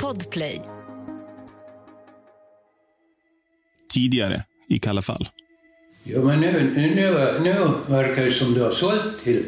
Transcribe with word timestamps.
Podplay. 0.00 0.62
Tidigare 3.92 4.44
i 4.68 4.78
Kalla 4.78 5.02
fall. 5.02 5.28
Jo, 6.04 6.22
men 6.24 6.40
nu, 6.40 6.72
nu, 6.74 6.94
nu, 6.94 7.40
nu 7.40 7.54
verkar 7.86 8.24
det 8.24 8.30
som 8.30 8.54
du 8.54 8.62
har 8.62 8.70
sålt 8.70 9.18
till... 9.22 9.44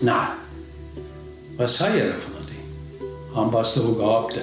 Nej. 0.00 0.26
Vad 1.58 1.70
säger 1.70 2.04
du 2.04 2.20
för 2.20 2.30
någonting? 2.30 2.60
Han 3.34 3.50
bara 3.50 3.64
stod 3.64 3.90
och 3.90 4.00
gapte. 4.00 4.40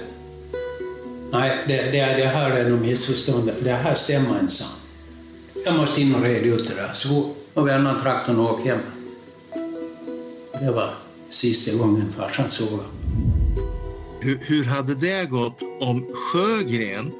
Nej, 1.31 1.57
det, 1.67 1.81
det, 1.81 1.91
det 1.91 2.25
här 2.27 2.51
är 2.51 2.69
nog 2.69 2.81
missförstånd. 2.81 3.51
Det 3.63 3.73
här 3.73 3.95
stämmer 3.95 4.39
inte, 4.39 4.53
sa 4.53 4.65
han. 4.65 4.77
Jag 5.65 5.75
måste 5.75 6.01
in 6.01 6.15
och 6.15 6.21
reda 6.21 6.45
ut 6.45 6.67
det 6.67 6.75
där. 6.75 6.93
Så 6.93 7.33
och 7.53 7.67
vända 7.67 7.99
traktorn 8.01 8.39
och 8.39 8.53
åka 8.53 8.75
hem. 8.75 8.79
Det 10.59 10.71
var 10.71 10.93
sista 11.29 11.77
gången 11.77 12.11
farsan 12.11 12.49
såg 12.49 12.69
honom. 12.69 13.00
Hur, 14.23 14.39
hur 14.41 14.63
hade 14.63 14.95
det 14.95 15.29
gått 15.29 15.63
om 15.79 16.07
Sjögren 16.13 17.11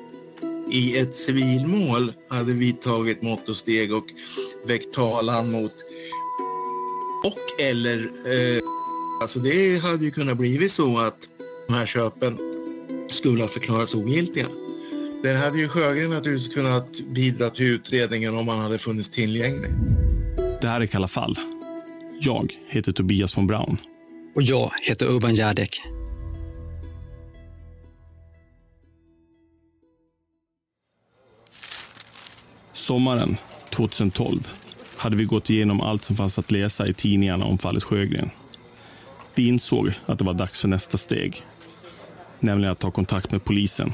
i 0.71 0.97
ett 0.97 1.15
civilmål 1.15 2.13
hade 2.29 2.53
vidtagit 2.53 3.21
mått 3.21 3.49
och 3.49 3.55
steg 3.55 3.93
och 3.93 4.05
väckt 4.67 4.93
talan 4.93 5.51
mot 5.51 5.73
och 7.23 7.61
eller 7.61 7.97
eh, 8.03 8.61
alltså 9.21 9.39
det 9.39 9.81
hade 9.81 10.05
ju 10.05 10.11
kunnat 10.11 10.37
blivit 10.37 10.71
så 10.71 10.97
att 10.97 11.27
de 11.67 11.73
här 11.73 11.85
köpen 11.85 12.37
skulle 13.09 13.43
ha 13.43 13.47
förklarats 13.47 13.95
ogiltiga. 13.95 14.47
Det 15.23 15.33
hade 15.33 15.59
ju 15.59 15.67
Sjögren 15.67 16.09
naturligtvis 16.09 16.53
kunnat 16.53 16.99
bidra 17.01 17.49
till 17.49 17.65
utredningen 17.65 18.37
om 18.37 18.47
han 18.47 18.59
hade 18.59 18.77
funnits 18.77 19.09
tillgänglig. 19.09 19.71
Det 20.61 20.67
här 20.67 20.81
är 20.81 20.85
Kalla 20.85 21.07
fall. 21.07 21.35
Jag 22.21 22.53
heter 22.67 22.91
Tobias 22.91 23.37
von 23.37 23.47
Braun. 23.47 23.77
Och 24.35 24.41
jag 24.41 24.71
heter 24.81 25.05
Urban 25.05 25.35
Järdek. 25.35 25.81
Sommaren 32.91 33.37
2012 33.69 34.47
hade 34.97 35.15
vi 35.15 35.23
gått 35.23 35.49
igenom 35.49 35.81
allt 35.81 36.03
som 36.03 36.15
fanns 36.15 36.39
att 36.39 36.51
läsa 36.51 36.87
i 36.87 36.93
tidningarna 36.93 37.45
om 37.45 37.57
fallet 37.57 37.83
Sjögren. 37.83 38.29
Vi 39.35 39.47
insåg 39.47 39.93
att 40.05 40.19
det 40.19 40.25
var 40.25 40.33
dags 40.33 40.61
för 40.61 40.67
nästa 40.67 40.97
steg, 40.97 41.41
nämligen 42.39 42.71
att 42.71 42.79
ta 42.79 42.91
kontakt 42.91 43.31
med 43.31 43.43
polisen. 43.43 43.93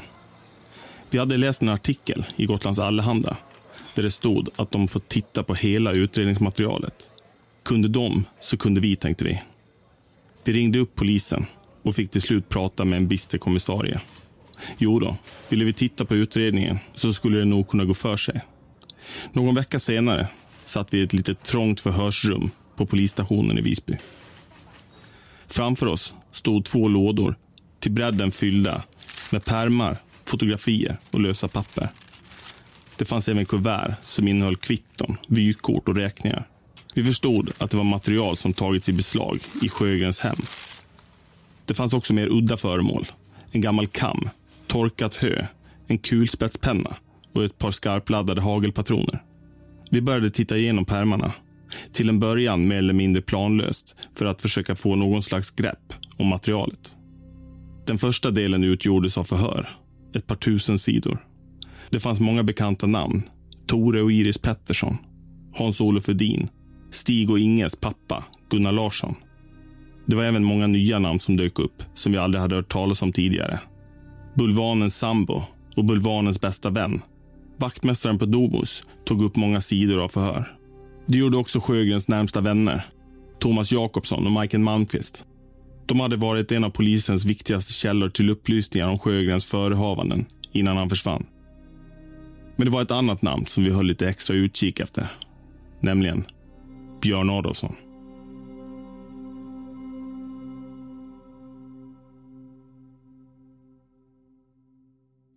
Vi 1.10 1.18
hade 1.18 1.36
läst 1.36 1.62
en 1.62 1.68
artikel 1.68 2.26
i 2.36 2.46
Gotlands 2.46 2.78
Allehanda 2.78 3.36
där 3.94 4.02
det 4.02 4.10
stod 4.10 4.48
att 4.56 4.70
de 4.70 4.88
fått 4.88 5.08
titta 5.08 5.42
på 5.42 5.54
hela 5.54 5.92
utredningsmaterialet. 5.92 7.12
Kunde 7.62 7.88
de, 7.88 8.24
så 8.40 8.56
kunde 8.56 8.80
vi, 8.80 8.96
tänkte 8.96 9.24
vi. 9.24 9.42
Vi 10.44 10.52
ringde 10.52 10.78
upp 10.78 10.94
polisen 10.94 11.46
och 11.82 11.94
fick 11.94 12.10
till 12.10 12.22
slut 12.22 12.48
prata 12.48 12.84
med 12.84 12.96
en 12.96 13.08
bister 13.08 13.38
kommissarie. 13.38 14.00
Jo 14.78 14.98
då, 14.98 15.16
ville 15.48 15.64
vi 15.64 15.72
titta 15.72 16.04
på 16.04 16.14
utredningen 16.14 16.78
så 16.94 17.12
skulle 17.12 17.38
det 17.38 17.44
nog 17.44 17.68
kunna 17.68 17.84
gå 17.84 17.94
för 17.94 18.16
sig. 18.16 18.42
Någon 19.32 19.54
vecka 19.54 19.78
senare 19.78 20.28
satt 20.64 20.94
vi 20.94 20.98
i 20.98 21.02
ett 21.02 21.12
litet 21.12 21.42
trångt 21.42 21.80
förhörsrum 21.80 22.50
på 22.76 22.86
polisstationen 22.86 23.58
i 23.58 23.60
Visby. 23.60 23.96
Framför 25.46 25.86
oss 25.86 26.14
stod 26.32 26.64
två 26.64 26.88
lådor, 26.88 27.36
till 27.80 27.92
bredden 27.92 28.30
fyllda 28.30 28.82
med 29.30 29.44
pärmar, 29.44 29.96
fotografier 30.24 30.96
och 31.10 31.20
lösa 31.20 31.48
papper. 31.48 31.88
Det 32.96 33.04
fanns 33.04 33.28
även 33.28 33.46
kuvert 33.46 33.94
som 34.02 34.28
innehöll 34.28 34.56
kvitton, 34.56 35.16
vykort 35.28 35.88
och 35.88 35.96
räkningar. 35.96 36.48
Vi 36.94 37.04
förstod 37.04 37.52
att 37.58 37.70
det 37.70 37.76
var 37.76 37.84
material 37.84 38.36
som 38.36 38.52
tagits 38.52 38.88
i 38.88 38.92
beslag 38.92 39.38
i 39.62 39.68
Sjögrens 39.68 40.20
hem. 40.20 40.38
Det 41.64 41.74
fanns 41.74 41.94
också 41.94 42.14
mer 42.14 42.28
udda 42.28 42.56
föremål. 42.56 43.06
En 43.50 43.60
gammal 43.60 43.86
kam, 43.86 44.28
torkat 44.66 45.14
hö, 45.14 45.46
en 45.86 45.98
kulspetspenna 45.98 46.96
och 47.38 47.44
ett 47.44 47.58
par 47.58 47.70
skarpladdade 47.70 48.40
hagelpatroner. 48.40 49.22
Vi 49.90 50.02
började 50.02 50.30
titta 50.30 50.56
igenom 50.56 50.84
pärmarna. 50.84 51.32
Till 51.92 52.08
en 52.08 52.20
början 52.20 52.68
mer 52.68 52.76
eller 52.76 52.94
mindre 52.94 53.22
planlöst 53.22 53.96
för 54.14 54.26
att 54.26 54.42
försöka 54.42 54.76
få 54.76 54.96
någon 54.96 55.22
slags 55.22 55.50
grepp 55.50 55.94
om 56.16 56.26
materialet. 56.26 56.96
Den 57.86 57.98
första 57.98 58.30
delen 58.30 58.64
utgjordes 58.64 59.18
av 59.18 59.24
förhör. 59.24 59.68
Ett 60.14 60.26
par 60.26 60.36
tusen 60.36 60.78
sidor. 60.78 61.18
Det 61.90 62.00
fanns 62.00 62.20
många 62.20 62.42
bekanta 62.42 62.86
namn. 62.86 63.22
Tore 63.66 64.02
och 64.02 64.12
Iris 64.12 64.38
Pettersson. 64.38 64.96
Hans-Olof 65.54 66.08
Edin. 66.08 66.48
Stig 66.90 67.30
och 67.30 67.38
Inges 67.38 67.76
pappa, 67.76 68.24
Gunnar 68.50 68.72
Larsson. 68.72 69.14
Det 70.06 70.16
var 70.16 70.24
även 70.24 70.44
många 70.44 70.66
nya 70.66 70.98
namn 70.98 71.20
som 71.20 71.36
dök 71.36 71.58
upp 71.58 71.82
som 71.94 72.12
vi 72.12 72.18
aldrig 72.18 72.40
hade 72.40 72.54
hört 72.54 72.72
talas 72.72 73.02
om 73.02 73.12
tidigare. 73.12 73.60
Bulvanens 74.34 74.98
sambo 74.98 75.42
och 75.76 75.84
Bulvanens 75.84 76.40
bästa 76.40 76.70
vän. 76.70 77.00
Vaktmästaren 77.60 78.18
på 78.18 78.26
Domus 78.26 78.84
tog 79.04 79.22
upp 79.22 79.36
många 79.36 79.60
sidor 79.60 80.04
av 80.04 80.08
förhör. 80.08 80.58
Det 81.06 81.18
gjorde 81.18 81.36
också 81.36 81.60
Sjögrens 81.60 82.08
närmsta 82.08 82.40
vänner. 82.40 82.84
Thomas 83.40 83.72
Jakobsson 83.72 84.26
och 84.26 84.32
Majken 84.32 84.64
Malmqvist. 84.64 85.24
De 85.86 86.00
hade 86.00 86.16
varit 86.16 86.52
en 86.52 86.64
av 86.64 86.70
polisens 86.70 87.24
viktigaste 87.24 87.72
källor 87.72 88.08
till 88.08 88.30
upplysningar 88.30 88.88
om 88.88 88.98
Sjögrens 88.98 89.46
förehavanden 89.46 90.26
innan 90.52 90.76
han 90.76 90.88
försvann. 90.88 91.26
Men 92.56 92.64
det 92.64 92.70
var 92.70 92.82
ett 92.82 92.90
annat 92.90 93.22
namn 93.22 93.46
som 93.46 93.64
vi 93.64 93.70
höll 93.70 93.86
lite 93.86 94.08
extra 94.08 94.36
utkik 94.36 94.80
efter. 94.80 95.10
Nämligen 95.80 96.24
Björn 97.02 97.30
Adolfsson. 97.30 97.74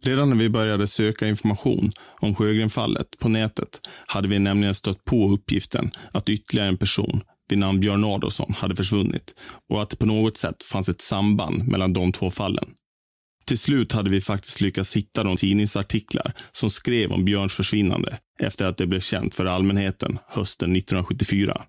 Redan 0.03 0.29
när 0.29 0.35
vi 0.35 0.50
började 0.50 0.88
söka 0.88 1.28
information 1.28 1.91
om 2.19 2.35
Sjögrenfallet 2.35 3.07
på 3.22 3.29
nätet 3.29 3.79
hade 4.07 4.28
vi 4.28 4.39
nämligen 4.39 4.75
stött 4.75 5.06
på 5.06 5.29
uppgiften 5.34 5.91
att 6.12 6.29
ytterligare 6.29 6.69
en 6.69 6.78
person 6.78 7.22
vid 7.50 7.59
namn 7.59 7.79
Björn 7.79 8.03
Adolfsson 8.03 8.53
hade 8.57 8.75
försvunnit 8.75 9.35
och 9.69 9.81
att 9.81 9.90
det 9.90 9.97
på 9.97 10.06
något 10.06 10.38
sätt 10.38 10.63
fanns 10.63 10.90
ett 10.90 11.01
samband 11.01 11.67
mellan 11.67 11.94
de 11.94 12.11
två 12.11 12.29
fallen. 12.29 12.66
Till 13.45 13.57
slut 13.57 13.91
hade 13.91 14.09
vi 14.09 14.22
faktiskt 14.22 14.61
lyckats 14.61 14.95
hitta 14.95 15.23
de 15.23 15.38
tidningsartiklar 15.38 16.34
som 16.51 16.69
skrev 16.69 17.11
om 17.11 17.25
Björns 17.25 17.53
försvinnande 17.53 18.17
efter 18.40 18.66
att 18.66 18.78
det 18.78 18.88
blev 18.88 19.00
känt 19.00 19.35
för 19.35 19.45
allmänheten 19.45 20.19
hösten 20.28 20.75
1974. 20.75 21.61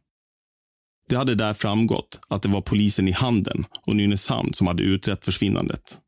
Det 1.09 1.17
hade 1.17 1.35
där 1.35 1.55
framgått 1.55 2.21
att 2.29 2.43
det 2.43 2.49
var 2.49 2.61
polisen 2.61 3.09
i 3.09 3.13
Handen 3.13 3.65
och 3.87 3.97
Nynäshamn 3.97 4.53
som 4.53 4.67
hade 4.67 4.83
utrett 4.83 5.25
försvinnandet. 5.25 5.99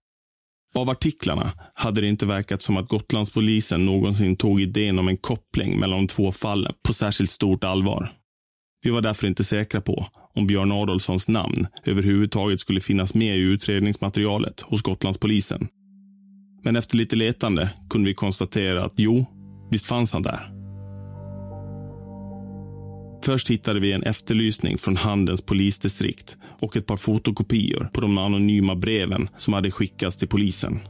Av 0.74 0.90
artiklarna 0.90 1.52
hade 1.74 2.00
det 2.00 2.08
inte 2.08 2.26
verkat 2.26 2.62
som 2.62 2.76
att 2.76 2.88
Gotlandspolisen 2.88 3.86
någonsin 3.86 4.36
tog 4.36 4.60
idén 4.60 4.98
om 4.98 5.08
en 5.08 5.16
koppling 5.16 5.78
mellan 5.80 5.98
de 5.98 6.06
två 6.06 6.32
fallen 6.32 6.72
på 6.86 6.92
särskilt 6.92 7.30
stort 7.30 7.64
allvar. 7.64 8.12
Vi 8.82 8.90
var 8.90 9.00
därför 9.00 9.26
inte 9.26 9.44
säkra 9.44 9.80
på 9.80 10.06
om 10.34 10.46
Björn 10.46 10.72
Adolfssons 10.72 11.28
namn 11.28 11.66
överhuvudtaget 11.84 12.60
skulle 12.60 12.80
finnas 12.80 13.14
med 13.14 13.36
i 13.36 13.40
utredningsmaterialet 13.40 14.60
hos 14.60 14.82
Gotlandspolisen. 14.82 15.68
Men 16.64 16.76
efter 16.76 16.96
lite 16.96 17.16
letande 17.16 17.70
kunde 17.90 18.08
vi 18.08 18.14
konstatera 18.14 18.84
att 18.84 18.94
jo, 18.96 19.26
visst 19.70 19.86
fanns 19.86 20.12
han 20.12 20.22
där. 20.22 20.63
Först 23.24 23.50
hittade 23.50 23.80
vi 23.80 23.92
en 23.92 24.02
efterlysning 24.02 24.78
från 24.78 24.96
Handens 24.96 25.42
polisdistrikt 25.42 26.36
och 26.60 26.76
ett 26.76 26.86
par 26.86 26.96
fotokopior 26.96 27.88
på 27.92 28.00
de 28.00 28.18
anonyma 28.18 28.74
breven 28.74 29.28
som 29.36 29.54
hade 29.54 29.70
skickats 29.70 30.16
till 30.16 30.28
polisen. 30.28 30.80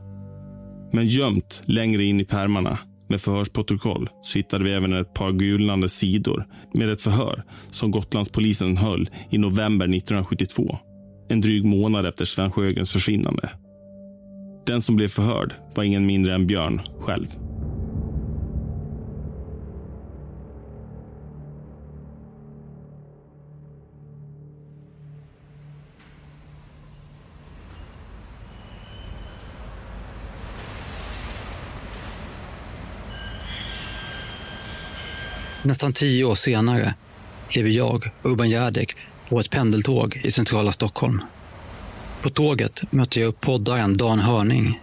Men 0.93 1.07
gömt 1.07 1.63
längre 1.65 2.05
in 2.05 2.21
i 2.21 2.25
pärmarna 2.25 2.79
med 3.09 3.21
förhörsprotokoll 3.21 4.09
så 4.23 4.39
hittade 4.39 4.65
vi 4.65 4.73
även 4.73 4.93
ett 4.93 5.15
par 5.15 5.33
gulnande 5.33 5.89
sidor 5.89 6.47
med 6.75 6.91
ett 6.91 7.03
förhör 7.03 7.43
som 7.71 7.91
Gotlandspolisen 7.91 8.77
höll 8.77 9.09
i 9.31 9.39
november 9.39 9.85
1972. 9.85 10.79
En 11.29 11.41
dryg 11.41 11.65
månad 11.65 12.07
efter 12.07 12.25
Sven 12.25 12.51
Sjögrens 12.51 12.93
försvinnande. 12.93 13.51
Den 14.67 14.83
som 14.83 14.97
blev 14.97 15.09
förhörd 15.09 15.53
var 15.75 15.85
ingen 15.85 16.07
mindre 16.07 16.35
än 16.35 16.47
Björn 16.47 16.81
själv. 17.01 17.27
Nästan 35.67 35.93
tio 35.93 36.25
år 36.25 36.35
senare 36.35 36.95
kliver 37.49 37.71
jag, 37.71 38.11
och 38.23 38.31
Urban 38.31 38.51
Järdek, 38.51 38.97
på 39.29 39.41
ett 39.41 39.51
pendeltåg 39.51 40.21
i 40.25 40.31
centrala 40.31 40.73
Stockholm. 40.73 41.23
På 42.23 42.31
tåget 42.31 42.93
möter 42.93 43.21
jag 43.21 43.29
upp 43.29 43.41
poddaren 43.41 43.97
Dan 43.97 44.19
Hörning. 44.19 44.83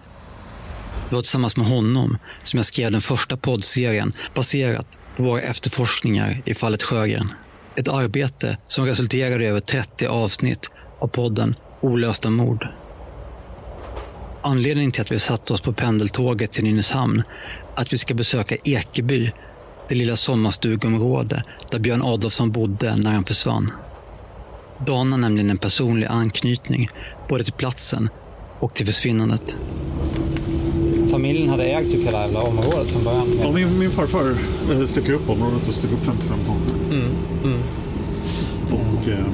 Det 1.10 1.16
var 1.16 1.22
tillsammans 1.22 1.58
med 1.58 1.68
honom 1.68 2.18
som 2.44 2.58
jag 2.58 2.66
skrev 2.66 2.92
den 2.92 3.02
första 3.02 3.38
poddserien 3.38 4.14
baserat 4.34 4.88
på 5.18 5.24
våra 5.24 5.42
efterforskningar 5.42 6.42
i 6.46 6.54
fallet 6.54 6.84
Sjögren. 6.84 7.34
Ett 7.76 7.88
arbete 7.88 8.58
som 8.68 8.86
resulterade 8.86 9.44
i 9.44 9.48
över 9.48 9.60
30 9.60 10.08
avsnitt 10.08 10.70
av 11.00 11.08
podden 11.08 11.56
Olösta 11.82 12.30
mord. 12.30 12.68
Anledningen 14.42 14.92
till 14.92 15.02
att 15.02 15.12
vi 15.12 15.20
satt 15.20 15.52
oss 15.52 15.62
på 15.62 15.74
pendeltåget 15.74 16.52
till 16.52 16.64
Nynäshamn 16.64 17.20
är 17.76 17.82
att 17.82 17.94
vi 17.94 17.98
ska 17.98 18.14
besöka 18.14 18.56
Ekeby, 18.64 19.32
det 19.92 19.98
lilla 19.98 20.16
sommarstugområde 20.16 21.44
där 21.72 21.80
Björn 21.80 22.02
Adolfsson 22.02 22.52
bodde 22.52 22.96
när 22.96 23.12
han 23.12 23.26
försvann. 23.26 23.72
Dan 24.86 25.12
har 25.12 25.20
nämligen 25.20 25.50
en 25.50 25.58
personlig 25.58 26.08
anknytning 26.08 26.90
både 27.30 27.44
till 27.44 27.54
platsen 27.54 28.10
och 28.60 28.74
till 28.74 28.86
försvinnandet. 28.86 29.58
Familjen 31.12 31.50
hade 31.50 31.64
ägt 31.64 31.92
typ 31.92 32.08
hela 32.08 32.22
jävla 32.22 32.42
området 32.42 32.88
från 32.88 33.04
början? 33.04 33.28
Ja, 33.42 33.52
min, 33.52 33.80
min 33.80 33.92
farfar 33.92 34.36
eh, 34.72 34.86
styckade 34.86 35.14
upp 35.14 35.30
området 35.30 35.68
och 35.68 35.74
styckade 35.74 36.02
upp 36.02 36.06
55 36.06 36.38
tomter. 36.48 36.96
Mm, 36.96 37.16
mm. 37.44 37.60
Och 38.72 39.10
eh, 39.10 39.26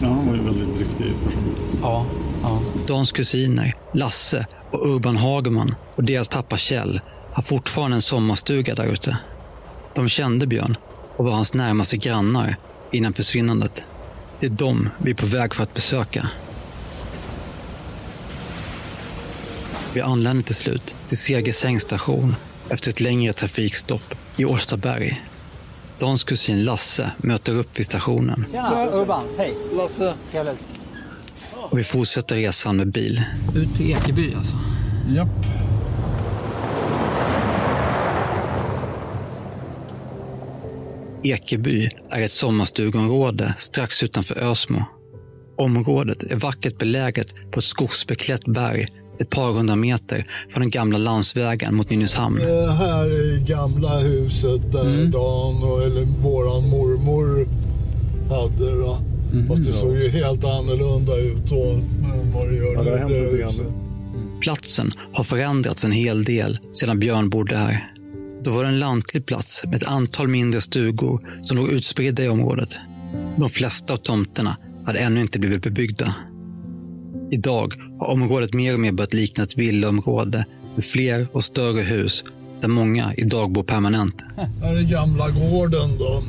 ja, 0.00 0.08
han 0.08 0.26
var 0.26 0.34
ju 0.34 0.38
en 0.38 0.44
väldigt 0.44 0.76
driftig 0.76 1.06
person. 1.24 1.54
Ja, 1.82 2.06
ja. 2.42 2.60
Dans 2.86 3.12
kusiner, 3.12 3.74
Lasse 3.94 4.46
och 4.72 4.94
Urban 4.94 5.16
Hageman 5.16 5.74
och 5.96 6.04
deras 6.04 6.28
pappa 6.28 6.56
Kjell 6.56 7.00
har 7.32 7.42
fortfarande 7.42 7.96
en 7.96 8.02
sommarstuga 8.02 8.74
där 8.74 8.92
ute. 8.92 9.18
De 9.96 10.08
kände 10.08 10.46
Björn 10.46 10.76
och 11.16 11.24
var 11.24 11.32
hans 11.32 11.54
närmaste 11.54 11.96
grannar 11.96 12.56
innan 12.90 13.12
försvinnandet. 13.12 13.86
Det 14.40 14.46
är 14.46 14.50
dem 14.50 14.88
vi 14.98 15.10
är 15.10 15.14
på 15.14 15.26
väg 15.26 15.54
för 15.54 15.62
att 15.62 15.74
besöka. 15.74 16.28
Vi 19.94 20.00
anländer 20.00 20.44
till 20.44 20.54
slut 20.54 20.94
till 21.08 21.18
Segersängs 21.18 21.82
station 21.82 22.36
efter 22.68 22.90
ett 22.90 23.00
längre 23.00 23.32
trafikstopp 23.32 24.14
i 24.36 24.44
Årstaberg. 24.44 25.24
Dans 25.98 26.24
kusin 26.24 26.64
Lasse 26.64 27.10
möter 27.16 27.56
upp 27.56 27.78
vid 27.78 27.86
stationen 27.86 28.44
Tjena, 28.52 28.86
Urban. 28.92 29.24
Hej. 29.38 29.54
Lasse. 29.76 30.14
Trevligt. 30.30 30.58
och 31.70 31.78
vi 31.78 31.84
fortsätter 31.84 32.36
resan 32.36 32.76
med 32.76 32.88
bil. 32.88 33.22
Ut 33.54 33.74
till 33.76 33.90
Ekeby 33.90 34.34
alltså? 34.34 34.58
Japp. 35.08 35.65
Ekeby 41.22 41.88
är 42.10 42.20
ett 42.20 42.30
sommarstugområde 42.32 43.54
strax 43.58 44.02
utanför 44.02 44.38
Ösmo. 44.50 44.82
Området 45.58 46.22
är 46.22 46.36
vackert 46.36 46.78
beläget 46.78 47.50
på 47.50 47.58
ett 47.58 47.64
skogsbeklätt 47.64 48.44
berg 48.44 48.86
ett 49.18 49.30
par 49.30 49.52
hundra 49.52 49.76
meter 49.76 50.26
från 50.50 50.60
den 50.60 50.70
gamla 50.70 50.98
landsvägen 50.98 51.74
mot 51.74 51.90
Nynäshamn. 51.90 52.36
Det 52.38 52.72
här 52.72 53.04
är 53.04 53.46
gamla 53.46 53.98
huset 53.98 54.72
där 54.72 54.86
Mm. 54.86 55.10
Dan 55.10 55.62
och, 55.62 55.82
eller 55.82 56.04
våran 56.22 56.68
mormor 56.68 57.48
hade 58.28 58.80
då. 58.80 58.98
Mhm. 59.32 59.48
Fast 59.48 59.66
det 59.66 59.72
såg 59.72 59.96
ju 59.96 60.08
helt 60.08 60.44
annorlunda 60.44 61.16
ut 61.16 61.46
då 61.50 61.62
än 61.70 62.32
vad 62.34 62.48
det 62.48 62.56
gör 62.56 62.74
Ja, 62.74 62.82
det 62.82 63.08
nu. 63.08 63.36
det 63.36 63.44
huset. 63.46 63.66
Platsen 64.40 64.92
har 65.12 65.24
förändrats 65.24 65.84
en 65.84 65.92
hel 65.92 66.24
del 66.24 66.58
sedan 66.74 66.98
Björn 66.98 67.30
bodde 67.30 67.56
här. 67.58 67.92
Då 68.46 68.52
var 68.52 68.62
det 68.62 68.68
en 68.68 68.78
lantlig 68.78 69.26
plats 69.26 69.64
med 69.64 69.74
ett 69.74 69.88
antal 69.88 70.28
mindre 70.28 70.60
stugor 70.60 71.40
som 71.42 71.56
låg 71.56 71.68
utspridda 71.68 72.24
i 72.24 72.28
området. 72.28 72.78
De 73.38 73.50
flesta 73.50 73.92
av 73.92 73.96
tomterna 73.96 74.56
hade 74.84 74.98
ännu 74.98 75.20
inte 75.20 75.38
blivit 75.38 75.62
bebyggda. 75.62 76.14
Idag 77.30 77.74
har 78.00 78.06
området 78.06 78.54
mer 78.54 78.74
och 78.74 78.80
mer 78.80 78.92
börjat 78.92 79.12
likna 79.14 79.44
ett 79.44 79.58
villaområde 79.58 80.44
med 80.74 80.84
fler 80.84 81.28
och 81.32 81.44
större 81.44 81.80
hus 81.80 82.24
där 82.60 82.68
många 82.68 83.14
idag 83.14 83.52
bor 83.52 83.62
permanent. 83.62 84.24
Här 84.62 84.76
är 84.76 84.90
gamla 84.90 85.30
gården 85.30 85.98
då. 85.98 86.22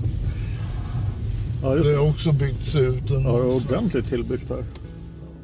Ja, 1.63 1.73
just 1.73 1.85
Det 1.85 1.91
det. 1.91 1.97
har 1.97 2.09
också 2.09 2.31
byggts 2.31 2.75
ut 2.75 3.11
en 3.11 3.23
Ja, 3.23 3.31
det 3.31 3.37
är 3.37 3.55
ordentligt 3.55 4.09
tillbyggt 4.09 4.49
här. 4.49 4.63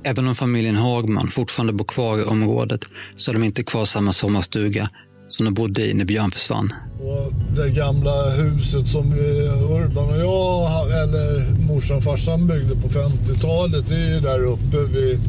Även 0.03 0.27
om 0.27 0.35
familjen 0.35 0.75
Hagman 0.75 1.29
fortfarande 1.31 1.73
bor 1.73 1.85
kvar 1.85 2.19
i 2.19 2.23
området 2.23 2.81
så 3.15 3.31
är 3.31 3.33
de 3.33 3.43
inte 3.43 3.63
kvar 3.63 3.85
samma 3.85 4.13
sommarstuga 4.13 4.89
som 5.33 5.45
de 5.45 5.53
bodde 5.53 5.85
i 5.85 5.93
när 5.93 6.05
Björn 6.05 6.31
försvann. 6.31 6.73
Och 6.99 7.33
det 7.55 7.69
gamla 7.69 8.29
huset 8.29 8.87
som 8.87 9.13
Urban 9.13 10.09
och 10.09 10.17
jag, 10.19 10.91
eller 11.03 11.51
morsan 11.67 11.97
och 11.97 12.03
farsan 12.03 12.47
byggde 12.47 12.75
på 12.75 12.89
50-talet, 12.89 13.85
det 13.89 13.95
är 13.95 14.13
ju 14.13 14.19
där 14.19 14.39
uppe 14.43 14.77
vid, 14.77 15.19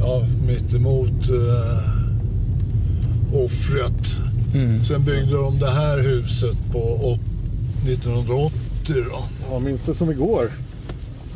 ja, 0.00 0.26
mittemot 0.46 1.28
eh, 1.30 1.94
offret. 3.44 4.16
Sen 4.88 5.04
byggde 5.04 5.32
de 5.36 5.58
det 5.58 5.70
här 5.70 5.98
huset 6.02 6.56
på 6.72 6.78
åt- 6.78 7.20
1980 7.88 8.52
då. 9.10 9.24
Ja, 9.50 9.58
minns 9.58 9.82
det 9.82 9.94
som 9.94 10.10
igår. 10.10 10.50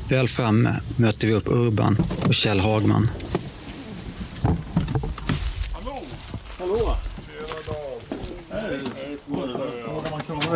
Väl 0.08 0.28
framme 0.28 0.80
möter 0.96 1.26
vi 1.28 1.34
upp 1.34 1.46
Urban 1.48 1.96
och 2.26 2.34
Kjell 2.34 2.60
Hagman. 2.60 3.08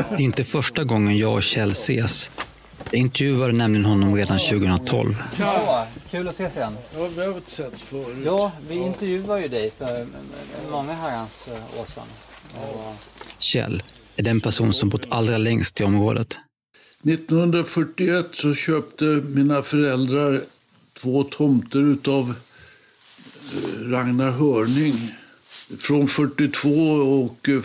Det 0.09 0.15
är 0.15 0.21
inte 0.21 0.45
första 0.45 0.85
gången 0.85 1.19
jag 1.19 1.35
och 1.35 1.43
Kjell 1.43 1.71
ses. 1.71 2.31
Jag 2.91 3.01
intervjuade 3.01 3.53
nämligen 3.53 3.85
honom 3.85 4.17
redan 4.17 4.39
2012. 4.39 5.23
Ja, 5.39 5.87
kul 6.11 6.29
att 6.29 6.35
ses 6.35 6.57
igen. 6.57 6.77
Ja, 6.95 7.09
vi 7.17 7.25
har 7.25 7.35
inte 7.35 7.51
setts 7.51 7.83
förut. 7.83 8.17
Ja, 8.25 8.53
vi 8.69 8.75
intervjuade 8.75 9.43
ju 9.43 9.49
dig 9.49 9.73
för 9.79 10.07
många 10.71 10.93
herrans 10.93 11.49
eh, 11.49 11.81
år 11.81 11.87
sedan. 11.87 12.05
Och 12.61 12.95
Kjell 13.39 13.83
är 14.17 14.23
den 14.23 14.41
person 14.41 14.73
som 14.73 14.89
bott 14.89 15.07
allra 15.09 15.39
längst 15.39 15.81
i 15.81 15.85
området. 15.85 16.37
1941 17.05 18.27
så 18.33 18.55
köpte 18.55 19.05
mina 19.05 19.63
föräldrar 19.63 20.43
två 20.99 21.25
tomter 21.25 21.79
utav 21.79 22.35
eh, 23.55 23.91
Ragnar 23.91 24.31
Hörning. 24.31 24.95
Från 25.79 26.09
42 26.09 26.69
och 26.93 27.49
eh, 27.49 27.63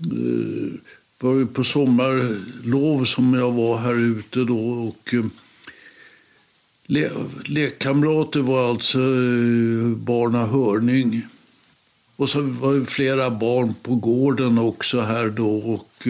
Eh, 0.00 0.72
var 1.20 1.44
på 1.44 1.64
sommarlov 1.64 3.04
som 3.04 3.34
jag 3.34 3.52
var 3.52 3.78
här 3.78 3.94
ute 3.94 4.38
då. 4.38 4.58
Och, 4.58 5.14
eh, 5.14 5.24
le, 6.86 7.10
lekkamrater 7.44 8.40
var 8.40 8.70
alltså 8.70 8.98
eh, 8.98 9.96
Barna 9.96 10.46
Hörning. 10.46 11.22
Och 12.16 12.30
så 12.30 12.40
var 12.40 12.74
det 12.74 12.86
flera 12.86 13.30
barn 13.30 13.74
på 13.82 13.94
gården 13.94 14.58
också 14.58 15.00
här 15.00 15.28
då 15.28 15.56
och 15.56 16.08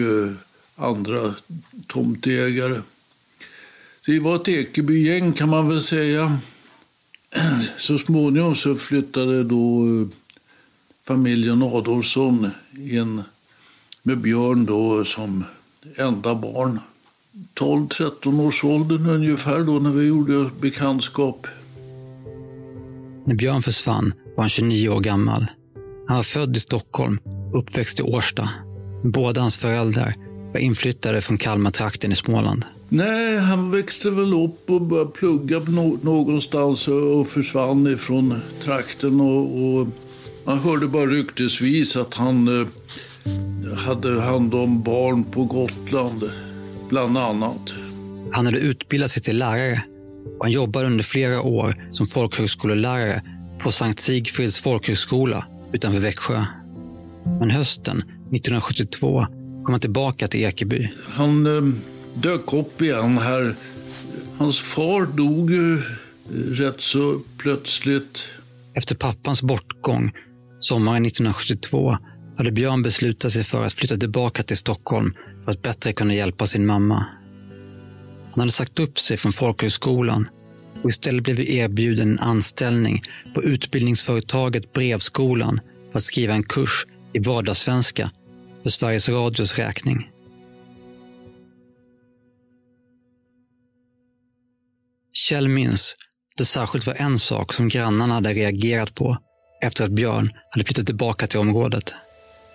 andra 0.75 1.33
tomtägare. 1.87 2.81
Det 4.05 4.19
var 4.19 4.35
ett 4.35 4.47
Ekebygäng 4.47 5.33
kan 5.33 5.49
man 5.49 5.69
väl 5.69 5.81
säga. 5.81 6.39
Så 7.77 7.97
småningom 7.97 8.55
så 8.55 8.75
flyttade 8.75 9.43
då 9.43 9.85
familjen 11.05 11.63
Adolfsson 11.63 12.51
in 12.77 13.23
med 14.09 14.17
Björn 14.17 14.65
då 14.65 15.05
som 15.05 15.43
enda 15.95 16.35
barn. 16.35 16.79
12-13 17.59 18.47
års 18.47 18.63
åldern 18.63 19.09
ungefär 19.09 19.59
då 19.59 19.71
när 19.71 19.89
vi 19.89 20.07
gjorde 20.07 20.49
bekantskap. 20.61 21.47
När 23.25 23.35
Björn 23.35 23.61
försvann 23.61 24.13
var 24.35 24.43
han 24.43 24.49
29 24.49 24.89
år 24.89 24.99
gammal. 24.99 25.47
Han 26.07 26.15
var 26.15 26.23
född 26.23 26.57
i 26.57 26.59
Stockholm 26.59 27.19
uppväxt 27.53 27.99
i 27.99 28.03
Årsta. 28.03 28.49
Båda 29.03 29.41
hans 29.41 29.57
föräldrar 29.57 30.15
var 30.53 30.59
inflyttade 30.59 31.21
från 31.21 31.37
Kalmartrakten 31.37 32.11
i 32.11 32.15
Småland. 32.15 32.65
Nej, 32.89 33.37
han 33.37 33.71
växte 33.71 34.11
väl 34.11 34.33
upp 34.33 34.69
och 34.69 34.81
började 34.81 35.11
plugga 35.11 35.59
någonstans 36.01 36.87
och 36.87 37.19
och 37.19 37.27
försvann 37.27 37.87
ifrån 37.87 38.41
trakten. 38.61 39.21
Och, 39.21 39.63
och 39.63 39.87
man 40.43 40.59
hörde 40.59 40.87
bara 40.87 41.05
ryktesvis 41.05 41.95
att 41.95 42.13
han 42.13 42.61
eh, 42.61 42.67
hade 43.79 44.21
hand 44.21 44.53
om 44.53 44.83
barn 44.83 45.23
på 45.23 45.43
Gotland, 45.43 46.23
bland 46.89 47.17
annat. 47.17 47.73
Han 48.31 48.45
hade 48.45 48.57
utbildat 48.57 49.11
sig 49.11 49.23
till 49.23 49.37
lärare 49.37 49.83
och 50.39 50.45
han 50.45 50.51
jobbade 50.51 50.85
under 50.85 51.03
flera 51.03 51.41
år 51.41 51.87
som 51.91 52.07
folkhögskolelärare 52.07 53.23
på 53.59 53.71
Sankt 53.71 53.99
Sigfrids 53.99 54.61
folkhögskola 54.61 55.45
utanför 55.73 55.99
Växjö. 55.99 56.45
Men 57.39 57.49
hösten 57.49 57.97
1972 57.97 59.25
kom 59.65 59.73
han 59.73 59.79
tillbaka 59.79 60.27
till 60.27 60.39
Ekeby. 60.39 60.89
Han 61.17 61.57
eh, 61.57 61.73
dök 62.13 62.53
upp 62.53 62.81
igen 62.81 63.17
här. 63.17 63.55
Hans 64.37 64.59
far 64.59 65.05
dog 65.17 65.51
ju 65.51 65.73
eh, 65.73 65.81
rätt 66.33 66.81
så 66.81 67.19
plötsligt. 67.37 68.25
Efter 68.73 68.95
pappans 68.95 69.41
bortgång 69.41 70.11
sommaren 70.59 71.05
1972 71.05 71.97
hade 72.39 72.51
Björn 72.51 72.81
beslutat 72.81 73.31
sig 73.31 73.43
för 73.43 73.65
att 73.65 73.73
flytta 73.73 73.97
tillbaka 73.97 74.43
till 74.43 74.57
Stockholm 74.57 75.13
för 75.45 75.51
att 75.51 75.61
bättre 75.61 75.93
kunna 75.93 76.13
hjälpa 76.13 76.47
sin 76.47 76.65
mamma. 76.65 77.05
Han 78.31 78.39
hade 78.39 78.51
sagt 78.51 78.79
upp 78.79 78.99
sig 78.99 79.17
från 79.17 79.31
folkhögskolan 79.31 80.29
och 80.83 80.89
istället 80.89 81.23
blev 81.23 81.39
erbjuden 81.39 82.09
en 82.09 82.19
anställning 82.19 83.01
på 83.33 83.43
utbildningsföretaget 83.43 84.73
Brevskolan 84.73 85.61
för 85.91 85.97
att 85.97 86.03
skriva 86.03 86.33
en 86.33 86.43
kurs 86.43 86.85
i 87.13 87.19
vardagssvenska 87.19 88.11
för 88.63 88.69
Sveriges 88.69 89.09
Radios 89.09 89.57
räkning. 89.57 90.11
Kjell 95.13 95.47
minns 95.47 95.95
att 96.31 96.37
det 96.37 96.45
särskilt 96.45 96.87
var 96.87 96.93
en 96.93 97.19
sak 97.19 97.53
som 97.53 97.69
grannarna 97.69 98.13
hade 98.13 98.33
reagerat 98.33 98.95
på 98.95 99.17
efter 99.61 99.83
att 99.83 99.91
Björn 99.91 100.31
hade 100.49 100.65
flyttat 100.65 100.85
tillbaka 100.85 101.27
till 101.27 101.39
området. 101.39 101.93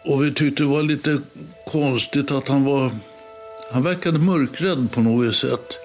Och 0.04 0.24
vi 0.24 0.34
tyckte 0.34 0.62
det 0.62 0.68
var 0.68 0.82
lite 0.82 1.18
konstigt 1.66 2.30
att 2.30 2.48
han 2.48 2.64
var... 2.64 2.90
Han 3.70 3.82
verkade 3.82 4.18
mörkrädd 4.18 4.88
på 4.92 5.00
något 5.00 5.34
sätt. 5.34 5.78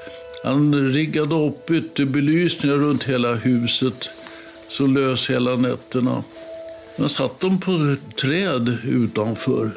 Han 0.43 0.91
riggade 0.93 1.35
upp 1.35 1.71
ytterbelysningar 1.71 2.75
runt 2.75 3.03
hela 3.03 3.33
huset 3.33 4.09
så 4.69 4.87
lös 4.87 5.29
hela 5.29 5.55
nätterna. 5.55 6.23
Men 6.97 7.09
satt 7.09 7.39
de 7.39 7.59
på 7.59 7.95
träd 8.21 8.77
utanför. 8.85 9.71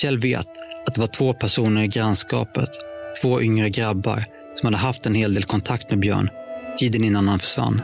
Kjell 0.00 0.18
vet 0.18 0.48
att 0.86 0.94
det 0.94 1.00
var 1.00 1.08
två 1.08 1.32
personer 1.32 1.82
i 1.82 1.88
grannskapet, 1.88 2.70
två 3.22 3.42
yngre 3.42 3.70
grabbar, 3.70 4.24
som 4.56 4.66
hade 4.66 4.76
haft 4.76 5.06
en 5.06 5.14
hel 5.14 5.34
del 5.34 5.44
kontakt 5.44 5.90
med 5.90 5.98
Björn 5.98 6.30
tiden 6.78 7.04
innan 7.04 7.28
han 7.28 7.38
försvann. 7.38 7.80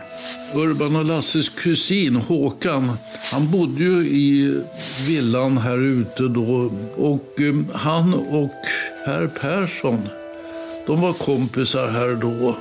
Urban 0.55 0.97
och 0.97 1.05
Lasses 1.05 1.49
kusin 1.49 2.17
Håkan, 2.17 2.93
han 3.33 3.51
bodde 3.51 3.85
ju 3.85 4.01
i 4.01 4.63
villan 5.07 5.59
här 5.59 5.79
ute 5.79 6.23
då. 6.23 6.73
Och 6.97 7.41
eh, 7.41 7.55
han 7.75 8.15
och 8.15 8.55
herr 9.07 9.27
Persson, 9.27 10.09
de 10.87 11.01
var 11.01 11.13
kompisar 11.13 11.89
här 11.89 12.15
då. 12.21 12.57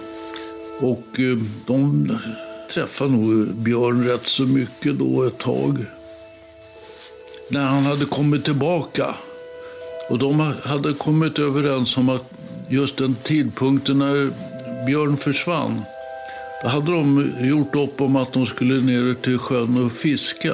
Och 0.80 1.20
eh, 1.20 1.38
de 1.68 2.12
träffade 2.74 3.12
nog 3.12 3.48
Björn 3.56 4.08
rätt 4.08 4.28
så 4.28 4.44
mycket 4.44 5.00
då 5.00 5.24
ett 5.24 5.38
tag. 5.38 5.86
När 7.50 7.64
han 7.64 7.84
hade 7.84 8.06
kommit 8.06 8.46
tillbaka. 8.46 9.16
Och 10.10 10.20
de 10.20 10.54
hade 10.64 10.94
kommit 10.94 11.40
överens 11.40 11.98
om 11.98 12.10
att 12.10 12.32
just 12.70 12.98
den 12.98 13.16
tidpunkten 13.16 14.00
när 14.00 14.32
Björn 14.86 15.18
försvann, 15.18 15.82
då 16.62 16.68
hade 16.68 16.92
de 16.92 17.34
gjort 17.40 17.76
upp 17.76 18.02
om 18.02 18.16
att 18.16 18.34
de 18.34 18.46
skulle 18.46 18.74
ner 18.74 19.14
till 19.14 19.38
sjön 19.38 19.86
och 19.86 19.92
fiska. 19.92 20.54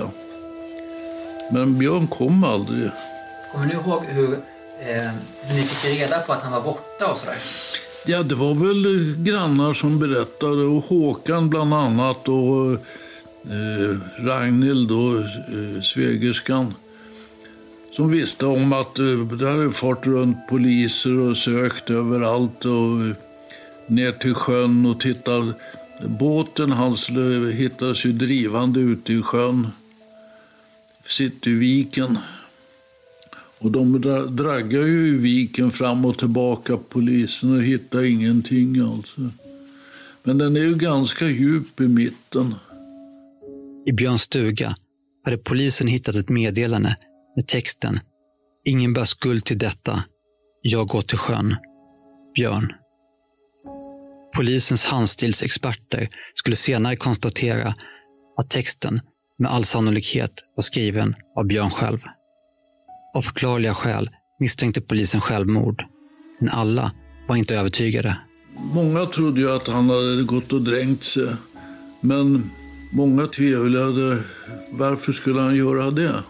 Men 1.51 1.79
Björn 1.79 2.07
kom 2.07 2.43
aldrig. 2.43 2.89
Kommer 3.51 3.65
ni 3.65 3.74
ihåg 3.74 4.05
hur, 4.05 4.33
eh, 4.33 5.12
hur 5.43 5.55
ni 5.55 5.62
fick 5.62 6.00
reda 6.00 6.19
på 6.19 6.33
att 6.33 6.43
han 6.43 6.51
var 6.51 6.62
borta 6.62 7.12
och 7.12 7.17
sådär? 7.17 7.38
Ja, 8.05 8.24
det 8.24 8.36
var 8.36 8.53
väl 8.53 9.15
grannar 9.24 9.74
som 9.74 10.00
berättade 10.00 10.63
och 10.63 10.83
Håkan 10.83 11.50
bland 11.50 11.74
annat 11.74 12.27
och 12.27 12.72
eh, 13.51 13.98
Ragnhild 14.17 14.91
och 14.91 15.19
eh, 15.19 15.81
svägerskan 15.81 16.74
som 17.95 18.12
visste 18.12 18.45
om 18.45 18.74
att 18.74 19.00
eh, 19.00 19.05
det 19.39 19.50
hade 19.50 19.72
fått 19.72 20.05
runt 20.05 20.48
poliser 20.48 21.19
och 21.19 21.38
sökt 21.38 21.89
överallt 21.89 22.65
och 22.65 23.05
eh, 23.05 23.15
ner 23.88 24.12
till 24.12 24.33
sjön 24.33 24.86
och 24.86 25.00
tittat. 25.00 25.43
Båten 26.07 26.72
hans 26.72 27.10
hittades 27.53 28.05
ju 28.05 28.12
drivande 28.12 28.79
ute 28.79 29.13
i 29.13 29.22
sjön, 29.22 29.67
Cityviken. 31.07 32.17
Och 33.60 33.72
de 33.72 34.01
draggar 34.36 34.81
ju 34.81 35.07
i 35.07 35.17
viken 35.17 35.72
fram 35.72 36.05
och 36.05 36.17
tillbaka, 36.17 36.77
polisen, 36.89 37.57
och 37.57 37.63
hittar 37.63 38.03
ingenting 38.03 38.79
alltså. 38.79 39.29
Men 40.24 40.38
den 40.38 40.55
är 40.55 40.62
ju 40.62 40.75
ganska 40.75 41.25
djup 41.25 41.81
i 41.81 41.88
mitten. 41.88 42.55
I 43.86 43.91
Björns 43.91 44.22
stuga 44.22 44.75
hade 45.24 45.38
polisen 45.38 45.88
hittat 45.88 46.15
ett 46.15 46.29
meddelande 46.29 46.98
med 47.36 47.48
texten 47.48 48.00
Ingen 48.65 48.93
bär 48.93 49.05
skuld 49.05 49.45
till 49.45 49.57
detta. 49.57 50.03
Jag 50.62 50.88
går 50.88 51.01
till 51.01 51.17
sjön. 51.17 51.55
Björn. 52.36 52.74
Polisens 54.36 54.86
handstilsexperter 54.86 56.10
skulle 56.36 56.56
senare 56.56 56.96
konstatera 56.96 57.75
att 58.38 58.50
texten 58.50 59.02
med 59.40 59.52
all 59.52 59.63
sannolikhet 59.63 60.32
var 60.56 60.62
skriven 60.62 61.16
av 61.38 61.46
Björn 61.46 61.70
själv. 61.70 62.00
Av 63.16 63.22
förklarliga 63.22 63.74
skäl 63.74 64.10
misstänkte 64.40 64.82
polisen 64.82 65.22
självmord, 65.22 65.84
men 66.40 66.50
alla 66.50 66.92
var 67.28 67.36
inte 67.36 67.56
övertygade. 67.56 68.18
Många 68.74 69.06
trodde 69.06 69.42
ju 69.42 69.52
att 69.52 69.68
han 69.68 69.90
hade 69.90 70.24
gått 70.24 70.54
och 70.54 70.62
dränkt 70.62 71.04
sig, 71.04 71.30
men 72.02 72.52
många 72.92 73.28
tvivlade. 73.28 74.24
Varför 74.72 75.13
skulle 75.13 75.42
han 75.42 75.56
göra 75.56 75.92
det? 75.92 76.24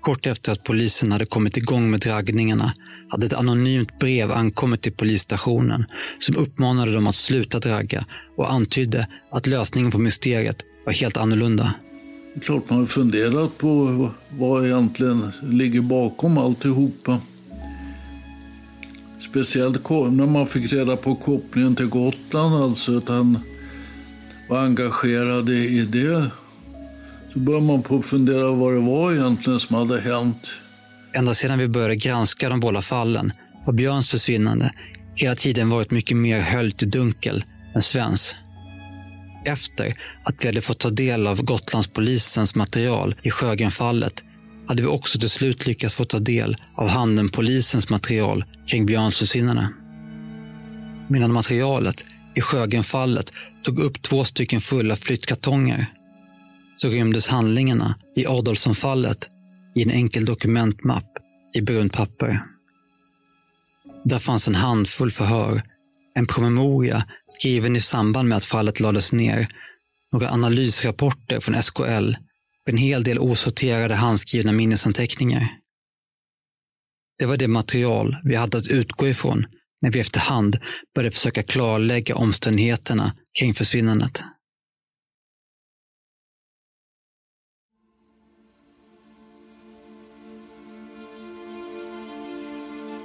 Kort 0.00 0.26
efter 0.26 0.52
att 0.52 0.64
polisen 0.64 1.12
hade 1.12 1.24
kommit 1.24 1.56
igång 1.56 1.90
med 1.90 2.00
dragningarna 2.00 2.74
hade 3.08 3.26
ett 3.26 3.32
anonymt 3.32 3.98
brev 3.98 4.32
ankommit 4.32 4.82
till 4.82 4.92
polisstationen 4.92 5.84
som 6.18 6.36
uppmanade 6.36 6.92
dem 6.92 7.06
att 7.06 7.14
sluta 7.14 7.58
dragga 7.58 8.04
och 8.36 8.52
antydde 8.52 9.06
att 9.32 9.46
lösningen 9.46 9.90
på 9.90 9.98
mysteriet 9.98 10.56
var 10.86 10.92
helt 10.92 11.16
annorlunda. 11.16 11.74
Det 12.34 12.40
är 12.40 12.44
klart 12.44 12.70
man 12.70 12.78
har 12.78 12.86
funderat 12.86 13.58
på 13.58 14.10
vad 14.30 14.66
egentligen 14.66 15.32
ligger 15.42 15.80
bakom 15.80 16.38
alltihopa. 16.38 17.18
Speciellt 19.18 19.90
när 19.90 20.26
man 20.26 20.46
fick 20.46 20.72
reda 20.72 20.96
på 20.96 21.14
kopplingen 21.14 21.76
till 21.76 21.86
Gotland, 21.86 22.54
alltså 22.54 22.96
att 22.96 23.08
han 23.08 23.38
var 24.48 24.58
engagerad 24.58 25.48
i 25.48 25.86
det. 25.86 26.30
Så 27.32 27.38
börjar 27.38 27.60
man 27.60 27.82
på 27.82 28.02
fundera 28.02 28.50
vad 28.50 28.74
det 28.74 28.80
var 28.80 29.12
egentligen 29.12 29.60
som 29.60 29.76
hade 29.76 30.00
hänt. 30.00 30.54
Ända 31.12 31.34
sedan 31.34 31.58
vi 31.58 31.68
började 31.68 31.96
granska 31.96 32.48
de 32.48 32.60
båda 32.60 32.82
fallen 32.82 33.32
har 33.64 33.72
Björns 33.72 34.10
försvinnande 34.10 34.72
hela 35.14 35.34
tiden 35.34 35.70
varit 35.70 35.90
mycket 35.90 36.16
mer 36.16 36.40
höljt 36.40 36.82
i 36.82 36.86
dunkel 36.86 37.44
än 37.74 37.82
Svens. 37.82 38.36
Efter 39.44 39.94
att 40.24 40.34
vi 40.40 40.46
hade 40.46 40.60
fått 40.60 40.78
ta 40.78 40.90
del 40.90 41.26
av 41.26 41.42
Gotlandspolisens 41.42 42.54
material 42.54 43.14
i 43.22 43.30
Sjögrenfallet 43.30 44.24
hade 44.66 44.82
vi 44.82 44.88
också 44.88 45.18
till 45.18 45.30
slut 45.30 45.66
lyckats 45.66 45.94
få 45.94 46.04
ta 46.04 46.18
del 46.18 46.56
av 46.76 46.88
Handenpolisens 46.88 47.90
material 47.90 48.44
kring 48.66 48.86
Björns 48.86 49.18
försvinnande. 49.18 49.68
Medan 51.08 51.32
materialet 51.32 52.04
i 52.34 52.40
Sjögrenfallet 52.40 53.32
tog 53.62 53.78
upp 53.78 54.02
två 54.02 54.24
stycken 54.24 54.60
fulla 54.60 54.96
flyttkartonger 54.96 55.86
så 56.82 56.88
rymdes 56.88 57.26
handlingarna 57.26 57.94
i 58.16 58.26
Adolfssonfallet 58.26 59.28
i 59.74 59.82
en 59.82 59.90
enkel 59.90 60.24
dokumentmapp 60.24 61.12
i 61.56 61.60
brunt 61.60 61.92
papper. 61.92 62.42
Där 64.04 64.18
fanns 64.18 64.48
en 64.48 64.54
handfull 64.54 65.10
förhör, 65.10 65.62
en 66.14 66.26
promemoria 66.26 67.04
skriven 67.28 67.76
i 67.76 67.80
samband 67.80 68.28
med 68.28 68.36
att 68.36 68.44
fallet 68.44 68.80
lades 68.80 69.12
ner, 69.12 69.48
några 70.12 70.30
analysrapporter 70.30 71.40
från 71.40 71.62
SKL 71.62 72.14
och 72.62 72.68
en 72.68 72.76
hel 72.76 73.02
del 73.02 73.18
osorterade 73.18 73.94
handskrivna 73.94 74.52
minnesanteckningar. 74.52 75.48
Det 77.18 77.26
var 77.26 77.36
det 77.36 77.48
material 77.48 78.16
vi 78.24 78.36
hade 78.36 78.58
att 78.58 78.68
utgå 78.68 79.08
ifrån 79.08 79.46
när 79.82 79.90
vi 79.90 80.00
efterhand 80.00 80.58
började 80.94 81.14
försöka 81.14 81.42
klarlägga 81.42 82.14
omständigheterna 82.14 83.14
kring 83.38 83.54
försvinnandet. 83.54 84.24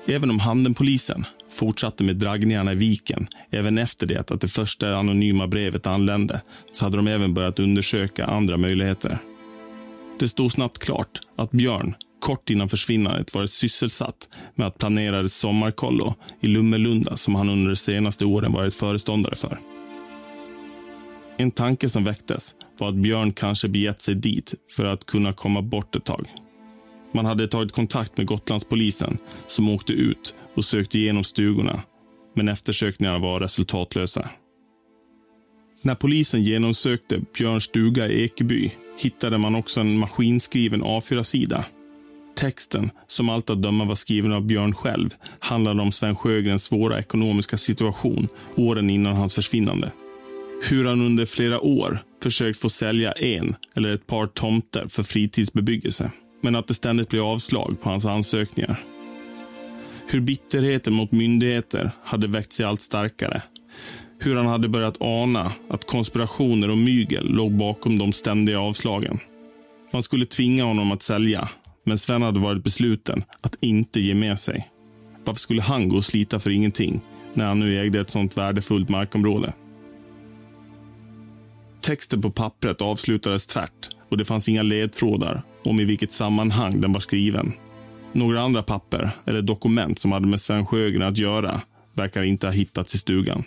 Även 0.08 0.30
om 0.30 0.40
Handenpolisen 0.40 1.26
fortsatte 1.52 2.04
med 2.04 2.16
draggningarna 2.16 2.72
i 2.72 2.76
viken 2.76 3.28
även 3.50 3.78
efter 3.78 4.08
det 4.08 4.32
att 4.32 4.42
det 4.42 4.48
första 4.48 4.96
anonyma 4.96 5.48
brevet 5.48 5.88
anlände, 5.88 6.42
så 6.72 6.86
hade 6.86 6.98
de 6.98 7.08
även 7.08 7.34
börjat 7.34 7.60
undersöka 7.60 8.26
andra 8.26 8.58
möjligheter. 8.58 9.20
Det 10.20 10.28
stod 10.28 10.52
snabbt 10.52 10.80
klart 10.80 11.20
att 11.36 11.52
Björn, 11.52 11.96
kort 12.20 12.50
innan 12.50 12.70
försvinnandet, 12.70 13.36
varit 13.36 13.50
sysselsatt 13.50 14.30
med 14.56 14.68
att 14.68 14.78
planera 14.78 15.20
ett 15.20 15.32
sommarkollo 15.32 16.14
i 16.42 16.48
Lummelunda 16.48 17.18
som 17.18 17.36
han 17.36 17.50
under 17.50 17.70
de 17.70 17.76
senaste 17.76 18.26
åren 18.26 18.54
varit 18.54 18.74
föreståndare 18.74 19.36
för. 19.36 19.60
En 21.38 21.52
tanke 21.52 21.90
som 21.90 22.04
väcktes 22.04 22.56
var 22.80 22.90
att 22.90 22.96
Björn 22.96 23.34
kanske 23.34 23.68
begett 23.68 24.02
sig 24.02 24.16
dit 24.16 24.54
för 24.76 24.86
att 24.86 25.06
kunna 25.06 25.34
komma 25.34 25.62
bort 25.62 25.96
ett 25.96 26.06
tag. 26.06 26.28
Man 27.16 27.26
hade 27.26 27.48
tagit 27.48 27.72
kontakt 27.72 28.18
med 28.18 28.28
Gotlandspolisen 28.28 29.18
som 29.48 29.70
åkte 29.70 29.94
ut 29.94 30.36
och 30.56 30.66
sökte 30.66 31.00
igenom 31.00 31.24
stugorna. 31.24 31.82
Men 32.36 32.48
eftersökningarna 32.48 33.20
var 33.20 33.40
resultatlösa. 33.40 34.30
När 35.82 35.96
polisen 35.96 36.44
genomsökte 36.44 37.22
Björns 37.38 37.64
stuga 37.64 38.08
i 38.08 38.24
Ekeby 38.24 38.72
hittade 39.00 39.38
man 39.38 39.56
också 39.56 39.80
en 39.80 39.98
maskinskriven 39.98 40.84
A4-sida. 40.84 41.66
Texten, 42.38 42.92
som 43.08 43.30
allt 43.30 43.50
att 43.50 43.62
döma 43.62 43.86
var 43.86 43.96
skriven 43.96 44.34
av 44.34 44.46
Björn 44.46 44.74
själv, 44.74 45.10
handlade 45.40 45.82
om 45.82 45.92
Sven 45.92 46.16
Sjögrens 46.16 46.64
svåra 46.64 47.00
ekonomiska 47.00 47.58
situation 47.58 48.28
åren 48.56 48.90
innan 48.90 49.16
hans 49.16 49.36
försvinnande. 49.36 49.92
Hur 50.70 50.86
han 50.86 51.02
under 51.02 51.26
flera 51.26 51.60
år 51.60 52.00
försökt 52.24 52.60
få 52.60 52.70
sälja 52.70 53.12
en 53.12 53.56
eller 53.76 53.90
ett 53.90 54.08
par 54.08 54.28
tomter 54.28 54.88
för 54.88 55.04
fritidsbebyggelse 55.04 56.12
men 56.46 56.56
att 56.56 56.68
det 56.68 56.74
ständigt 56.74 57.10
blev 57.10 57.24
avslag 57.24 57.78
på 57.82 57.90
hans 57.90 58.06
ansökningar. 58.06 58.84
Hur 60.08 60.22
bitterheten 60.22 60.94
mot 60.94 61.12
myndigheter 61.12 61.92
hade 62.04 62.28
växt 62.28 62.54
sig 62.54 62.66
allt 62.66 62.82
starkare. 62.82 63.42
Hur 64.20 64.36
han 64.36 64.46
hade 64.46 64.68
börjat 64.70 65.02
ana 65.02 65.52
att 65.70 65.88
konspirationer 65.88 66.70
och 66.70 66.78
mygel 66.78 67.28
låg 67.30 67.58
bakom 67.58 67.98
de 68.00 68.14
ständiga 68.14 68.60
avslagen. 68.60 69.20
Man 69.94 70.04
skulle 70.04 70.26
tvinga 70.26 70.64
honom 70.64 70.92
att 70.92 71.02
sälja, 71.02 71.50
men 71.86 71.98
Sven 71.98 72.22
hade 72.22 72.40
varit 72.40 72.64
besluten 72.64 73.24
att 73.42 73.58
inte 73.62 74.00
ge 74.00 74.16
med 74.16 74.40
sig. 74.40 74.70
Varför 75.26 75.40
skulle 75.40 75.62
han 75.62 75.90
gå 75.90 75.98
och 75.98 76.06
slita 76.06 76.40
för 76.40 76.50
ingenting 76.50 77.02
när 77.34 77.46
han 77.46 77.60
nu 77.60 77.80
ägde 77.80 78.00
ett 78.00 78.10
sånt 78.10 78.38
värdefullt 78.38 78.90
markområde? 78.90 79.54
Texten 81.82 82.22
på 82.22 82.32
pappret 82.32 82.82
avslutades 82.82 83.48
tvärt 83.48 83.90
och 84.10 84.18
det 84.18 84.26
fanns 84.26 84.50
inga 84.50 84.64
ledtrådar 84.64 85.44
om 85.66 85.80
i 85.80 85.86
vilket 85.86 86.12
sammanhang 86.12 86.82
den 86.82 86.92
var 86.92 87.00
skriven. 87.00 87.54
Några 88.14 88.42
andra 88.42 88.64
papper 88.64 89.12
eller 89.26 89.42
dokument 89.42 90.00
som 90.00 90.12
hade 90.12 90.28
med 90.28 90.42
Sven 90.42 90.66
Sjögren 90.66 91.08
att 91.08 91.18
göra 91.18 91.62
verkar 91.94 92.24
inte 92.24 92.48
ha 92.48 92.52
hittats 92.52 92.96
i 92.96 92.98
stugan. 92.98 93.44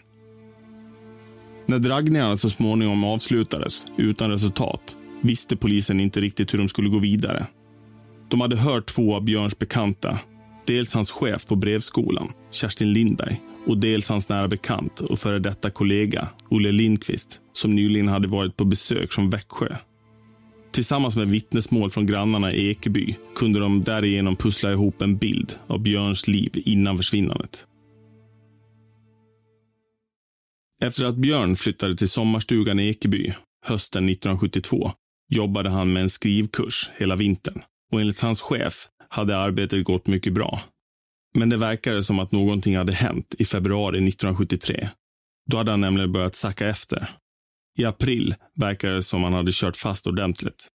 När 1.67 1.79
draggningarna 1.79 2.37
så 2.37 2.51
småningom 2.51 3.05
avslutades 3.05 3.87
utan 3.97 4.31
resultat 4.31 4.97
visste 5.21 5.57
polisen 5.57 6.01
inte 6.01 6.21
riktigt 6.21 6.55
hur 6.55 6.59
de 6.59 6.69
skulle 6.69 6.89
gå 6.89 6.99
vidare. 6.99 7.47
De 8.31 8.41
hade 8.41 8.57
hört 8.57 8.87
två 8.87 9.17
av 9.17 9.25
Björns 9.25 9.59
bekanta. 9.59 10.19
Dels 10.67 10.95
hans 10.95 11.11
chef 11.11 11.47
på 11.47 11.57
brevskolan, 11.57 12.29
Kerstin 12.51 12.93
Lindberg 12.93 13.41
och 13.67 13.79
dels 13.79 14.09
hans 14.09 14.29
nära 14.29 14.49
bekant 14.49 15.01
och 15.01 15.19
före 15.19 15.39
detta 15.39 15.71
kollega, 15.71 16.29
Olle 16.51 16.73
Lindqvist, 16.73 17.41
som 17.53 17.75
nyligen 17.75 18.09
hade 18.09 18.29
varit 18.29 18.57
på 18.57 18.65
besök 18.65 19.13
från 19.13 19.31
Växjö. 19.31 19.77
Tillsammans 20.79 21.17
med 21.17 21.29
vittnesmål 21.29 21.91
från 21.91 22.07
grannarna 22.07 22.53
i 22.53 22.71
Ekeby 22.71 23.15
kunde 23.35 23.61
de 23.61 23.85
därigenom 23.85 24.37
pussla 24.37 24.73
ihop 24.73 25.03
en 25.03 25.17
bild 25.17 25.53
av 25.67 25.81
Björns 25.81 26.29
liv 26.29 26.63
innan 26.65 26.97
försvinnandet. 26.97 27.67
Efter 30.81 31.05
att 31.05 31.17
Björn 31.17 31.57
flyttade 31.57 31.97
till 31.97 32.09
sommarstugan 32.09 32.81
i 32.81 32.89
Ekeby 32.89 33.33
hösten 33.67 34.09
1972 34.09 34.93
jobbade 35.29 35.71
han 35.71 35.93
med 35.93 36.03
en 36.03 36.11
skrivkurs 36.11 36.91
hela 36.97 37.17
vintern 37.17 37.63
och 37.93 38.01
enligt 38.01 38.21
hans 38.21 38.41
chef 38.41 38.89
hade 39.09 39.39
arbetet 39.39 39.85
gått 39.85 40.07
mycket 40.07 40.33
bra. 40.33 40.61
Men 41.35 41.49
det 41.49 41.57
verkade 41.57 42.03
som 42.03 42.19
att 42.19 42.33
någonting 42.33 42.77
hade 42.77 42.93
hänt 42.93 43.35
i 43.39 43.45
februari 43.45 44.09
1973. 44.09 44.89
Då 45.51 45.57
hade 45.57 45.71
han 45.71 45.81
nämligen 45.81 46.13
börjat 46.13 46.35
sacka 46.35 46.69
efter. 46.69 47.09
I 47.79 47.85
april 47.85 48.35
verkade 48.55 48.95
det 48.95 49.03
som 49.03 49.25
han 49.25 49.33
hade 49.33 49.51
kört 49.55 49.77
fast 49.77 50.07
ordentligt. 50.07 50.69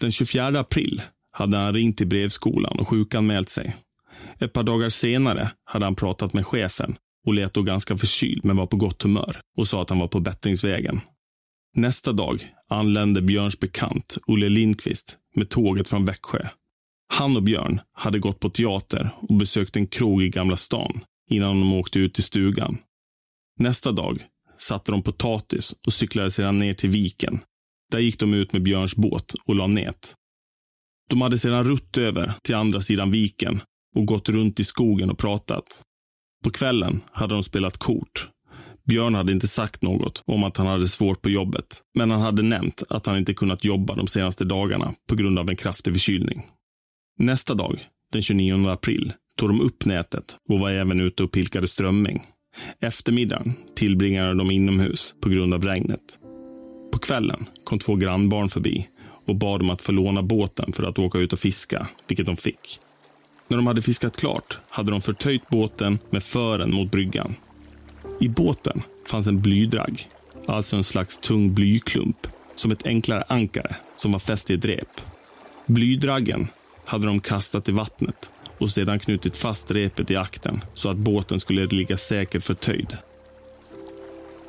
Den 0.00 0.12
24 0.12 0.46
april 0.46 1.02
hade 1.32 1.56
han 1.56 1.74
ringt 1.74 1.96
till 1.96 2.06
brevskolan 2.06 2.78
och 2.78 2.88
sjukanmält 2.88 3.48
sig. 3.48 3.76
Ett 4.38 4.52
par 4.52 4.62
dagar 4.62 4.88
senare 4.88 5.50
hade 5.64 5.84
han 5.84 5.94
pratat 5.94 6.32
med 6.32 6.46
chefen 6.46 6.96
och 7.26 7.34
lät 7.34 7.54
då 7.54 7.62
ganska 7.62 7.98
förkyld 7.98 8.44
men 8.44 8.56
var 8.56 8.66
på 8.66 8.76
gott 8.76 9.02
humör 9.02 9.40
och 9.56 9.66
sa 9.68 9.82
att 9.82 9.90
han 9.90 9.98
var 9.98 10.08
på 10.08 10.20
bättringsvägen. 10.20 11.00
Nästa 11.76 12.12
dag 12.12 12.52
anlände 12.68 13.22
Björns 13.22 13.60
bekant 13.60 14.18
Olle 14.26 14.48
Lindqvist 14.48 15.18
med 15.36 15.48
tåget 15.48 15.88
från 15.88 16.04
Växjö. 16.04 16.48
Han 17.14 17.36
och 17.36 17.42
Björn 17.42 17.80
hade 17.92 18.18
gått 18.18 18.40
på 18.40 18.50
teater 18.50 19.10
och 19.20 19.34
besökt 19.34 19.76
en 19.76 19.86
krog 19.86 20.22
i 20.22 20.28
Gamla 20.28 20.56
stan 20.56 21.00
innan 21.30 21.60
de 21.60 21.72
åkte 21.72 21.98
ut 21.98 22.14
till 22.14 22.24
stugan. 22.24 22.78
Nästa 23.58 23.92
dag 23.92 24.26
satte 24.62 24.92
de 24.92 25.02
potatis 25.02 25.74
och 25.86 25.92
cyklade 25.92 26.30
sedan 26.30 26.58
ner 26.58 26.74
till 26.74 26.90
viken. 26.90 27.40
Där 27.90 27.98
gick 27.98 28.18
de 28.18 28.34
ut 28.34 28.52
med 28.52 28.62
Björns 28.62 28.96
båt 28.96 29.34
och 29.44 29.54
la 29.54 29.66
nät. 29.66 30.14
De 31.10 31.22
hade 31.22 31.38
sedan 31.38 31.64
rutt 31.64 31.96
över 31.96 32.34
till 32.42 32.54
andra 32.54 32.80
sidan 32.80 33.10
viken 33.10 33.60
och 33.96 34.06
gått 34.06 34.28
runt 34.28 34.60
i 34.60 34.64
skogen 34.64 35.10
och 35.10 35.18
pratat. 35.18 35.82
På 36.44 36.50
kvällen 36.50 37.00
hade 37.12 37.34
de 37.34 37.42
spelat 37.42 37.78
kort. 37.78 38.28
Björn 38.84 39.14
hade 39.14 39.32
inte 39.32 39.48
sagt 39.48 39.82
något 39.82 40.22
om 40.26 40.44
att 40.44 40.56
han 40.56 40.66
hade 40.66 40.86
svårt 40.86 41.22
på 41.22 41.30
jobbet, 41.30 41.82
men 41.94 42.10
han 42.10 42.20
hade 42.20 42.42
nämnt 42.42 42.82
att 42.88 43.06
han 43.06 43.18
inte 43.18 43.34
kunnat 43.34 43.64
jobba 43.64 43.94
de 43.94 44.06
senaste 44.06 44.44
dagarna 44.44 44.94
på 45.08 45.14
grund 45.14 45.38
av 45.38 45.50
en 45.50 45.56
kraftig 45.56 45.92
förkylning. 45.94 46.42
Nästa 47.18 47.54
dag, 47.54 47.80
den 48.12 48.22
29 48.22 48.68
april, 48.68 49.12
tog 49.36 49.48
de 49.48 49.60
upp 49.60 49.84
nätet 49.84 50.36
och 50.48 50.60
var 50.60 50.70
även 50.70 51.00
ute 51.00 51.22
och 51.22 51.32
pilkade 51.32 51.68
strömming. 51.68 52.26
Eftermiddagen 52.80 53.54
tillbringade 53.74 54.34
de 54.34 54.50
inomhus 54.50 55.14
på 55.20 55.28
grund 55.28 55.54
av 55.54 55.64
regnet. 55.64 56.18
På 56.92 56.98
kvällen 56.98 57.46
kom 57.64 57.78
två 57.78 57.96
grannbarn 57.96 58.48
förbi 58.48 58.88
och 59.26 59.36
bad 59.36 59.62
om 59.62 59.70
att 59.70 59.82
få 59.82 59.92
låna 59.92 60.22
båten 60.22 60.72
för 60.72 60.82
att 60.82 60.98
åka 60.98 61.18
ut 61.18 61.32
och 61.32 61.38
fiska, 61.38 61.86
vilket 62.08 62.26
de 62.26 62.36
fick. 62.36 62.80
När 63.48 63.56
de 63.56 63.66
hade 63.66 63.82
fiskat 63.82 64.16
klart 64.16 64.58
hade 64.70 64.90
de 64.90 65.00
förtöjt 65.00 65.48
båten 65.48 65.98
med 66.10 66.22
fören 66.22 66.74
mot 66.74 66.90
bryggan. 66.90 67.34
I 68.20 68.28
båten 68.28 68.82
fanns 69.06 69.26
en 69.26 69.40
blydragg, 69.40 70.08
alltså 70.46 70.76
en 70.76 70.84
slags 70.84 71.18
tung 71.18 71.54
blyklump, 71.54 72.26
som 72.54 72.72
ett 72.72 72.86
enklare 72.86 73.24
ankare 73.28 73.76
som 73.96 74.12
var 74.12 74.18
fäst 74.18 74.50
i 74.50 74.54
ett 74.54 74.64
rep. 74.64 75.00
Blydraggen 75.66 76.48
hade 76.84 77.06
de 77.06 77.20
kastat 77.20 77.68
i 77.68 77.72
vattnet 77.72 78.32
och 78.62 78.70
sedan 78.70 78.98
knutit 78.98 79.36
fast 79.36 79.70
repet 79.70 80.10
i 80.10 80.16
akten 80.16 80.64
så 80.74 80.90
att 80.90 80.96
båten 80.96 81.40
skulle 81.40 81.66
ligga 81.66 81.96
säkert 81.96 82.44
förtöjd. 82.44 82.96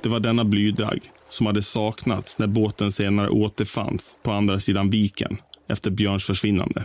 Det 0.04 0.10
var 0.10 0.19
denna 0.19 0.45
blydragg 0.45 1.02
som 1.28 1.45
hade 1.45 1.62
saknats 1.62 2.39
när 2.39 2.47
båten 2.47 2.91
senare 2.91 3.30
återfanns 3.30 4.17
på 4.23 4.32
andra 4.32 4.60
sidan 4.60 4.89
viken 4.89 5.38
efter 5.69 5.91
Björns 5.91 6.26
försvinnande. 6.26 6.84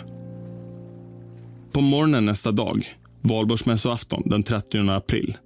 På 1.73 1.81
morgonen 1.81 2.25
nästa 2.25 2.53
dag, 2.53 2.87
valborgsmässoafton 3.21 4.23
den 4.27 4.43
30 4.43 4.91
april, 4.91 5.37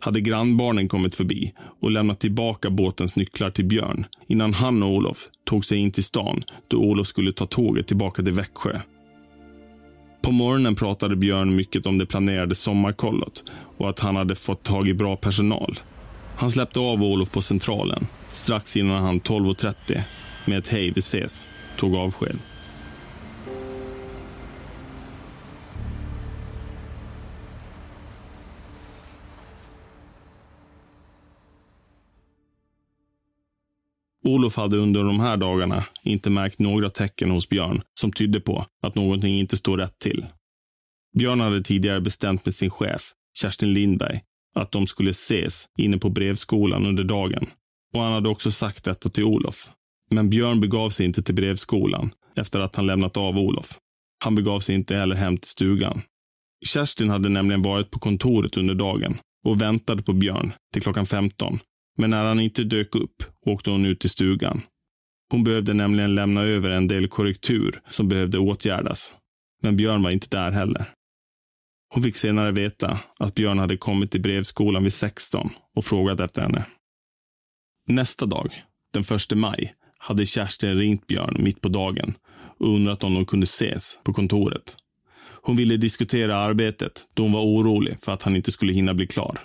hade 0.00 0.20
grannbarnen 0.20 0.88
kommit 0.88 1.14
förbi 1.14 1.52
och 1.80 1.90
lämnat 1.90 2.20
tillbaka 2.20 2.70
båtens 2.70 3.16
nycklar 3.16 3.50
till 3.50 3.64
Björn 3.64 4.06
innan 4.26 4.54
han 4.54 4.82
och 4.82 4.90
Olof 4.90 5.28
tog 5.44 5.64
sig 5.64 5.78
in 5.78 5.92
till 5.92 6.04
stan 6.04 6.44
då 6.68 6.76
Olof 6.76 7.06
skulle 7.06 7.32
ta 7.32 7.46
tåget 7.46 7.86
tillbaka 7.86 8.22
till 8.22 8.32
Växjö. 8.32 8.80
På 10.28 10.32
morgonen 10.32 10.74
pratade 10.74 11.16
Björn 11.16 11.56
mycket 11.56 11.86
om 11.86 11.98
det 11.98 12.06
planerade 12.06 12.54
sommarkollot 12.54 13.44
och 13.78 13.90
att 13.90 13.98
han 13.98 14.16
hade 14.16 14.34
fått 14.34 14.62
tag 14.62 14.88
i 14.88 14.94
bra 14.94 15.16
personal. 15.16 15.78
Han 16.36 16.50
släppte 16.50 16.80
av 16.80 17.02
Olof 17.02 17.30
på 17.30 17.40
Centralen 17.40 18.06
strax 18.32 18.76
innan 18.76 19.02
han 19.02 19.20
12.30 19.20 20.00
med 20.44 20.58
ett 20.58 20.68
hej 20.68 20.92
vi 20.94 20.98
ses 20.98 21.48
tog 21.76 21.94
avsked. 21.94 22.38
Olof 34.28 34.56
hade 34.56 34.76
under 34.76 35.04
de 35.04 35.20
här 35.20 35.36
dagarna 35.36 35.84
inte 36.02 36.30
märkt 36.30 36.58
några 36.58 36.90
tecken 36.90 37.30
hos 37.30 37.48
Björn 37.48 37.82
som 38.00 38.12
tydde 38.12 38.40
på 38.40 38.66
att 38.82 38.94
någonting 38.94 39.38
inte 39.38 39.56
stod 39.56 39.80
rätt 39.80 39.98
till. 39.98 40.26
Björn 41.18 41.40
hade 41.40 41.62
tidigare 41.62 42.00
bestämt 42.00 42.44
med 42.44 42.54
sin 42.54 42.70
chef, 42.70 43.12
Kerstin 43.40 43.74
Lindberg, 43.74 44.20
att 44.56 44.72
de 44.72 44.86
skulle 44.86 45.10
ses 45.10 45.68
inne 45.78 45.98
på 45.98 46.08
brevskolan 46.08 46.86
under 46.86 47.04
dagen. 47.04 47.46
Och 47.94 48.00
han 48.00 48.12
hade 48.12 48.28
också 48.28 48.50
sagt 48.50 48.84
detta 48.84 49.08
till 49.08 49.24
Olof. 49.24 49.70
Men 50.10 50.30
Björn 50.30 50.60
begav 50.60 50.90
sig 50.90 51.06
inte 51.06 51.22
till 51.22 51.34
brevskolan 51.34 52.10
efter 52.36 52.60
att 52.60 52.76
han 52.76 52.86
lämnat 52.86 53.16
av 53.16 53.38
Olof. 53.38 53.78
Han 54.24 54.34
begav 54.34 54.60
sig 54.60 54.74
inte 54.74 54.96
heller 54.96 55.16
hem 55.16 55.36
till 55.36 55.50
stugan. 55.50 56.02
Kerstin 56.66 57.10
hade 57.10 57.28
nämligen 57.28 57.62
varit 57.62 57.90
på 57.90 57.98
kontoret 57.98 58.56
under 58.56 58.74
dagen 58.74 59.18
och 59.44 59.62
väntade 59.62 60.02
på 60.02 60.12
Björn 60.12 60.52
till 60.72 60.82
klockan 60.82 61.06
15 61.06 61.58
men 61.98 62.10
när 62.10 62.24
han 62.24 62.40
inte 62.40 62.64
dök 62.64 62.94
upp 62.94 63.22
åkte 63.46 63.70
hon 63.70 63.86
ut 63.86 64.00
till 64.00 64.10
stugan. 64.10 64.62
Hon 65.30 65.44
behövde 65.44 65.74
nämligen 65.74 66.14
lämna 66.14 66.42
över 66.42 66.70
en 66.70 66.88
del 66.88 67.08
korrektur 67.08 67.80
som 67.90 68.08
behövde 68.08 68.38
åtgärdas. 68.38 69.14
Men 69.62 69.76
Björn 69.76 70.02
var 70.02 70.10
inte 70.10 70.28
där 70.30 70.50
heller. 70.50 70.84
Hon 71.94 72.02
fick 72.02 72.16
senare 72.16 72.52
veta 72.52 72.98
att 73.20 73.34
Björn 73.34 73.58
hade 73.58 73.76
kommit 73.76 74.10
till 74.10 74.22
brevskolan 74.22 74.82
vid 74.82 74.92
16 74.92 75.50
och 75.76 75.84
frågat 75.84 76.20
efter 76.20 76.42
henne. 76.42 76.66
Nästa 77.88 78.26
dag, 78.26 78.62
den 78.92 79.02
1 79.02 79.34
maj, 79.34 79.72
hade 79.98 80.26
Kerstin 80.26 80.78
ringt 80.78 81.06
Björn 81.06 81.36
mitt 81.38 81.60
på 81.60 81.68
dagen 81.68 82.14
och 82.58 82.74
undrat 82.74 83.04
om 83.04 83.14
de 83.14 83.24
kunde 83.24 83.44
ses 83.44 84.00
på 84.04 84.12
kontoret. 84.12 84.76
Hon 85.42 85.56
ville 85.56 85.76
diskutera 85.76 86.36
arbetet 86.36 87.08
då 87.14 87.22
hon 87.22 87.32
var 87.32 87.42
orolig 87.42 88.00
för 88.00 88.12
att 88.12 88.22
han 88.22 88.36
inte 88.36 88.52
skulle 88.52 88.72
hinna 88.72 88.94
bli 88.94 89.06
klar. 89.06 89.38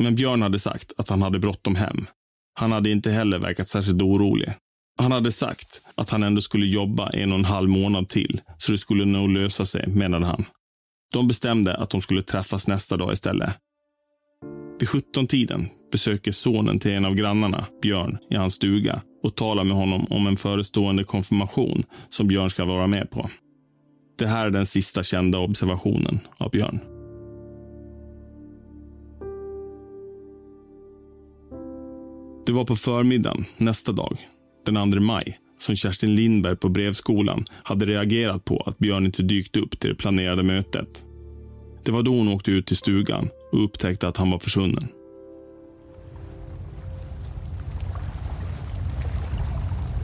Men 0.00 0.14
Björn 0.14 0.42
hade 0.42 0.58
sagt 0.58 0.92
att 0.96 1.08
han 1.08 1.22
hade 1.22 1.38
bråttom 1.38 1.76
hem. 1.76 2.06
Han 2.54 2.72
hade 2.72 2.90
inte 2.90 3.10
heller 3.10 3.38
verkat 3.38 3.68
särskilt 3.68 4.02
orolig. 4.02 4.52
Han 4.98 5.12
hade 5.12 5.32
sagt 5.32 5.82
att 5.94 6.10
han 6.10 6.22
ändå 6.22 6.40
skulle 6.40 6.66
jobba 6.66 7.10
en 7.10 7.32
och 7.32 7.38
en 7.38 7.44
halv 7.44 7.68
månad 7.68 8.08
till, 8.08 8.40
så 8.58 8.72
det 8.72 8.78
skulle 8.78 9.04
nog 9.04 9.28
lösa 9.28 9.64
sig, 9.64 9.86
menade 9.86 10.26
han. 10.26 10.44
De 11.12 11.26
bestämde 11.26 11.76
att 11.76 11.90
de 11.90 12.00
skulle 12.00 12.22
träffas 12.22 12.68
nästa 12.68 12.96
dag 12.96 13.12
istället. 13.12 13.50
Vid 14.80 14.88
17-tiden 14.88 15.68
besöker 15.92 16.32
sonen 16.32 16.78
till 16.78 16.92
en 16.92 17.04
av 17.04 17.14
grannarna, 17.14 17.64
Björn, 17.82 18.18
i 18.30 18.36
hans 18.36 18.54
stuga 18.54 19.02
och 19.22 19.36
talar 19.36 19.64
med 19.64 19.76
honom 19.76 20.06
om 20.10 20.26
en 20.26 20.36
förestående 20.36 21.04
konfirmation 21.04 21.82
som 22.10 22.28
Björn 22.28 22.50
ska 22.50 22.64
vara 22.64 22.86
med 22.86 23.10
på. 23.10 23.30
Det 24.18 24.26
här 24.26 24.46
är 24.46 24.50
den 24.50 24.66
sista 24.66 25.02
kända 25.02 25.38
observationen 25.38 26.20
av 26.38 26.50
Björn. 26.50 26.99
Det 32.46 32.52
var 32.52 32.64
på 32.64 32.76
förmiddagen 32.76 33.44
nästa 33.56 33.92
dag, 33.92 34.16
den 34.66 34.92
2 34.92 35.00
maj, 35.00 35.38
som 35.58 35.76
Kerstin 35.76 36.14
Lindberg 36.14 36.56
på 36.56 36.68
brevskolan 36.68 37.44
hade 37.62 37.86
reagerat 37.86 38.44
på 38.44 38.62
att 38.66 38.78
Björn 38.78 39.06
inte 39.06 39.22
dykt 39.22 39.56
upp 39.56 39.80
till 39.80 39.90
det 39.90 39.96
planerade 39.96 40.42
mötet. 40.42 41.04
Det 41.84 41.92
var 41.92 42.02
då 42.02 42.10
hon 42.10 42.28
åkte 42.28 42.50
ut 42.50 42.66
till 42.66 42.76
stugan 42.76 43.28
och 43.52 43.64
upptäckte 43.64 44.08
att 44.08 44.16
han 44.16 44.30
var 44.30 44.38
försvunnen. 44.38 44.88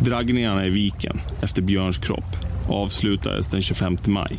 Draggningarna 0.01 0.67
i 0.67 0.71
viken 0.71 1.21
efter 1.43 1.63
Björns 1.63 1.99
kropp 1.99 2.37
avslutades 2.69 3.49
den 3.49 3.63
25 3.63 3.97
maj. 4.07 4.37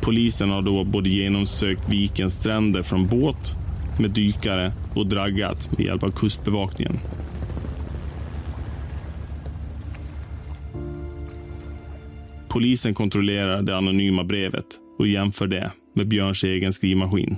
Polisen 0.00 0.50
har 0.50 0.62
då 0.62 0.84
både 0.84 1.08
genomsökt 1.08 1.88
vikens 1.88 2.34
stränder 2.34 2.82
från 2.82 3.06
båt 3.06 3.56
med 3.98 4.10
dykare 4.10 4.72
och 4.94 5.06
draggat 5.06 5.70
med 5.78 5.86
hjälp 5.86 6.02
av 6.02 6.10
kustbevakningen. 6.10 6.98
Polisen 12.48 12.94
kontrollerar 12.94 13.62
det 13.62 13.76
anonyma 13.76 14.24
brevet 14.24 14.66
och 14.98 15.06
jämför 15.06 15.46
det 15.46 15.72
med 15.94 16.08
Björns 16.08 16.44
egen 16.44 16.72
skrivmaskin. 16.72 17.36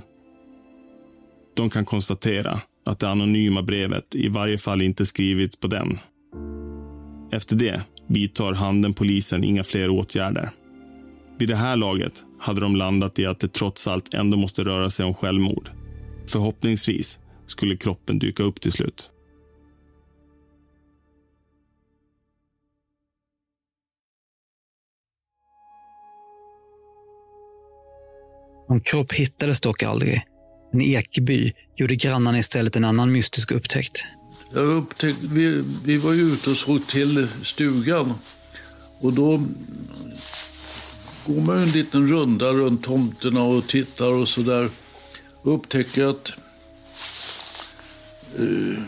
De 1.55 1.69
kan 1.69 1.85
konstatera 1.85 2.59
att 2.85 2.99
det 2.99 3.09
anonyma 3.09 3.61
brevet 3.61 4.15
i 4.15 4.27
varje 4.27 4.57
fall 4.57 4.81
inte 4.81 5.05
skrivits 5.05 5.59
på 5.59 5.67
den. 5.67 5.97
Efter 7.31 7.55
det 7.55 7.81
vidtar 8.07 8.53
Handen-polisen 8.53 9.43
inga 9.43 9.63
fler 9.63 9.89
åtgärder. 9.89 10.49
Vid 11.37 11.49
det 11.49 11.55
här 11.55 11.75
laget 11.75 12.23
hade 12.39 12.61
de 12.61 12.75
landat 12.75 13.19
i 13.19 13.25
att 13.25 13.39
det 13.39 13.53
trots 13.53 13.87
allt 13.87 14.13
ändå 14.13 14.37
måste 14.37 14.63
röra 14.63 14.89
sig 14.89 15.05
om 15.05 15.13
självmord. 15.13 15.69
Förhoppningsvis 16.27 17.19
skulle 17.45 17.77
kroppen 17.77 18.19
dyka 18.19 18.43
upp 18.43 18.61
till 18.61 18.71
slut. 18.71 19.11
Någon 28.69 28.81
kropp 28.81 29.13
hittades 29.13 29.61
dock 29.61 29.83
aldrig. 29.83 30.21
Men 30.71 30.81
i 30.81 30.93
Ekeby 30.93 31.53
gjorde 31.75 31.95
grannarna 31.95 32.39
istället 32.39 32.75
en 32.75 32.85
annan 32.85 33.11
mystisk 33.11 33.51
upptäckt. 33.51 34.03
Jag 34.53 34.65
upptäckte, 34.65 35.27
vi, 35.27 35.63
vi 35.83 35.97
var 35.97 36.13
ju 36.13 36.21
ute 36.21 36.49
och 36.49 36.57
såg 36.57 36.87
till 36.87 37.27
stugan. 37.43 38.13
Och 38.99 39.13
då 39.13 39.41
går 41.25 41.41
man 41.41 41.57
en 41.57 41.69
liten 41.69 42.07
runda 42.07 42.45
runt 42.51 42.83
tomterna 42.83 43.43
och 43.43 43.67
tittar 43.67 44.11
och 44.11 44.29
sådär. 44.29 44.69
Och 45.45 45.53
upptäcker 45.53 46.05
att 46.05 46.31
eh, 48.37 48.79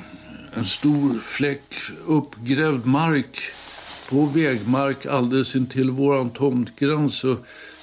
en 0.53 0.65
stor 0.65 1.19
fläck 1.19 1.73
uppgrävd 2.07 2.85
mark 2.85 3.39
på 4.09 4.25
vägmark 4.25 5.05
alldeles 5.05 5.55
intill 5.55 5.89
våran 5.89 6.29
tomtgräns. 6.29 7.23
Och 7.23 7.37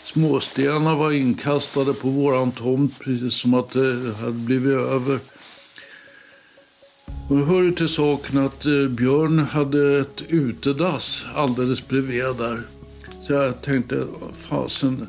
småstenarna 0.05 0.95
var 0.95 1.13
inkastade 1.13 1.95
på 1.95 2.09
våran 2.09 2.53
tomt 2.53 2.99
precis 3.01 3.35
som 3.35 3.55
att 3.55 3.71
det 3.71 4.15
hade 4.21 4.33
blivit 4.33 4.79
över. 4.79 5.19
Och 7.29 7.37
det 7.37 7.45
hör 7.45 7.71
till 7.71 7.89
saken 7.89 8.39
att 8.39 8.67
eh, 8.67 8.89
Björn 8.89 9.39
hade 9.39 9.99
ett 9.99 10.23
utedass 10.29 11.25
alldeles 11.35 11.89
bredvid 11.89 12.25
där. 12.25 12.63
Så 13.27 13.33
jag 13.33 13.63
tänkte, 13.63 14.07
fasen, 14.39 15.09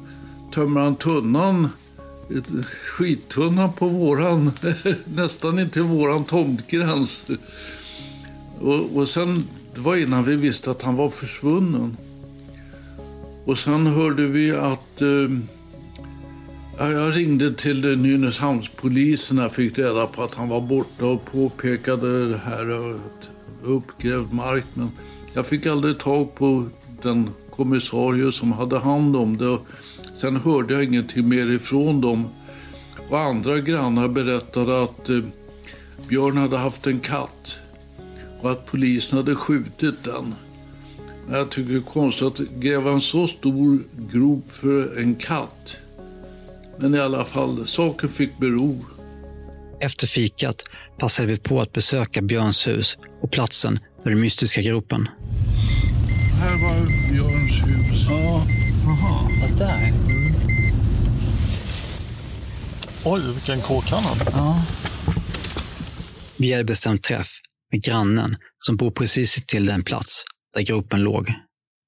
tömmer 0.51 0.81
han 0.81 0.95
tunnan, 0.95 1.69
skittunna 2.83 3.69
på 3.69 3.87
våran, 3.87 4.51
nästan 5.05 5.59
intill 5.59 5.83
våran 5.83 6.23
tomtgräns. 6.23 7.25
Och, 8.59 8.97
och 8.97 9.09
sen, 9.09 9.43
det 9.75 9.81
var 9.81 9.95
innan 9.95 10.23
vi 10.23 10.35
visste 10.35 10.71
att 10.71 10.81
han 10.81 10.95
var 10.95 11.09
försvunnen. 11.09 11.97
Och 13.45 13.57
sen 13.57 13.87
hörde 13.87 14.27
vi 14.27 14.51
att 14.51 15.01
eh, 15.01 15.29
jag 16.77 17.15
ringde 17.15 17.53
till 17.53 17.97
Nynäshamnspolisen 17.97 19.39
och 19.39 19.53
fick 19.55 19.77
reda 19.77 20.07
på 20.07 20.23
att 20.23 20.33
han 20.33 20.49
var 20.49 20.61
borta 20.61 21.05
och 21.05 21.25
påpekade 21.25 22.29
det 22.29 22.37
här 22.37 22.95
uppgrävd 23.63 24.33
mark. 24.33 24.65
Men 24.73 24.91
jag 25.33 25.45
fick 25.45 25.65
aldrig 25.65 25.99
tag 25.99 26.35
på 26.35 26.69
den 27.01 27.29
kommissarie 27.55 28.31
som 28.31 28.51
hade 28.51 28.79
hand 28.79 29.15
om 29.15 29.37
det. 29.37 29.57
Sen 30.25 30.37
hörde 30.37 30.73
jag 30.73 30.83
ingenting 30.83 31.29
mer 31.29 31.51
ifrån 31.51 32.01
dem. 32.01 32.29
Och 33.09 33.19
andra 33.19 33.59
grannar 33.59 34.07
berättade 34.07 34.83
att 34.83 35.09
eh, 35.09 35.19
Björn 36.07 36.37
hade 36.37 36.57
haft 36.57 36.87
en 36.87 36.99
katt 36.99 37.59
och 38.41 38.51
att 38.51 38.65
polisen 38.65 39.17
hade 39.17 39.35
skjutit 39.35 40.03
den. 40.03 40.35
Men 41.27 41.37
Jag 41.37 41.49
tycker 41.49 41.71
det 41.73 41.79
är 41.79 41.81
konstigt 41.81 42.27
att 42.27 42.39
gräva 42.39 42.91
en 42.91 43.01
så 43.01 43.27
stor 43.27 43.79
grop 44.11 44.51
för 44.51 44.99
en 44.99 45.15
katt. 45.15 45.77
Men 46.77 46.95
i 46.95 46.99
alla 46.99 47.25
fall, 47.25 47.67
saken 47.67 48.09
fick 48.09 48.37
bero. 48.37 48.85
Efter 49.79 50.07
fikat 50.07 50.63
passade 50.97 51.27
vi 51.27 51.37
på 51.37 51.61
att 51.61 51.73
besöka 51.73 52.21
Björns 52.21 52.67
hus 52.67 52.97
och 53.21 53.31
platsen 53.31 53.79
för 54.03 54.09
den 54.09 54.19
mystiska 54.19 54.61
gropen. 54.61 55.07
Här 56.39 56.51
var 56.51 57.11
Björns 57.11 57.51
hus. 57.51 58.05
Ja, 58.09 58.45
aha. 58.87 59.29
Och 59.43 59.57
där. 59.57 60.05
Oj, 63.07 63.21
vilken 63.33 63.61
kåk 63.61 63.89
han 63.91 64.03
hade. 64.03 64.31
Vi 66.37 66.51
hade 66.51 66.63
bestämt 66.63 67.03
träff 67.03 67.27
med 67.71 67.83
grannen 67.83 68.37
som 68.65 68.75
bor 68.75 68.91
precis 68.91 69.45
till 69.45 69.65
den 69.65 69.83
plats 69.83 70.23
där 70.53 70.61
gropen 70.61 70.99
låg. 70.99 71.33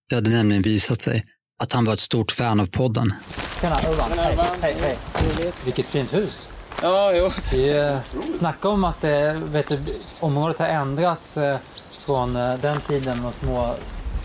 Det 0.10 0.16
hade 0.16 0.30
nämligen 0.30 0.64
visat 0.64 1.02
sig 1.02 1.24
att 1.64 1.74
han 1.74 1.86
var 1.86 1.94
ett 1.94 2.00
stort 2.00 2.32
fan 2.32 2.60
av 2.60 2.66
podden. 2.66 3.14
Tjena 3.62 3.80
Urban. 3.90 4.12
Hej, 4.18 4.38
hej, 4.62 4.76
hej. 4.82 5.52
Vilket 5.66 5.86
fint 5.86 6.14
hus. 6.14 6.50
Ja, 6.82 7.14
jo. 7.16 7.32
Vi 7.52 7.78
eh, 7.78 7.98
snackade 8.38 8.74
om 8.74 8.84
att 8.84 9.04
eh, 9.04 9.34
vet 9.34 9.68
du, 9.68 9.80
området 10.20 10.60
har 10.60 10.68
ändrats 10.68 11.38
eh, 11.38 11.58
från 12.06 12.34
den 12.34 12.82
tiden 12.88 13.26
och 13.26 13.34
små 13.34 13.76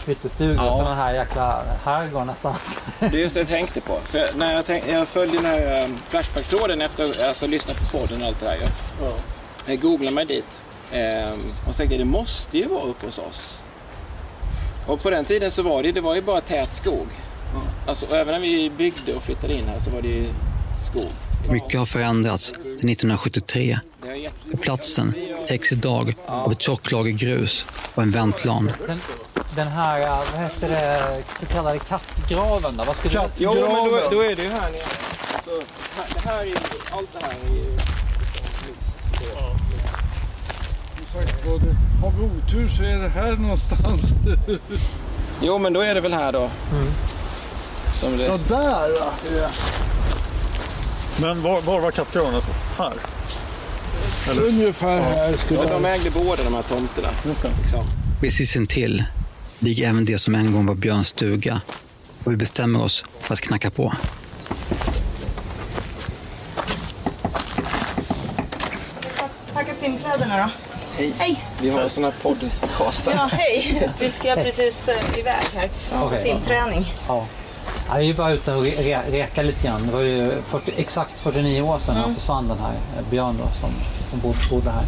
pyttestugor 0.06 0.54
Ja. 0.56 0.68
och 0.70 0.76
sådana 0.76 0.94
här 0.94 1.14
jäkla 1.14 1.62
herrgård 1.84 2.26
nästan. 2.26 2.54
Det 2.98 3.06
är 3.06 3.12
just 3.20 3.34
det 3.34 3.40
jag 3.40 3.48
tänkte 3.48 3.80
på. 3.80 3.98
För 4.04 4.38
när 4.38 4.52
jag, 4.52 4.66
tänk, 4.66 4.84
jag 4.88 5.08
följde 5.08 5.36
den 5.36 5.46
här 5.46 5.84
um, 5.84 5.98
Flashback-tråden 6.08 6.80
efter 6.80 7.04
att 7.04 7.22
alltså, 7.28 7.46
lyssna 7.46 7.74
på 7.74 7.98
podden 7.98 8.22
och 8.22 8.28
allt 8.28 8.40
det 8.40 8.46
där. 8.46 8.58
Ja. 9.02 9.12
Jag 9.66 9.80
googlade 9.80 10.14
mig 10.14 10.24
dit. 10.24 10.62
Ehm, 10.92 11.40
och 11.68 11.76
tänkte 11.76 11.96
det 11.98 12.04
måste 12.04 12.58
ju 12.58 12.66
vara 12.68 12.82
uppe 12.82 13.06
hos 13.06 13.18
oss. 13.18 13.62
Och 14.86 15.02
på 15.02 15.10
den 15.10 15.24
tiden 15.24 15.50
så 15.50 15.62
var 15.62 15.82
det, 15.82 15.92
det 15.92 16.00
var 16.00 16.14
ju 16.14 16.22
bara 16.22 16.40
tät 16.40 16.74
skog. 16.76 17.06
Alltså, 17.86 18.06
och 18.06 18.16
även 18.16 18.34
när 18.34 18.40
vi 18.40 18.70
byggde 18.70 19.14
och 19.14 19.22
flyttade 19.22 19.52
in 19.54 19.68
här 19.68 19.80
så 19.80 19.90
var 19.90 20.02
det 20.02 20.08
ju 20.08 20.28
skog. 20.90 21.10
Mycket 21.50 21.78
har 21.78 21.86
förändrats 21.86 22.44
sedan 22.54 22.90
1973. 22.90 23.80
Det 24.02 24.08
har 24.08 24.14
jätte- 24.14 24.36
Och 24.52 24.60
platsen 24.60 25.14
täcks 25.48 25.72
idag 25.72 26.14
av 26.26 26.52
ett 26.52 26.60
tjockt 26.62 26.92
lager 26.92 27.10
grus 27.12 27.66
och 27.94 28.02
en 28.02 28.10
väntplan. 28.10 28.70
Den, 28.86 29.00
den 29.56 29.68
här, 29.68 30.00
eh, 30.00 30.18
vad 30.32 30.40
heter 30.42 30.68
det, 30.68 31.22
så 31.40 31.46
kallade 31.46 31.78
kattgraven 31.78 32.76
då? 32.76 32.84
Vad 32.84 32.96
skulle 32.96 33.14
Katt- 33.14 33.30
Jo, 33.36 33.54
men 33.54 33.62
då, 33.90 34.08
då 34.10 34.20
är 34.20 34.36
det 34.36 34.42
ju 34.42 34.48
här 34.50 34.70
nere. 34.70 34.82
Här, 35.96 36.06
det 36.14 36.28
här 36.28 36.40
är 36.40 36.44
ju, 36.44 36.54
allt 36.90 37.08
det 37.12 37.18
här 37.26 37.32
är 37.50 37.54
ju... 37.54 37.78
Har 42.02 42.10
vi 42.10 42.24
otur 42.24 42.68
så 42.68 42.82
är 42.82 42.98
det 42.98 43.08
här 43.08 43.36
någonstans. 43.36 44.02
Jo, 45.42 45.58
men 45.58 45.72
då 45.72 45.80
är 45.80 45.94
det 45.94 46.00
väl 46.00 46.12
här 46.12 46.32
då. 46.32 46.50
Som 47.94 48.16
det... 48.16 48.24
Ja, 48.24 48.38
där 48.48 48.88
ja. 49.00 49.48
Men 51.20 51.42
var, 51.42 51.60
var 51.60 51.80
var 51.80 51.90
kattgraven 51.90 52.34
alltså? 52.34 52.50
Här? 52.78 52.92
Ungefär 54.42 55.00
här 55.00 55.36
skulle 55.36 55.60
Ja, 55.60 55.68
de 55.68 55.84
ägde 55.84 56.10
båda 56.10 56.44
de 56.44 56.54
här 56.54 56.62
tomterna. 56.62 57.08
Liksom. 57.24 57.84
Precis 58.20 58.56
intill 58.56 59.04
ligger 59.58 59.88
även 59.88 60.04
det 60.04 60.18
som 60.18 60.34
en 60.34 60.52
gång 60.52 60.66
var 60.66 60.74
Björns 60.74 61.08
stuga. 61.08 61.60
Och 62.24 62.32
vi 62.32 62.36
bestämmer 62.36 62.82
oss 62.82 63.04
för 63.20 63.34
att 63.34 63.40
knacka 63.40 63.70
på. 63.70 63.92
Packat 69.54 69.80
simkläderna 69.80 70.36
då? 70.36 70.50
Hej. 70.96 71.12
Hej! 71.18 71.44
Vi 71.60 71.70
har 71.70 71.88
såna 71.88 72.06
här 72.10 72.14
podcastar. 72.22 73.12
Ja, 73.12 73.28
hej! 73.32 73.90
Vi 74.00 74.10
ska 74.10 74.34
precis 74.34 74.88
eh, 74.88 75.18
iväg 75.18 75.44
här 75.54 75.70
på 75.90 76.06
Okej. 76.06 76.22
simträning. 76.22 76.94
Ja. 77.08 77.26
Ja, 77.88 77.94
vi 77.98 78.10
är 78.10 78.14
bara 78.14 78.32
ute 78.32 78.52
och 78.54 78.64
re- 78.64 78.76
re- 78.82 79.10
reka 79.10 79.42
lite 79.42 79.66
grann. 79.66 79.86
Det 79.86 79.92
var 79.92 80.00
ju 80.00 80.32
40, 80.46 80.72
exakt 80.76 81.18
49 81.18 81.62
år 81.62 81.78
sedan 81.78 81.96
han 81.96 82.14
försvann 82.14 82.48
den 82.48 82.58
här 82.58 82.72
eh, 82.98 83.04
Björn 83.10 83.36
då, 83.44 83.50
som, 83.54 83.70
som 84.10 84.20
bodde, 84.20 84.38
bodde 84.50 84.70
här. 84.70 84.82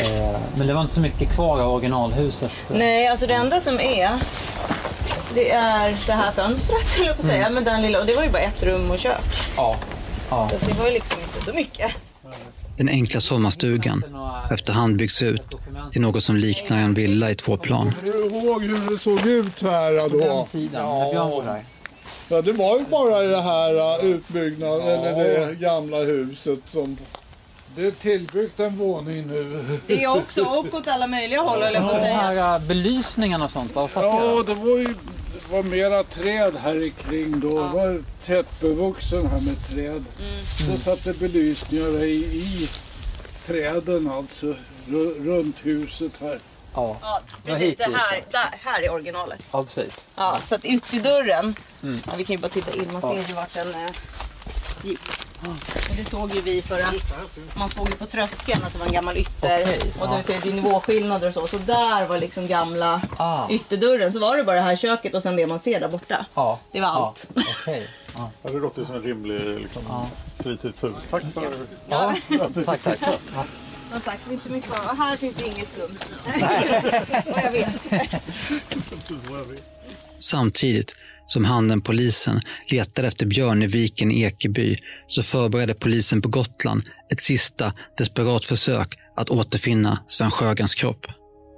Eh, 0.00 0.36
men 0.56 0.66
det 0.66 0.74
var 0.74 0.80
inte 0.80 0.94
så 0.94 1.00
mycket 1.00 1.28
kvar 1.34 1.60
av 1.60 1.72
originalhuset. 1.72 2.50
Nej, 2.68 3.08
alltså 3.08 3.26
det 3.26 3.34
enda 3.34 3.60
som 3.60 3.80
är 3.80 4.10
det 5.34 5.50
är 5.52 5.96
det 6.06 6.12
här 6.12 6.32
fönstret, 6.32 6.94
höll 6.98 7.06
jag 7.06 7.16
på 7.16 7.20
att 7.22 7.26
säga. 7.26 7.50
Men 7.50 7.64
den 7.64 7.82
lilla, 7.82 8.00
och 8.00 8.06
det 8.06 8.14
var 8.14 8.22
ju 8.22 8.30
bara 8.30 8.42
ett 8.42 8.62
rum 8.62 8.90
och 8.90 8.98
kök. 8.98 9.20
Ja. 9.56 9.76
ja. 10.30 10.48
Så 10.48 10.56
det 10.66 10.72
var 10.78 10.86
ju 10.86 10.92
liksom 10.92 11.16
inte 11.20 11.44
så 11.44 11.52
mycket. 11.52 11.90
Den 12.76 12.88
enkla 12.88 13.20
sommarstugan 13.20 14.04
efterhand 14.50 14.96
byggts 14.96 15.22
ut 15.22 15.42
till 15.92 16.00
något 16.00 16.24
som 16.24 16.36
liknar 16.36 16.78
en 16.78 16.94
villa 16.94 17.30
i 17.30 17.34
två 17.34 17.56
plan. 17.56 17.92
Hur 18.02 18.14
är 18.14 18.44
ihåg 18.44 18.62
hur 18.62 18.90
det 18.90 18.98
såg 18.98 19.26
ut 19.26 19.62
här 19.62 20.08
då. 20.08 20.18
Den 20.18 20.46
tiden, 20.46 20.82
när 20.86 21.10
Björn. 21.10 21.60
Ja, 22.28 22.42
det 22.42 22.52
var 22.52 22.78
ju 22.78 22.84
bara 22.84 23.20
det 23.20 23.40
här 23.40 23.74
uh, 23.74 24.04
utbyggnad, 24.04 24.80
eller 24.80 25.24
det 25.24 25.54
gamla 25.54 25.96
huset 25.96 26.58
som... 26.66 26.96
Det 27.76 27.86
är 27.86 27.90
tillbyggt 27.90 28.60
en 28.60 28.76
våning 28.76 29.26
nu. 29.26 29.64
Det 29.86 30.04
är 30.04 30.16
också 30.16 30.40
upp 30.40 30.74
åt 30.74 30.88
alla 30.88 31.06
möjliga 31.06 31.40
håll 31.40 31.62
höll 31.62 31.74
jag 31.74 31.82
på 31.82 31.88
att 31.88 31.94
Den 31.94 32.02
säga. 32.02 32.16
här 32.16 32.60
uh, 32.60 32.66
belysningen 32.66 33.42
och 33.42 33.50
sånt, 33.50 33.74
vad 33.74 33.90
fattar 33.90 34.08
Ja, 34.08 34.42
det 34.46 34.54
var 34.54 34.78
ju 34.78 34.94
var 35.50 35.62
mera 35.62 36.04
träd 36.04 36.56
här 36.56 36.88
kring 37.08 37.40
då. 37.40 37.48
Det 37.62 37.68
var 37.68 38.02
tättbevuxen 38.24 39.26
här 39.26 39.40
med 39.40 39.66
träd. 39.68 40.04
Så 40.58 40.78
satte 40.78 41.12
belysningar 41.12 42.04
i, 42.04 42.14
i 42.16 42.68
träden 43.46 44.10
alltså, 44.10 44.46
ru- 44.86 45.24
runt 45.26 45.56
huset 45.62 46.12
här. 46.20 46.38
Ja, 46.74 46.96
Ja, 47.02 47.20
precis. 47.44 47.76
Det 47.76 47.84
här, 47.84 48.24
där, 48.30 48.58
här 48.60 48.82
är 48.82 48.90
originalet. 48.92 49.40
ja 49.52 49.62
precis. 49.64 50.08
Ja, 50.16 50.38
så 50.44 50.54
att 50.54 50.64
ytterdörren, 50.64 51.54
Mm. 51.82 51.98
ja, 52.06 52.12
vi 52.16 52.24
kan 52.24 52.36
ju 52.36 52.42
bara 52.42 52.48
titta 52.48 52.78
in, 52.78 52.92
man 52.92 53.02
ser 53.02 53.28
ju 53.28 53.34
vart 53.34 53.54
den 53.54 53.68
eh, 53.74 53.90
gick. 54.84 55.00
Och 55.40 55.96
det 55.96 56.10
såg 56.10 56.34
ju 56.34 56.40
vi 56.40 56.62
för 56.62 56.80
att 56.80 57.16
man 57.56 57.70
såg 57.70 57.88
ju 57.88 57.94
på 57.94 58.06
tröskeln 58.06 58.64
att 58.64 58.72
det 58.72 58.78
var 58.78 58.86
en 58.86 58.92
gammal 58.92 59.16
ytter. 59.16 59.62
Okej, 59.62 59.94
och 60.00 60.16
det, 60.16 60.22
ser, 60.22 60.40
det 60.42 60.48
är 60.48 60.52
nivåskillnader 60.52 61.28
och 61.28 61.34
så. 61.34 61.46
Så 61.46 61.58
där 61.58 62.06
var 62.06 62.18
liksom 62.18 62.46
gamla 62.46 63.02
Ah. 63.16 63.48
ytterdörren. 63.50 64.12
Så 64.12 64.18
var 64.18 64.36
det 64.36 64.44
bara 64.44 64.56
det 64.56 64.62
här 64.62 64.76
köket 64.76 65.14
och 65.14 65.22
sen 65.22 65.36
det 65.36 65.46
man 65.46 65.58
ser 65.58 65.80
där 65.80 65.88
borta. 65.88 66.26
Ja. 66.34 66.58
Det 66.72 66.80
var 66.80 66.88
Ja, 66.88 67.06
allt. 67.06 67.30
Ja. 67.66 67.76
Ja, 68.16 68.30
det 68.50 68.58
låter 68.58 68.84
som 68.84 68.94
en 68.94 69.02
rimlig 69.02 69.40
liksom, 69.60 70.06
fritidshus. 70.38 70.92
Tack 71.10 71.22
för... 71.34 71.52
Ja. 71.88 72.14
Tack, 72.66 72.82
tack. 72.82 72.98
Ja. 73.02 73.44
Som 73.92 74.00
sagt, 74.00 74.30
inte 74.30 74.48
mycket 74.48 74.70
kvar. 74.72 74.90
Och 74.90 74.96
här 74.96 75.16
finns 75.16 75.34
det 75.36 75.46
inget 75.46 75.68
skumt. 75.72 75.98
Vad 77.26 77.44
jag 77.44 77.50
vet. 77.52 77.68
Samtidigt 80.18 81.03
som 81.26 81.44
handen 81.44 81.80
polisen 81.80 82.40
letade 82.70 83.08
efter 83.08 83.26
Björn 83.26 83.62
i 83.62 83.66
viken 83.66 84.10
i 84.10 84.22
Ekeby 84.22 84.76
så 85.08 85.22
förberedde 85.22 85.74
polisen 85.74 86.22
på 86.22 86.28
Gotland 86.28 86.82
ett 87.12 87.22
sista 87.22 87.72
desperat 87.98 88.44
försök 88.44 88.98
att 89.16 89.30
återfinna 89.30 90.04
Sven 90.08 90.30
Sjögrens 90.30 90.74
kropp. 90.74 91.06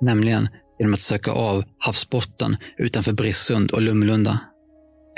Nämligen 0.00 0.48
genom 0.79 0.94
att 0.94 1.00
söka 1.00 1.31
av 1.31 1.64
havsbotten 1.79 2.57
utanför 2.79 3.12
Brissund 3.12 3.70
och 3.70 3.83
Lumlunda. 3.83 4.40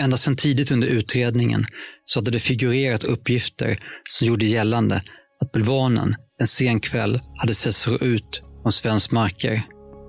Ända 0.01 0.17
sedan 0.17 0.37
tidigt 0.37 0.71
under 0.71 0.89
utredningen 0.89 1.67
så 2.05 2.21
hade 2.21 2.31
det 2.31 2.41
figurerat 2.41 3.05
uppgifter 3.05 3.79
som 4.09 4.29
gjorde 4.29 4.47
gällande 4.47 5.03
att 5.41 5.53
bulvanen 5.53 6.17
en 6.41 6.47
sen 6.47 6.81
kväll 6.81 7.21
hade 7.37 7.55
setts 7.55 7.89
rå 7.89 7.99
ut 7.99 8.43
från 8.63 8.73
svensk 8.73 9.11
marker 9.11 9.63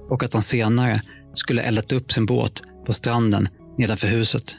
och 0.10 0.24
att 0.24 0.34
han 0.34 0.44
senare 0.44 1.02
skulle 1.34 1.62
eldat 1.62 1.92
upp 1.92 2.12
sin 2.12 2.26
båt 2.26 2.62
på 2.86 2.94
stranden 2.94 3.50
nedanför 3.80 4.08
huset. 4.08 4.56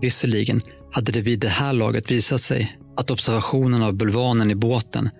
Visserligen 0.00 0.62
hade 0.92 1.12
det 1.12 1.20
vid 1.20 1.40
det 1.40 1.48
här 1.48 1.72
laget 1.72 2.10
visat 2.10 2.40
sig 2.40 2.78
att 2.96 3.10
observationen 3.10 3.82
av 3.82 3.94
bulvanen 3.94 4.50
i 4.50 4.54
båten 4.54 5.10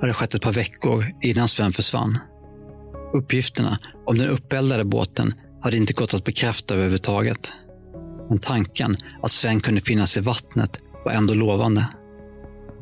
hade 0.00 0.12
skett 0.12 0.34
ett 0.34 0.42
par 0.42 0.52
veckor 0.52 1.06
innan 1.22 1.48
Sven 1.48 1.72
försvann. 1.72 2.18
Uppgifterna 3.14 3.78
om 4.06 4.18
den 4.18 4.28
uppeldade 4.28 4.84
båten 4.84 5.34
hade 5.62 5.76
inte 5.76 5.92
gått 5.92 6.14
att 6.14 6.24
bekräfta 6.24 6.74
överhuvudtaget. 6.74 7.52
Men 8.28 8.38
tanken 8.38 8.96
att 9.22 9.30
Sven 9.30 9.60
kunde 9.60 9.80
finnas 9.80 10.16
i 10.16 10.20
vattnet 10.20 10.80
var 11.04 11.12
ändå 11.12 11.34
lovande. 11.34 11.86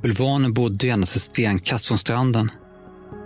Bulvanen 0.03 0.53
bodde 0.53 0.89
endast 0.89 1.17
ett 1.17 1.23
stenkast 1.23 1.87
från 1.87 1.99
stranden 1.99 2.51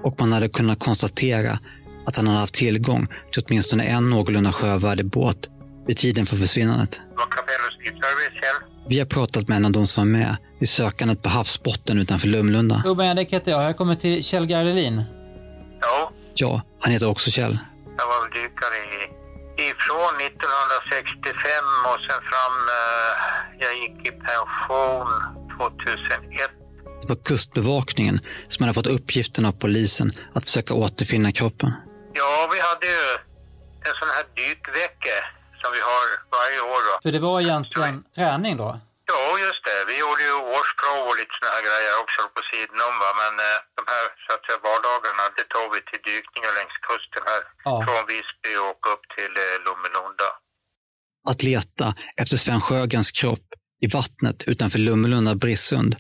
och 0.05 0.21
man 0.21 0.33
hade 0.33 0.49
kunnat 0.49 0.79
konstatera 0.79 1.59
att 2.07 2.17
han 2.17 2.27
hade 2.27 2.39
haft 2.39 2.55
tillgång 2.55 3.07
till 3.33 3.43
åtminstone 3.47 3.85
en 3.85 4.11
någorlunda 4.11 4.53
sjövärdig 4.53 5.07
båt 5.07 5.51
vid 5.87 5.97
tiden 5.97 6.27
för 6.27 6.37
försvinnandet. 6.37 7.01
Vi 8.89 8.99
har 8.99 9.07
pratat 9.07 9.49
med 9.49 9.57
en 9.57 9.65
av 9.65 9.71
de 9.73 9.87
som 9.87 10.01
var 10.13 10.19
med 10.19 10.37
vid 10.61 10.69
sökandet 10.69 11.23
på 11.23 11.29
havsbotten 11.29 11.99
utanför 11.99 12.29
Lumlunda. 12.29 12.83
Urban 12.87 13.07
Järdek 13.07 13.33
heter 13.33 13.51
jag. 13.53 13.65
Jag 13.65 13.77
kommer 13.77 13.95
till 13.95 14.25
Kjell 14.25 14.47
Gardelin. 14.47 15.03
Ja, 15.81 16.13
Ja, 16.35 16.63
han 16.81 16.93
heter 16.93 17.09
också 17.09 17.31
Kjell. 17.31 17.59
jag 17.99 18.07
var 18.07 18.21
väl 18.23 18.31
dykare 18.43 18.77
i, 18.77 19.69
ifrån 19.71 20.15
1965 20.27 21.51
och 21.91 22.01
sen 22.07 22.21
fram, 22.31 22.57
eh, 22.79 23.13
jag 23.65 23.73
gick 23.83 24.09
i 24.09 24.11
pension 24.11 25.09
2001. 25.59 26.51
Det 27.03 27.09
var 27.09 27.17
Kustbevakningen 27.25 28.21
som 28.49 28.63
hade 28.63 28.75
fått 28.75 28.87
uppgiften 28.87 29.45
av 29.45 29.53
polisen 29.53 30.13
att 30.35 30.45
försöka 30.45 30.75
återfinna 30.75 31.33
kroppen. 31.33 31.73
Ja, 32.15 32.49
vi 32.53 32.61
hade 32.61 32.87
ju 32.87 33.03
en 33.89 33.95
sån 34.01 34.09
här 34.17 34.25
dykvecka 34.37 35.17
som 35.63 35.71
vi 35.77 35.83
har 35.91 36.05
varje 36.39 36.61
år 36.73 36.81
då. 36.89 36.95
För 37.05 37.13
det 37.17 37.23
var 37.29 37.37
egentligen 37.47 37.97
träning 38.19 38.55
då? 38.65 38.71
Ja, 39.13 39.25
just 39.47 39.63
det. 39.69 39.79
Vi 39.91 39.95
gjorde 40.03 40.23
ju 40.31 40.35
årsprov 40.57 41.01
och 41.09 41.17
lite 41.21 41.33
såna 41.39 41.51
här 41.57 41.65
grejer 41.69 41.95
också 42.03 42.21
på 42.35 42.41
sidan 42.51 42.79
om 42.89 42.95
va. 43.03 43.11
Men 43.23 43.35
eh, 43.49 43.59
de 43.79 43.83
här 43.93 44.05
så 44.25 44.31
att 44.35 44.43
säga 44.47 44.59
vardagarna, 44.69 45.25
det 45.39 45.47
tog 45.55 45.67
vi 45.75 45.81
till 45.91 46.03
dykningar 46.11 46.53
längs 46.59 46.77
kusten 46.89 47.23
här. 47.31 47.43
Ja. 47.69 47.75
Från 47.87 48.03
Visby 48.13 48.53
och 48.69 48.83
upp 48.93 49.05
till 49.17 49.33
eh, 49.45 49.55
Lommelunda. 49.67 50.29
Att 51.31 51.41
leta 51.51 51.87
efter 52.23 52.37
Sven 52.45 52.63
Sjögrens 52.67 53.11
kropp 53.21 53.47
i 53.85 53.87
vattnet 53.99 54.39
utanför 54.53 54.79
Lummelunda 54.89 55.35
Brissund 55.43 55.93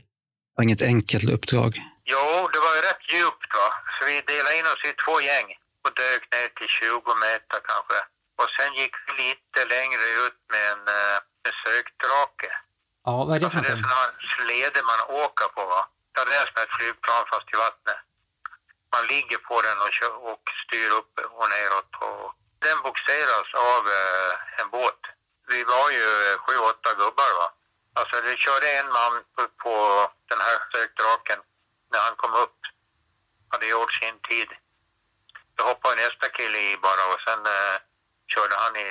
var 0.54 0.62
inget 0.66 0.82
enkelt 0.94 1.28
uppdrag. 1.36 1.70
Jo, 2.12 2.24
det 2.52 2.60
var 2.66 2.72
ju 2.78 2.80
rätt 2.90 3.04
djupt 3.14 3.50
va. 3.58 3.68
Så 3.94 4.00
vi 4.08 4.14
delade 4.32 4.54
in 4.58 4.66
oss 4.72 4.82
i 4.90 4.92
två 5.04 5.14
gäng 5.30 5.48
och 5.84 5.92
dök 6.04 6.22
ner 6.34 6.48
till 6.58 6.70
20 6.80 7.14
meter 7.24 7.58
kanske. 7.70 7.98
Och 8.40 8.50
sen 8.56 8.74
gick 8.74 8.94
vi 9.06 9.12
lite 9.22 9.60
längre 9.74 10.04
ut 10.24 10.38
med 10.52 10.64
en, 10.72 10.82
eh, 10.98 11.18
en 11.46 11.54
sökdrake. 11.64 12.50
Ja, 13.04 13.24
vad 13.24 13.36
är 13.36 13.40
det 13.40 13.50
för 13.50 13.58
Alltså 13.58 13.72
det 13.72 13.78
är 13.78 13.82
sådana 13.82 14.06
slede 14.34 14.80
man 14.90 15.00
åker 15.24 15.48
på 15.56 15.62
va. 15.72 15.82
Ja, 16.14 16.24
det 16.24 16.34
är 16.40 16.46
som 16.46 16.62
ett 16.62 16.76
flygplan 16.78 17.24
fast 17.32 17.48
i 17.54 17.56
vattnet. 17.64 18.00
Man 18.94 19.04
ligger 19.12 19.38
på 19.48 19.56
den 19.66 19.78
och, 19.84 19.92
kör, 19.96 20.12
och 20.32 20.44
styr 20.62 20.90
upp 20.98 21.12
och 21.38 21.48
neråt. 21.54 21.92
Och 22.08 22.26
den 22.64 22.78
boxeras 22.86 23.48
av 23.72 23.82
eh, 23.98 24.60
en 24.60 24.68
båt. 24.76 25.02
Vi 25.52 25.60
var 25.64 25.86
ju 25.98 26.06
eh, 26.26 26.38
sju, 26.44 26.54
åtta 26.70 26.90
gubbar 27.02 27.32
va. 27.40 27.48
Alltså 27.98 28.16
det 28.26 28.36
körde 28.44 28.66
en 28.78 28.88
man 28.98 29.14
på, 29.34 29.42
på 29.64 29.74
den 30.30 30.40
här 30.46 30.56
sökdraken 30.72 31.38
när 31.92 32.00
han 32.06 32.16
kom 32.16 32.34
upp. 32.44 32.58
Hade 33.52 33.66
gjort 33.66 33.92
sin 33.92 34.18
tid. 34.30 34.50
Då 35.56 35.64
hoppade 35.64 35.94
nästa 35.94 36.28
kille 36.28 36.58
i 36.58 36.76
bara 36.86 37.04
och 37.12 37.20
sen 37.26 37.40
eh, 37.46 37.76
körde 38.34 38.54
han 38.64 38.76
i 38.76 38.88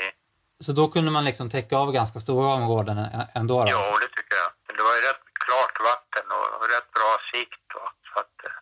Så 0.65 0.71
då 0.79 0.87
kunde 0.93 1.11
man 1.11 1.25
liksom 1.29 1.49
täcka 1.49 1.75
av 1.77 1.91
ganska 1.91 2.19
stora 2.19 2.47
områden 2.59 2.97
ändå? 3.39 3.55
Då? 3.63 3.69
Jo, 3.71 3.83
det 4.03 4.09
tycker 4.17 4.35
jag. 4.43 4.49
Men 4.67 4.73
det 4.77 4.83
var 4.87 4.93
ju 4.97 5.01
rätt 5.09 5.23
klart 5.45 5.75
vatten 5.91 6.25
och 6.37 6.67
rätt 6.73 6.89
bra 6.97 7.11
sikt. 7.31 7.67
Va? 7.75 7.87
Så 8.09 8.19
att, 8.21 8.35
eh, 8.47 8.57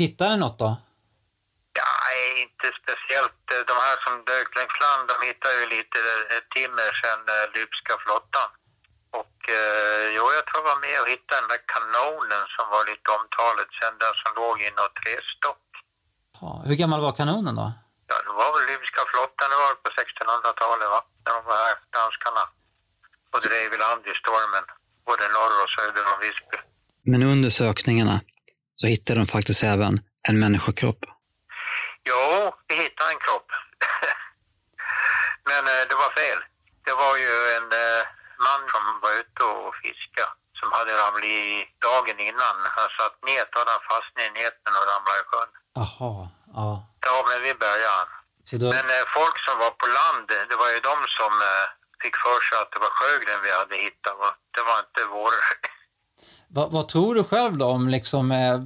Hittade 0.00 0.30
ni 0.30 0.36
något 0.46 0.58
då? 0.64 0.70
ja, 1.80 1.90
inte 2.44 2.66
speciellt. 2.82 3.42
Eh, 3.54 3.62
De 3.70 3.74
här 3.86 3.96
som 4.04 4.14
dök 4.32 4.48
längs 4.58 4.76
land, 4.84 5.02
de 5.12 5.16
hittade 5.28 5.54
ju 5.62 5.66
lite 5.76 5.98
eh, 6.32 6.42
timmer 6.56 6.90
sen 7.02 7.20
Lybska 7.56 7.94
flottan. 8.04 8.48
Och 9.20 9.38
eh, 9.58 10.04
jo, 10.16 10.22
jag 10.36 10.42
tror 10.46 10.58
jag 10.62 10.68
var 10.72 10.80
med 10.88 10.96
och 11.02 11.08
hittade 11.14 11.40
den 11.42 11.50
där 11.54 11.62
kanonen 11.74 12.44
som 12.56 12.64
var 12.74 12.82
lite 12.90 13.08
omtalet 13.18 13.70
sen, 13.80 13.94
den 14.04 14.14
som 14.22 14.30
låg 14.42 14.56
i 14.66 14.70
något 14.78 14.94
trästock. 15.00 15.64
Ja, 16.40 16.48
hur 16.68 16.76
gammal 16.82 17.00
var 17.06 17.12
kanonen 17.20 17.54
då? 17.62 17.68
Ja, 18.08 18.16
det 18.26 18.34
var 18.40 18.50
väl 18.54 18.64
Lybska 18.70 19.02
flottan, 19.10 19.46
det 19.52 19.58
var 19.62 19.74
på 19.84 19.90
1600-talet 20.00 20.88
va? 20.94 21.00
När 21.24 21.32
de 21.36 21.40
var 21.50 21.56
här, 21.66 21.76
danskarna. 21.96 22.44
Och 23.32 23.40
drev 23.46 23.68
i 23.74 23.78
land 23.84 24.02
i 24.12 24.14
stormen, 24.22 24.64
både 25.08 25.24
norr 25.36 25.54
och 25.62 25.70
söder 25.76 26.04
om 26.12 26.18
Visby. 26.24 26.58
Men 27.10 27.22
under 27.22 27.50
sökningarna 27.50 28.16
så 28.80 28.86
hittade 28.86 29.20
de 29.20 29.26
faktiskt 29.26 29.62
även 29.74 29.94
en 30.28 30.36
människokropp. 30.44 31.00
Jo, 32.10 32.22
vi 32.68 32.74
hittade 32.84 33.10
en 33.14 33.20
kropp. 33.26 33.48
Men 35.50 35.62
eh, 35.72 35.82
det 35.90 35.96
var 36.02 36.10
fel. 36.20 36.40
Det 36.86 36.94
var 37.02 37.14
ju 37.24 37.32
en 37.56 37.68
eh, 37.84 38.02
man 38.46 38.62
som 38.72 38.82
var 39.02 39.12
ute 39.20 39.42
och 39.52 39.74
fiskade 39.82 40.32
som 40.58 40.68
hade 40.78 40.92
ramlat 41.02 41.24
i 41.24 41.42
dagen 41.88 42.18
innan. 42.28 42.56
Han 42.76 42.88
satt 42.98 43.14
och 43.22 43.58
hade 43.58 43.72
han 43.76 43.84
fastnat 43.90 44.24
i 44.28 44.30
näten 44.40 44.72
och 44.78 44.86
ramlade 44.90 45.20
i 45.22 45.24
sjön. 45.30 45.50
Jaha, 45.80 46.12
ja. 46.56 46.70
Ja, 47.06 47.16
men 47.28 47.42
vi 47.42 47.54
började 47.54 48.16
då, 48.52 48.66
Men 48.76 48.88
eh, 48.96 49.04
folk 49.18 49.38
som 49.46 49.58
var 49.58 49.70
på 49.70 49.86
land, 49.98 50.28
det 50.50 50.56
var 50.56 50.70
ju 50.74 50.80
de 50.90 50.96
som 51.18 51.32
eh, 51.50 51.66
fick 52.02 52.16
för 52.16 52.40
sig 52.46 52.58
att 52.62 52.72
det 52.72 52.78
var 52.78 52.92
Sjögren 52.98 53.40
vi 53.42 53.50
hade 53.60 53.76
hittat. 53.76 54.16
va. 54.18 54.30
Det 54.56 54.62
var 54.62 54.78
inte 54.78 55.02
vår. 55.10 55.32
vad, 56.56 56.72
vad 56.72 56.88
tror 56.88 57.14
du 57.14 57.24
själv 57.24 57.58
då 57.58 57.66
om 57.66 57.88
liksom, 57.88 58.32
eh, 58.32 58.58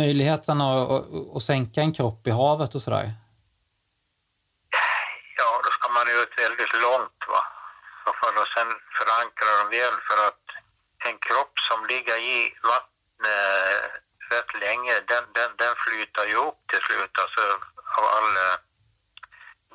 möjligheten 0.00 0.60
att, 0.60 0.90
att, 0.90 1.04
att 1.36 1.42
sänka 1.42 1.80
en 1.80 1.94
kropp 1.94 2.26
i 2.26 2.30
havet 2.30 2.74
och 2.74 2.82
sådär? 2.82 3.06
Ja, 5.38 5.50
då 5.64 5.70
ska 5.76 5.88
man 5.88 6.06
ut 6.20 6.32
väldigt 6.44 6.74
långt 6.86 7.20
va. 7.32 7.42
Att 8.06 8.48
sen 8.56 8.70
förankra 8.98 9.48
dem 9.58 9.68
väl 9.70 9.96
för 10.08 10.18
att 10.28 10.44
en 11.08 11.18
kropp 11.26 11.54
som 11.68 11.86
ligger 11.86 12.16
i 12.36 12.38
vattnet 12.62 14.03
rätt 14.36 14.52
länge, 14.66 14.94
den, 15.12 15.24
den, 15.38 15.50
den 15.62 15.74
flyter 15.84 16.24
ju 16.32 16.36
upp 16.48 16.60
till 16.70 16.82
slut 16.88 17.14
alltså 17.22 17.42
av 17.98 18.04
all 18.16 18.30
eh, 18.46 18.56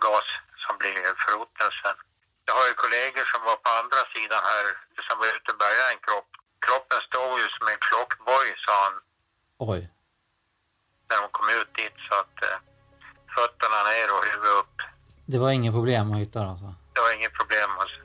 gas 0.05 0.27
som 0.63 0.73
blir 0.81 0.95
förruttnelsen. 1.23 1.95
Jag 2.47 2.55
har 2.59 2.65
ju 2.69 2.75
kollegor 2.83 3.25
som 3.33 3.41
var 3.49 3.57
på 3.65 3.69
andra 3.81 4.01
sidan 4.13 4.41
här, 4.51 4.65
som 5.07 5.15
var 5.21 5.27
ute 5.35 5.47
och 5.53 5.59
bärgade 5.63 5.91
en 5.93 6.01
kropp. 6.07 6.29
Kroppen 6.65 6.99
stod 7.09 7.33
ju 7.41 7.47
som 7.55 7.65
en 7.73 7.79
klockboj, 7.87 8.47
sa 8.65 8.73
han, 8.85 8.95
Oj. 9.71 9.81
när 11.09 11.17
de 11.21 11.27
kom 11.37 11.47
ut 11.59 11.71
dit. 11.79 11.97
Så 12.07 12.13
att 12.21 12.35
eh, 12.47 12.57
fötterna 13.35 13.79
ner 13.91 14.07
och 14.15 14.23
huvudet 14.29 14.55
upp. 14.61 14.77
Det 15.31 15.37
var 15.43 15.49
inget 15.57 15.73
problem 15.79 16.05
att 16.13 16.21
hitta 16.23 16.39
alltså? 16.51 16.69
Det 16.95 17.01
var 17.05 17.11
inget 17.17 17.33
problem. 17.39 17.69
Alltså. 17.81 17.99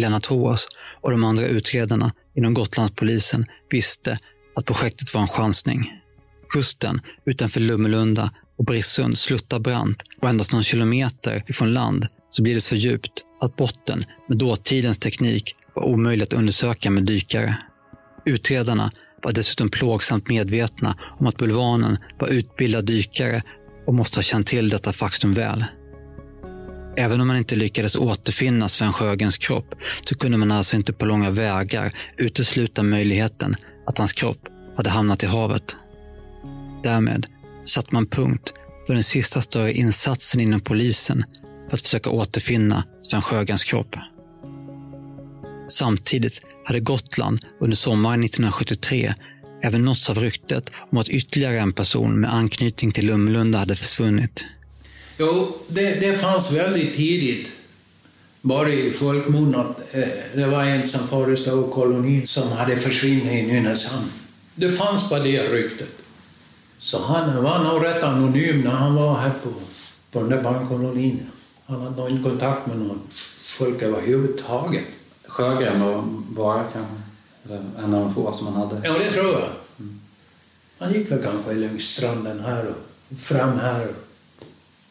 Lennart 0.00 0.26
Hoas 0.26 0.62
och 1.02 1.10
de 1.10 1.24
andra 1.24 1.44
utredarna 1.44 2.12
inom 2.34 2.54
Gotlandspolisen 2.54 3.42
visste 3.70 4.18
att 4.60 4.66
projektet 4.66 5.14
var 5.14 5.20
en 5.20 5.28
chansning. 5.28 5.92
Kusten 6.48 7.00
utanför 7.26 7.60
Lummelunda 7.60 8.30
och 8.58 8.64
Brissund 8.64 9.18
sluttar 9.18 9.58
brant 9.58 10.02
och 10.22 10.28
endast 10.28 10.52
någon 10.52 10.62
kilometer 10.62 11.44
ifrån 11.46 11.74
land 11.74 12.06
så 12.30 12.42
blir 12.42 12.54
det 12.54 12.60
så 12.60 12.74
djupt 12.74 13.12
att 13.40 13.56
botten 13.56 14.04
med 14.28 14.38
dåtidens 14.38 14.98
teknik 14.98 15.54
var 15.74 15.82
omöjlig 15.82 16.22
att 16.22 16.32
undersöka 16.32 16.90
med 16.90 17.04
dykare. 17.04 17.56
Utredarna 18.24 18.92
var 19.22 19.32
dessutom 19.32 19.70
plågsamt 19.70 20.28
medvetna 20.28 20.96
om 21.18 21.26
att 21.26 21.36
bulvanen 21.36 21.98
var 22.18 22.28
utbildad 22.28 22.84
dykare 22.84 23.42
och 23.86 23.94
måste 23.94 24.18
ha 24.18 24.22
känt 24.22 24.46
till 24.46 24.68
detta 24.68 24.92
faktum 24.92 25.32
väl. 25.32 25.64
Även 27.00 27.20
om 27.20 27.26
man 27.26 27.36
inte 27.36 27.56
lyckades 27.56 27.96
återfinna 27.96 28.68
Sven 28.68 28.92
Sjögrens 28.92 29.38
kropp 29.38 29.74
så 30.02 30.14
kunde 30.14 30.38
man 30.38 30.52
alltså 30.52 30.76
inte 30.76 30.92
på 30.92 31.04
långa 31.04 31.30
vägar 31.30 31.92
utesluta 32.16 32.82
möjligheten 32.82 33.56
att 33.86 33.98
hans 33.98 34.12
kropp 34.12 34.48
hade 34.76 34.90
hamnat 34.90 35.22
i 35.22 35.26
havet. 35.26 35.76
Därmed 36.82 37.26
satte 37.64 37.94
man 37.94 38.06
punkt 38.06 38.52
för 38.86 38.94
den 38.94 39.04
sista 39.04 39.42
större 39.42 39.72
insatsen 39.72 40.40
inom 40.40 40.60
polisen 40.60 41.24
för 41.68 41.76
att 41.76 41.80
försöka 41.80 42.10
återfinna 42.10 42.84
Sven 43.02 43.22
Sjögrens 43.22 43.64
kropp. 43.64 43.96
Samtidigt 45.68 46.40
hade 46.64 46.80
Gotland 46.80 47.40
under 47.60 47.76
sommaren 47.76 48.24
1973 48.24 49.14
även 49.62 49.84
nåtts 49.84 50.10
av 50.10 50.18
ryktet 50.18 50.70
om 50.90 50.98
att 50.98 51.08
ytterligare 51.08 51.60
en 51.60 51.72
person 51.72 52.20
med 52.20 52.34
anknytning 52.34 52.92
till 52.92 53.06
Lumlunda 53.06 53.58
hade 53.58 53.76
försvunnit. 53.76 54.46
Jo, 55.20 55.56
det, 55.68 56.00
det 56.00 56.16
fanns 56.16 56.52
väldigt 56.52 56.94
tidigt, 56.96 57.52
bara 58.40 58.70
i 58.70 58.90
folkmun, 58.90 59.54
att 59.54 59.94
eh, 59.94 60.08
det 60.34 60.46
var 60.46 60.62
en 60.62 60.86
som 60.86 61.06
förestod 61.06 61.70
kolonin 61.70 62.26
som 62.26 62.52
hade 62.52 62.76
försvunnit 62.76 63.24
i 63.24 63.42
Nynäshamn. 63.42 64.12
Det 64.54 64.70
fanns 64.70 65.08
bara 65.10 65.20
det 65.20 65.42
ryktet. 65.42 65.88
Så 66.78 67.02
han 67.02 67.42
var 67.42 67.58
nog 67.58 67.84
rätt 67.84 68.02
anonym 68.02 68.60
när 68.60 68.70
han 68.70 68.94
var 68.94 69.14
här 69.14 69.30
på, 69.42 69.52
på 70.12 70.20
den 70.20 70.28
där 70.28 70.42
barnkolonin. 70.42 71.20
Han 71.66 71.80
hade 71.80 71.96
nog 71.96 72.10
inte 72.10 72.28
kontakt 72.28 72.66
med 72.66 72.78
någon 72.78 73.00
folk 73.58 73.82
överhuvudtaget. 73.82 74.84
Sjögren 75.26 75.80
var 75.80 76.04
bara 76.28 76.64
kanske 76.64 76.94
en 77.78 77.94
av 77.94 78.04
de 78.04 78.14
få 78.14 78.32
som 78.32 78.46
han 78.46 78.56
hade? 78.56 78.80
Ja, 78.84 78.98
det 78.98 79.10
tror 79.10 79.32
jag. 79.32 79.48
Han 80.78 80.92
gick 80.92 81.10
väl 81.10 81.22
kanske 81.22 81.54
längs 81.54 81.84
stranden 81.84 82.40
här 82.40 82.66
och 82.66 83.18
fram 83.18 83.58
här. 83.58 83.88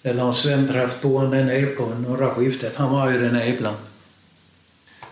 Eller 0.03 0.23
har 0.23 0.33
Sven 0.33 0.67
träffat 0.67 1.01
på 1.01 1.17
honom 1.17 1.31
nere 1.31 1.65
på 1.65 1.85
norra 1.85 2.33
skiftet. 2.33 2.75
Han 2.75 2.91
var 2.91 3.12
ju 3.12 3.19
där 3.19 3.31
nere 3.31 3.47
ibland. 3.47 3.77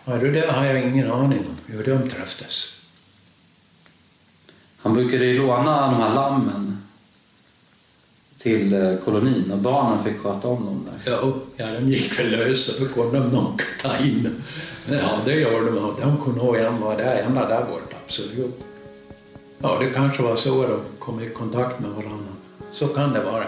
Ja, 0.06 0.13
det 0.13 0.32
där 0.32 0.52
har 0.52 0.65
jag 0.65 0.82
ingen 0.82 1.12
aning 1.12 1.39
om, 1.39 1.56
hur 1.65 1.84
de 1.84 2.10
träffades. 2.10 2.73
Han 4.78 4.93
brukade 4.93 5.26
ju 5.26 5.38
låna 5.38 5.82
de 5.82 5.95
här 5.95 6.13
lammen 6.15 6.82
till 8.38 8.73
eh, 8.73 8.95
kolonin 9.06 9.52
och 9.52 9.58
barnen 9.58 10.04
fick 10.04 10.17
sköta 10.17 10.47
om 10.47 10.65
dem 10.65 10.86
där. 10.86 11.12
Ja, 11.12 11.34
ja 11.56 11.80
de 11.80 11.91
gick 11.91 12.19
väl 12.19 12.32
lösa, 12.32 12.84
då 12.84 12.88
kunde 12.93 13.19
de 13.19 13.30
nog 13.30 13.62
ta 13.82 13.97
in 13.97 14.41
Ja, 14.89 15.19
det 15.26 15.34
gör 15.34 15.65
de. 15.65 15.95
De 16.02 16.23
kunde 16.23 16.43
nog 16.43 16.58
igen 16.58 16.82
vara 16.82 16.97
där, 16.97 17.23
ända 17.23 17.47
där 17.47 17.65
borta, 17.65 17.95
absolut. 18.06 18.60
Ja, 19.58 19.78
det 19.80 19.89
kanske 19.89 20.23
var 20.23 20.36
så 20.36 20.67
de 20.67 20.80
kom 21.00 21.21
i 21.21 21.30
kontakt 21.30 21.80
med 21.80 21.89
varandra. 21.89 22.34
Så 22.71 22.88
kan 22.88 23.13
det 23.13 23.23
vara. 23.23 23.43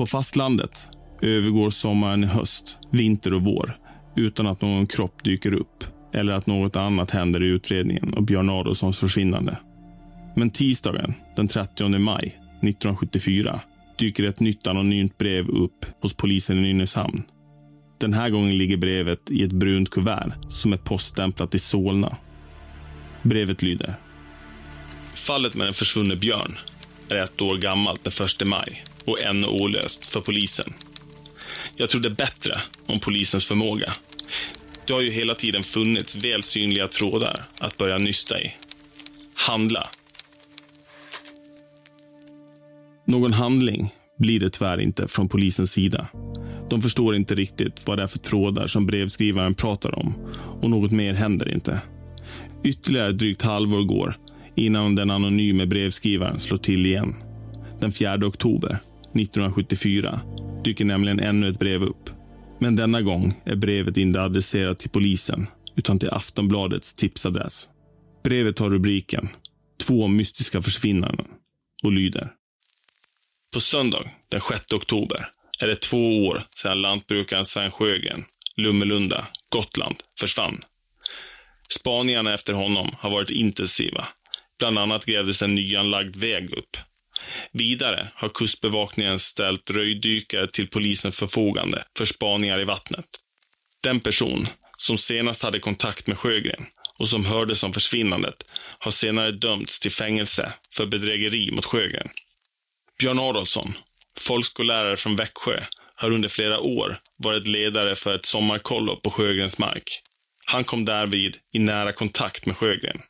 På 0.00 0.06
fastlandet 0.06 0.88
övergår 1.22 1.70
sommaren 1.70 2.24
i 2.24 2.26
höst, 2.26 2.78
vinter 2.90 3.34
och 3.34 3.42
vår 3.42 3.78
utan 4.16 4.46
att 4.46 4.60
någon 4.60 4.86
kropp 4.86 5.24
dyker 5.24 5.54
upp 5.54 5.84
eller 6.12 6.32
att 6.32 6.46
något 6.46 6.76
annat 6.76 7.10
händer 7.10 7.42
i 7.42 7.46
utredningen 7.46 8.14
och 8.14 8.22
Björn 8.22 8.50
Adolfssons 8.50 9.00
försvinnande. 9.00 9.58
Men 10.36 10.50
tisdagen 10.50 11.14
den 11.36 11.48
30 11.48 11.88
maj 11.88 12.26
1974 12.26 13.60
dyker 13.98 14.24
ett 14.24 14.40
nytt 14.40 14.66
anonymt 14.66 15.18
brev 15.18 15.48
upp 15.48 15.86
hos 16.02 16.14
polisen 16.14 16.58
i 16.58 16.60
Nynäshamn. 16.60 17.22
Den 17.98 18.12
här 18.12 18.30
gången 18.30 18.58
ligger 18.58 18.76
brevet 18.76 19.30
i 19.30 19.42
ett 19.42 19.52
brunt 19.52 19.90
kuvert 19.90 20.32
som 20.48 20.72
är 20.72 20.76
poststämplat 20.76 21.54
i 21.54 21.58
Solna. 21.58 22.16
Brevet 23.22 23.62
lyder. 23.62 23.94
Fallet 25.14 25.56
med 25.56 25.66
den 25.66 25.74
försvunne 25.74 26.16
Björn 26.16 26.58
är 27.08 27.16
ett 27.16 27.40
år 27.40 27.56
gammalt 27.56 28.04
den 28.04 28.26
1 28.26 28.48
maj 28.48 28.84
och 29.04 29.20
ännu 29.20 29.46
olöst 29.46 30.06
för 30.06 30.20
polisen. 30.20 30.74
Jag 31.76 31.90
trodde 31.90 32.10
bättre 32.10 32.60
om 32.86 33.00
polisens 33.00 33.46
förmåga. 33.46 33.92
Det 34.86 34.92
har 34.92 35.00
ju 35.00 35.10
hela 35.10 35.34
tiden 35.34 35.62
funnits 35.62 36.16
väl 36.16 36.42
synliga 36.42 36.86
trådar 36.86 37.42
att 37.60 37.76
börja 37.76 37.98
nysta 37.98 38.40
i. 38.40 38.54
Handla. 39.34 39.88
Någon 43.06 43.32
handling 43.32 43.94
blir 44.18 44.40
det 44.40 44.50
tyvärr 44.50 44.80
inte 44.80 45.08
från 45.08 45.28
polisens 45.28 45.72
sida. 45.72 46.08
De 46.70 46.82
förstår 46.82 47.16
inte 47.16 47.34
riktigt 47.34 47.86
vad 47.86 47.98
det 47.98 48.02
är 48.02 48.06
för 48.06 48.18
trådar 48.18 48.66
som 48.66 48.86
brevskrivaren 48.86 49.54
pratar 49.54 49.98
om 49.98 50.14
och 50.62 50.70
något 50.70 50.90
mer 50.90 51.14
händer 51.14 51.54
inte. 51.54 51.80
Ytterligare 52.64 53.12
drygt 53.12 53.42
halvår 53.42 53.82
går 53.82 54.16
innan 54.56 54.94
den 54.94 55.10
anonyme 55.10 55.66
brevskrivaren 55.66 56.38
slår 56.38 56.58
till 56.58 56.86
igen. 56.86 57.14
Den 57.80 57.92
4 57.92 58.26
oktober 58.26 58.78
1974 59.14 60.20
dyker 60.64 60.84
nämligen 60.84 61.20
ännu 61.20 61.48
ett 61.48 61.58
brev 61.58 61.82
upp. 61.82 62.10
Men 62.58 62.76
denna 62.76 63.02
gång 63.02 63.40
är 63.44 63.56
brevet 63.56 63.96
inte 63.96 64.22
adresserat 64.22 64.78
till 64.78 64.90
polisen 64.90 65.46
utan 65.76 65.98
till 65.98 66.10
Aftonbladets 66.10 66.94
tipsadress. 66.94 67.68
Brevet 68.24 68.58
har 68.58 68.70
rubriken 68.70 69.28
Två 69.86 70.08
mystiska 70.08 70.62
försvinnanden 70.62 71.26
och 71.82 71.92
lyder. 71.92 72.32
På 73.52 73.60
söndag 73.60 74.10
den 74.30 74.40
6 74.40 74.72
oktober 74.72 75.28
är 75.60 75.66
det 75.66 75.76
två 75.76 76.26
år 76.26 76.42
sedan 76.50 76.82
lantbrukaren 76.82 77.44
Sven 77.44 77.70
Sjögren, 77.70 78.24
Lummelunda, 78.56 79.28
Gotland, 79.48 79.96
försvann. 80.20 80.60
Spaningarna 81.68 82.34
efter 82.34 82.52
honom 82.52 82.94
har 82.98 83.10
varit 83.10 83.30
intensiva. 83.30 84.08
Bland 84.58 84.78
annat 84.78 85.04
grävdes 85.04 85.42
en 85.42 85.54
nyanlagd 85.54 86.16
väg 86.16 86.54
upp 86.54 86.76
Vidare 87.52 88.08
har 88.14 88.28
Kustbevakningen 88.28 89.18
ställt 89.18 89.70
röjdykare 89.70 90.48
till 90.48 90.68
polisens 90.68 91.18
förfogande 91.18 91.84
för 91.98 92.04
spaningar 92.04 92.60
i 92.60 92.64
vattnet. 92.64 93.06
Den 93.82 94.00
person 94.00 94.48
som 94.78 94.98
senast 94.98 95.42
hade 95.42 95.58
kontakt 95.58 96.06
med 96.06 96.18
Sjögren 96.18 96.66
och 96.98 97.08
som 97.08 97.24
hördes 97.24 97.64
om 97.64 97.72
försvinnandet 97.72 98.34
har 98.78 98.90
senare 98.90 99.32
dömts 99.32 99.80
till 99.80 99.90
fängelse 99.90 100.52
för 100.76 100.86
bedrägeri 100.86 101.50
mot 101.50 101.64
Sjögren. 101.64 102.08
Björn 102.98 103.18
Adolfsson, 103.18 103.74
folkskollärare 104.18 104.96
från 104.96 105.16
Växjö, 105.16 105.64
har 105.94 106.10
under 106.10 106.28
flera 106.28 106.60
år 106.60 106.98
varit 107.16 107.46
ledare 107.46 107.96
för 107.96 108.14
ett 108.14 108.26
sommarkollo 108.26 108.96
på 108.96 109.10
Sjögrens 109.10 109.58
mark. 109.58 110.02
Han 110.46 110.64
kom 110.64 110.84
därvid 110.84 111.36
i 111.52 111.58
nära 111.58 111.92
kontakt 111.92 112.46
med 112.46 112.56
Sjögren. 112.56 113.00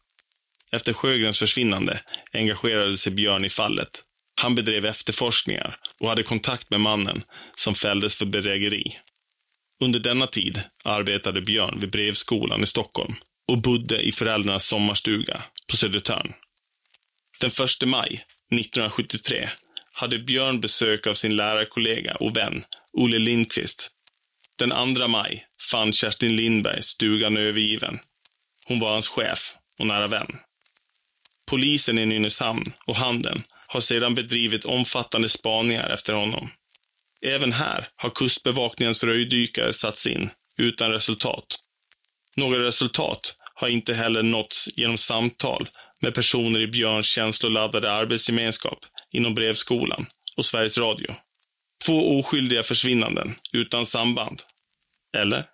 Efter 0.73 0.93
Sjögrens 0.93 1.39
försvinnande 1.39 2.01
engagerade 2.33 2.97
sig 2.97 3.13
Björn 3.13 3.45
i 3.45 3.49
fallet. 3.49 4.03
Han 4.41 4.55
bedrev 4.55 4.87
efterforskningar 4.87 5.77
och 6.01 6.09
hade 6.09 6.23
kontakt 6.23 6.71
med 6.71 6.81
mannen 6.81 7.23
som 7.57 7.75
fälldes 7.75 8.15
för 8.15 8.27
bedrägeri. 8.27 8.97
Under 9.81 10.01
denna 10.01 10.27
tid 10.27 10.63
arbetade 10.85 11.41
Björn 11.41 11.81
vid 11.81 11.91
brevskolan 11.91 12.63
i 12.63 12.67
Stockholm 12.67 13.15
och 13.49 13.63
bodde 13.63 14.01
i 14.01 14.13
föräldrarnas 14.13 14.67
sommarstuga 14.67 15.43
på 15.71 15.77
Södertörn. 15.77 16.33
Den 17.41 17.51
1 17.51 17.89
maj 17.89 18.25
1973 18.53 19.49
hade 19.93 20.19
Björn 20.19 20.61
besök 20.61 21.07
av 21.07 21.15
sin 21.15 21.37
lärarkollega 21.37 22.15
och 22.15 22.37
vän 22.37 22.65
Olle 22.93 23.19
Lindqvist. 23.19 23.91
Den 24.59 24.97
2 24.97 25.09
maj 25.09 25.47
fann 25.71 25.93
Kerstin 25.93 26.37
Lindberg 26.37 26.83
stugan 26.83 27.37
övergiven. 27.37 27.99
Hon 28.67 28.81
var 28.81 28.93
hans 28.93 29.09
chef 29.09 29.55
och 29.79 29.87
nära 29.87 30.09
vän. 30.09 30.31
Polisen 31.47 31.99
i 31.99 32.07
Nynäshamn 32.07 32.73
och 32.87 32.97
handeln 32.97 33.45
har 33.73 33.81
sedan 33.81 34.15
bedrivit 34.15 34.65
omfattande 34.65 35.29
spaningar 35.29 35.91
efter 35.91 36.13
honom. 36.13 36.51
Även 37.27 37.53
här 37.53 37.89
har 37.97 38.11
Kustbevakningens 38.11 39.05
röjdykare 39.05 39.73
satts 39.73 40.07
in, 40.07 40.31
utan 40.59 40.91
resultat. 40.91 41.47
Några 42.37 42.63
resultat 42.63 43.37
har 43.55 43.69
inte 43.69 43.95
heller 43.95 44.23
nåtts 44.23 44.69
genom 44.77 44.99
samtal 44.99 45.69
med 46.01 46.15
personer 46.15 46.61
i 46.61 46.67
Björns 46.67 47.07
känsloladdade 47.07 47.93
arbetsgemenskap 47.93 48.79
inom 49.13 49.35
Brevskolan 49.35 50.07
och 50.37 50.47
Sveriges 50.47 50.79
Radio. 50.79 51.15
Två 51.87 52.19
oskyldiga 52.19 52.63
försvinnanden 52.63 53.35
utan 53.53 53.87
samband. 53.87 54.43
Eller? 55.17 55.45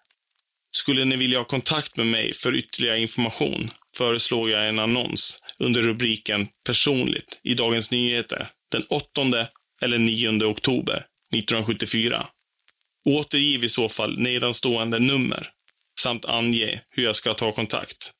Skulle 0.72 1.04
ni 1.04 1.16
vilja 1.16 1.38
ha 1.38 1.44
kontakt 1.44 1.96
med 1.96 2.06
mig 2.06 2.34
för 2.34 2.54
ytterligare 2.54 3.00
information 3.00 3.70
föreslår 3.96 4.50
jag 4.50 4.68
en 4.68 4.78
annons 4.78 5.42
under 5.58 5.82
rubriken 5.82 6.48
Personligt 6.64 7.40
i 7.42 7.54
Dagens 7.54 7.90
Nyheter 7.90 8.48
den 8.72 8.84
8 8.88 9.48
eller 9.82 9.98
9 9.98 10.44
oktober 10.44 11.06
1974. 11.34 12.26
Återgiv 13.04 13.64
i 13.64 13.68
så 13.68 13.88
fall 13.88 14.18
nedanstående 14.18 14.98
nummer 14.98 15.50
samt 16.00 16.24
ange 16.24 16.80
hur 16.90 17.04
jag 17.04 17.16
ska 17.16 17.34
ta 17.34 17.52
kontakt. 17.52 18.12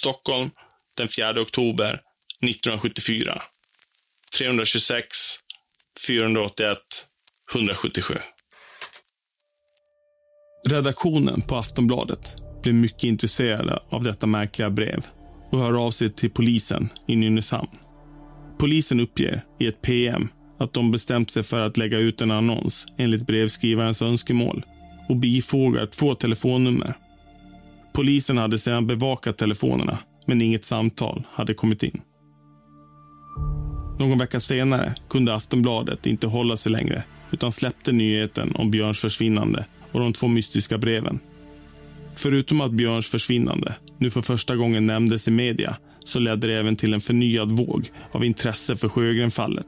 Stockholm 0.00 0.50
den 0.96 1.08
4 1.08 1.40
oktober 1.40 2.00
1974. 2.42 3.42
326 4.38 5.06
481 6.06 6.78
177. 7.54 8.14
Redaktionen 10.68 11.42
på 11.42 11.56
Aftonbladet 11.56 12.36
blev 12.62 12.74
mycket 12.74 13.04
intresserade 13.04 13.82
av 13.90 14.02
detta 14.02 14.26
märkliga 14.26 14.70
brev 14.70 15.06
och 15.50 15.58
hör 15.58 15.86
av 15.86 15.90
sig 15.90 16.12
till 16.12 16.30
polisen 16.30 16.88
i 17.06 17.16
Nynäshamn. 17.16 17.68
Polisen 18.58 19.00
uppger 19.00 19.42
i 19.58 19.66
ett 19.66 19.82
PM 19.82 20.28
att 20.58 20.72
de 20.72 20.90
bestämt 20.90 21.30
sig 21.30 21.42
för 21.42 21.60
att 21.60 21.76
lägga 21.76 21.98
ut 21.98 22.20
en 22.20 22.30
annons 22.30 22.86
enligt 22.96 23.26
brevskrivarens 23.26 24.02
önskemål 24.02 24.64
och 25.08 25.16
bifogar 25.16 25.86
två 25.86 26.14
telefonnummer. 26.14 26.94
Polisen 27.92 28.38
hade 28.38 28.58
sedan 28.58 28.86
bevakat 28.86 29.38
telefonerna, 29.38 29.98
men 30.26 30.42
inget 30.42 30.64
samtal 30.64 31.26
hade 31.32 31.54
kommit 31.54 31.82
in. 31.82 32.00
Någon 33.98 34.18
vecka 34.18 34.40
senare 34.40 34.94
kunde 35.08 35.34
Aftonbladet 35.34 36.06
inte 36.06 36.26
hålla 36.26 36.56
sig 36.56 36.72
längre 36.72 37.04
utan 37.30 37.52
släppte 37.52 37.92
nyheten 37.92 38.56
om 38.56 38.70
Björns 38.70 39.00
försvinnande 39.00 39.66
och 39.92 40.00
de 40.00 40.12
två 40.12 40.28
mystiska 40.28 40.78
breven. 40.78 41.20
Förutom 42.18 42.60
att 42.60 42.72
Björns 42.72 43.08
försvinnande 43.08 43.74
nu 43.98 44.10
för 44.10 44.22
första 44.22 44.56
gången 44.56 44.86
nämndes 44.86 45.28
i 45.28 45.30
media 45.30 45.76
så 46.04 46.18
ledde 46.18 46.46
det 46.46 46.54
även 46.54 46.76
till 46.76 46.94
en 46.94 47.00
förnyad 47.00 47.50
våg 47.50 47.88
av 48.12 48.24
intresse 48.24 48.76
för 48.76 48.88
Sjögrenfallet. 48.88 49.66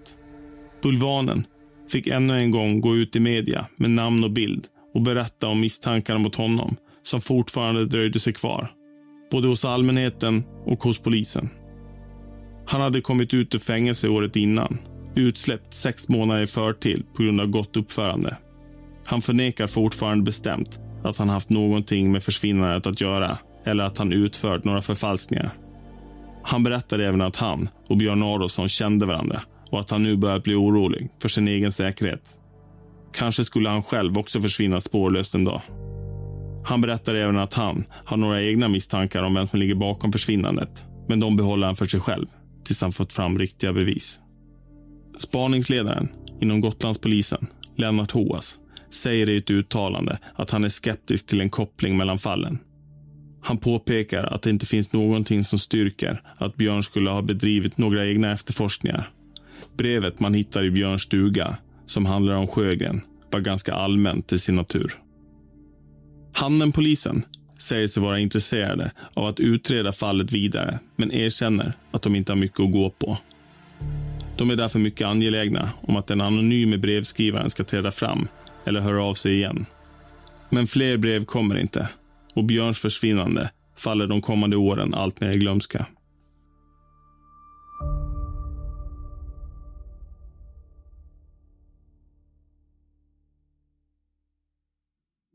Bulvanen 0.83 1.45
fick 1.93 2.07
ännu 2.07 2.35
en 2.35 2.51
gång 2.51 2.81
gå 2.81 2.97
ut 2.97 3.17
i 3.17 3.21
media 3.21 3.67
med 3.77 3.91
namn 3.91 4.25
och 4.25 4.31
bild 4.31 4.67
och 4.95 5.03
berätta 5.03 5.47
om 5.47 5.61
misstankarna 5.61 6.19
mot 6.19 6.35
honom 6.35 6.77
som 7.03 7.21
fortfarande 7.21 7.87
dröjde 7.87 8.19
sig 8.19 8.33
kvar. 8.33 8.73
Både 9.31 9.49
hos 9.49 9.65
allmänheten 9.65 10.45
och 10.67 10.83
hos 10.83 10.99
polisen. 10.99 11.49
Han 12.67 12.81
hade 12.81 13.01
kommit 13.01 13.35
ut 13.35 13.55
ur 13.55 13.59
fängelse 13.59 14.09
året 14.09 14.37
innan. 14.37 14.79
Utsläppt 15.17 15.75
sex 15.75 16.09
månader 16.09 16.43
i 16.43 16.47
förtid 16.47 17.05
på 17.17 17.23
grund 17.23 17.41
av 17.41 17.47
gott 17.47 17.77
uppförande. 17.77 18.37
Han 19.07 19.23
förnekar 19.23 19.67
fortfarande 19.67 20.25
bestämt 20.25 20.81
att 21.03 21.17
han 21.17 21.29
haft 21.29 21.51
någonting 21.51 22.13
med 22.13 22.23
försvinnandet 22.23 22.87
att 22.87 23.01
göra 23.01 23.39
eller 23.65 23.85
att 23.85 23.99
han 23.99 24.13
utfört 24.13 24.65
några 24.65 24.83
förfalskningar. 24.83 25.51
Han 26.43 26.63
berättade 26.63 27.07
även 27.07 27.21
att 27.21 27.37
han 27.37 27.69
och 27.89 27.97
Björn 27.97 28.23
Adolfsson 28.23 28.69
kände 28.69 29.07
varandra 29.07 29.43
och 29.71 29.81
att 29.81 29.91
han 29.91 30.03
nu 30.03 30.17
börjat 30.17 30.45
bli 30.45 30.55
orolig 30.55 31.09
för 31.23 31.29
sin 31.29 31.49
egen 31.49 31.73
säkerhet. 31.73 32.31
Kanske 33.13 33.45
skulle 33.45 33.69
han 33.69 33.83
själv 33.83 34.19
också 34.19 34.41
försvinna 34.41 34.81
spårlöst 34.81 35.35
en 35.35 35.45
dag. 35.45 35.63
Han 36.65 36.81
berättar 36.81 37.15
även 37.15 37.39
att 37.39 37.55
han 37.55 37.85
har 38.05 38.17
några 38.17 38.43
egna 38.43 38.69
misstankar 38.69 39.23
om 39.23 39.35
vem 39.35 39.47
som 39.47 39.59
ligger 39.59 39.75
bakom 39.75 40.13
försvinnandet. 40.13 40.87
Men 41.09 41.21
de 41.21 41.37
behåller 41.37 41.67
han 41.67 41.77
för 41.77 41.87
sig 41.87 42.01
själv 42.01 42.27
tills 42.65 42.83
han 42.83 42.93
fått 42.93 43.13
fram 43.13 43.39
riktiga 43.39 43.73
bevis. 43.73 44.21
Spaningsledaren 45.19 46.09
inom 46.41 46.61
Gotlandspolisen, 46.61 47.47
Lennart 47.77 48.11
Hoas, 48.11 48.59
säger 48.91 49.29
i 49.29 49.37
ett 49.37 49.51
uttalande 49.51 50.19
att 50.35 50.51
han 50.51 50.65
är 50.65 50.69
skeptisk 50.69 51.27
till 51.27 51.41
en 51.41 51.51
koppling 51.51 51.97
mellan 51.97 52.19
fallen. 52.19 52.59
Han 53.43 53.59
påpekar 53.59 54.25
att 54.25 54.43
det 54.43 54.51
inte 54.51 54.67
finns 54.67 54.93
någonting 54.93 55.45
som 55.45 55.59
styrker 55.59 56.23
att 56.37 56.57
Björn 56.57 56.83
skulle 56.83 57.11
ha 57.11 57.23
bedrivit 57.23 57.79
några 57.79 58.07
egna 58.07 58.33
efterforskningar. 58.33 59.11
Brevet 59.77 60.21
man 60.21 60.35
hittar 60.35 60.65
i 60.65 60.71
Björns 60.71 61.03
stuga, 61.03 61.57
som 61.87 62.07
handlar 62.07 62.35
om 62.35 62.47
Sjögren, 62.47 63.01
var 63.31 63.41
ganska 63.41 63.75
allmänt 63.75 64.27
till 64.27 64.41
sin 64.41 64.57
natur. 64.57 64.93
Handenpolisen 66.35 67.25
säger 67.59 67.87
sig 67.87 68.03
vara 68.03 68.19
intresserade 68.19 68.93
av 69.15 69.27
att 69.27 69.41
utreda 69.41 69.93
fallet 69.93 70.33
vidare, 70.33 70.79
men 70.97 71.13
erkänner 71.13 71.73
att 71.91 72.03
de 72.03 72.15
inte 72.15 72.33
har 72.33 72.37
mycket 72.37 72.61
att 72.61 72.73
gå 72.73 72.91
på. 72.91 73.19
De 74.37 74.51
är 74.51 74.57
därför 74.57 74.79
mycket 74.79 75.07
angelägna 75.07 75.71
om 75.83 75.97
att 75.97 76.07
den 76.07 76.21
anonyme 76.21 76.79
brevskrivaren 76.79 77.51
ska 77.51 77.65
träda 77.65 77.91
fram 77.91 78.29
eller 78.65 78.81
höra 78.81 79.05
av 79.05 79.15
sig 79.15 79.35
igen. 79.35 79.67
Men 80.51 80.67
fler 80.67 80.97
brev 80.97 81.25
kommer 81.25 81.59
inte 81.59 81.89
och 82.35 82.45
Björns 82.45 82.79
försvinnande 82.79 83.51
faller 83.77 84.07
de 84.07 84.23
kommande 84.23 84.57
åren 84.57 84.95
allt 84.95 85.21
mer 85.21 85.31
i 85.31 85.39
glömska. 85.39 85.87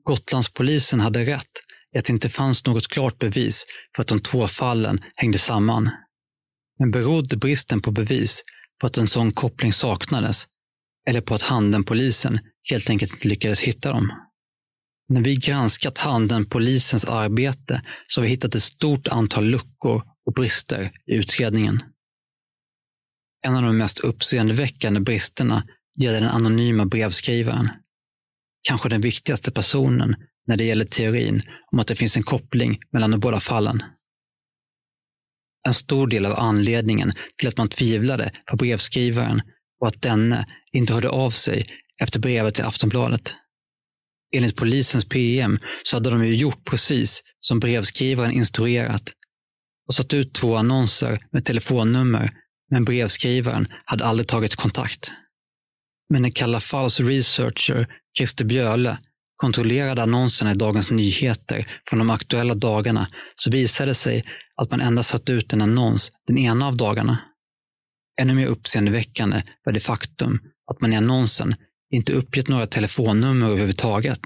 Gotlandspolisen 0.04 1.00
hade 1.00 1.26
rätt 1.26 1.42
i 1.96 1.98
att 1.98 2.06
det 2.06 2.14
inte 2.14 2.30
fanns 2.30 2.66
något 2.66 2.88
klart 2.88 3.20
bevis 3.20 3.66
för 3.96 4.02
att 4.02 4.08
de 4.08 4.20
två 4.20 4.48
fallen 4.48 5.00
hängde 5.16 5.38
samman. 5.38 5.90
Men 6.80 6.92
berodde 6.92 7.38
bristen 7.38 7.82
på 7.82 7.92
bevis 7.92 8.42
på 8.82 8.88
att 8.88 8.98
en 8.98 9.08
sån 9.08 9.32
koppling 9.32 9.74
saknades 9.74 10.48
eller 11.10 11.22
på 11.22 11.36
att 11.36 11.42
Handenpolisen 11.42 12.40
helt 12.70 12.90
enkelt 12.90 13.14
inte 13.14 13.28
lyckades 13.28 13.60
hitta 13.60 13.92
dem? 13.92 14.12
När 15.10 15.22
vi 15.22 15.36
granskat 15.36 15.98
Handenpolisens 15.98 17.06
arbete 17.06 17.82
så 18.08 18.22
har 18.22 18.24
vi 18.24 18.30
hittat 18.30 18.56
ett 18.56 18.64
stort 18.64 19.08
antal 19.08 19.46
luckor 19.46 20.04
och 20.26 20.34
brister 20.34 20.92
i 21.06 21.16
utredningen. 21.16 21.84
En 23.46 23.56
av 23.56 23.62
de 23.62 23.78
mest 23.78 24.00
uppseendeväckande 24.00 25.00
bristerna 25.00 25.68
gäller 25.96 26.22
den 26.22 26.30
anonyma 26.30 26.86
brevskrivaren 26.86 27.70
kanske 28.68 28.90
den 28.90 29.02
viktigaste 29.02 29.52
personen 29.52 30.16
när 30.48 30.58
det 30.58 30.64
gäller 30.64 30.86
teorin 30.86 31.42
om 31.72 31.80
att 31.80 31.88
det 31.88 31.96
finns 31.96 32.18
en 32.18 32.24
koppling 32.24 32.80
mellan 32.92 33.12
de 33.12 33.20
båda 33.20 33.40
fallen. 33.40 33.84
En 35.68 35.74
stor 35.74 36.08
del 36.08 36.26
av 36.26 36.40
anledningen 36.40 37.14
till 37.38 37.48
att 37.48 37.58
man 37.58 37.70
tvivlade 37.70 38.32
på 38.46 38.56
brevskrivaren 38.56 39.42
och 39.82 39.88
att 39.88 40.02
denne 40.02 40.46
inte 40.72 40.94
hörde 40.94 41.10
av 41.10 41.30
sig 41.30 41.68
efter 42.02 42.20
brevet 42.20 42.56
till 42.56 42.66
Aftonbladet. 42.66 43.36
Enligt 44.36 44.56
polisens 44.56 45.06
PM 45.06 45.60
så 45.84 45.96
hade 45.96 46.10
de 46.10 46.26
ju 46.26 46.36
gjort 46.36 46.66
precis 46.66 47.22
som 47.40 47.60
brevskrivaren 47.60 48.32
instruerat 48.32 49.04
och 49.88 49.94
satt 49.94 50.14
ut 50.14 50.34
två 50.34 50.56
annonser 50.56 51.20
med 51.32 51.46
telefonnummer, 51.46 52.32
men 52.72 52.86
brevskrivaren 52.86 53.68
hade 53.86 54.06
aldrig 54.06 54.28
tagit 54.28 54.56
kontakt. 54.56 55.12
Men 56.10 56.22
när 56.22 56.30
Kalla 56.30 56.60
falls 56.60 57.00
researcher 57.00 57.88
Christer 58.18 58.46
Björle 58.46 58.98
kontrollerade 59.38 60.04
annonserna 60.04 60.52
i 60.52 60.56
Dagens 60.56 60.92
Nyheter 60.92 61.68
från 61.90 62.00
de 62.00 62.10
aktuella 62.10 62.56
dagarna 62.56 63.08
så 63.36 63.52
visade 63.52 63.92
det 63.92 63.96
sig 63.96 64.24
att 64.56 64.72
man 64.72 64.82
endast 64.82 65.10
satt 65.10 65.30
ut 65.30 65.54
en 65.54 65.62
annons 65.62 66.12
den 66.28 66.38
ena 66.38 66.68
av 66.68 66.78
dagarna. 66.78 67.20
Ännu 68.22 68.34
mer 68.34 68.48
uppseendeväckande 68.48 69.44
var 69.66 69.74
det 69.74 69.80
faktum 69.80 70.40
att 70.72 70.82
man 70.82 70.94
i 70.94 70.96
annonsen 70.96 71.56
inte 71.92 72.14
uppgett 72.14 72.48
några 72.48 72.68
telefonnummer 72.68 73.48
överhuvudtaget. 73.48 74.20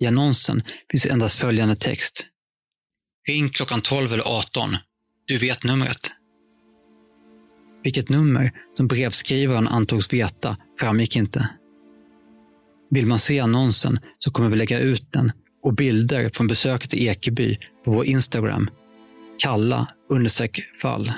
I 0.00 0.06
annonsen 0.06 0.62
finns 0.90 1.06
endast 1.06 1.38
följande 1.38 1.76
text. 1.76 2.26
Ring 3.28 3.48
klockan 3.48 3.80
12 3.80 4.12
eller 4.12 4.38
18. 4.38 4.76
Du 5.26 5.38
vet 5.38 5.64
numret. 5.64 6.10
Vilket 7.84 8.08
nummer 8.08 8.52
som 8.76 8.86
brevskrivaren 8.86 9.68
antogs 9.68 10.12
veta 10.12 10.56
framgick 10.80 11.16
inte. 11.16 11.48
Vill 12.90 13.06
man 13.06 13.18
se 13.18 13.40
annonsen 13.40 13.98
så 14.18 14.30
kommer 14.30 14.48
vi 14.48 14.56
lägga 14.56 14.78
ut 14.78 15.12
den 15.12 15.32
och 15.62 15.74
bilder 15.74 16.30
från 16.34 16.46
besöket 16.46 16.94
i 16.94 17.06
Ekeby 17.06 17.58
på 17.84 17.90
vår 17.90 18.04
Instagram. 18.04 18.70
Kalla 19.38 19.88
understreck 20.10 20.60
fall. 20.82 21.12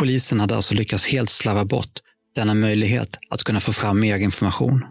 Polisen 0.00 0.40
hade 0.40 0.56
alltså 0.56 0.74
lyckats 0.74 1.06
helt 1.06 1.30
slarva 1.30 1.64
bort 1.64 2.00
denna 2.34 2.54
möjlighet 2.54 3.18
att 3.30 3.44
kunna 3.44 3.60
få 3.60 3.72
fram 3.72 4.00
mer 4.00 4.18
information. 4.18 4.84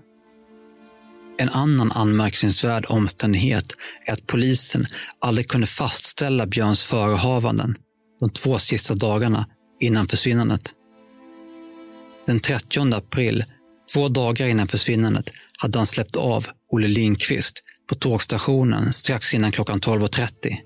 En 1.37 1.49
annan 1.49 1.91
anmärkningsvärd 1.91 2.85
omständighet 2.89 3.65
är 4.05 4.13
att 4.13 4.27
polisen 4.27 4.85
aldrig 5.21 5.47
kunde 5.47 5.67
fastställa 5.67 6.45
Björns 6.45 6.83
förehavanden 6.83 7.75
de 8.19 8.29
två 8.29 8.59
sista 8.59 8.93
dagarna 8.93 9.45
innan 9.79 10.07
försvinnandet. 10.07 10.71
Den 12.25 12.39
30 12.39 12.93
april 12.93 13.45
Två 13.93 14.07
dagar 14.07 14.47
innan 14.47 14.67
försvinnandet 14.67 15.29
hade 15.57 15.79
han 15.79 15.87
släppt 15.87 16.15
av 16.15 16.47
Olle 16.67 16.87
Lindqvist 16.87 17.63
på 17.89 17.95
tågstationen 17.95 18.93
strax 18.93 19.33
innan 19.33 19.51
klockan 19.51 19.79
12.30. 19.79 20.57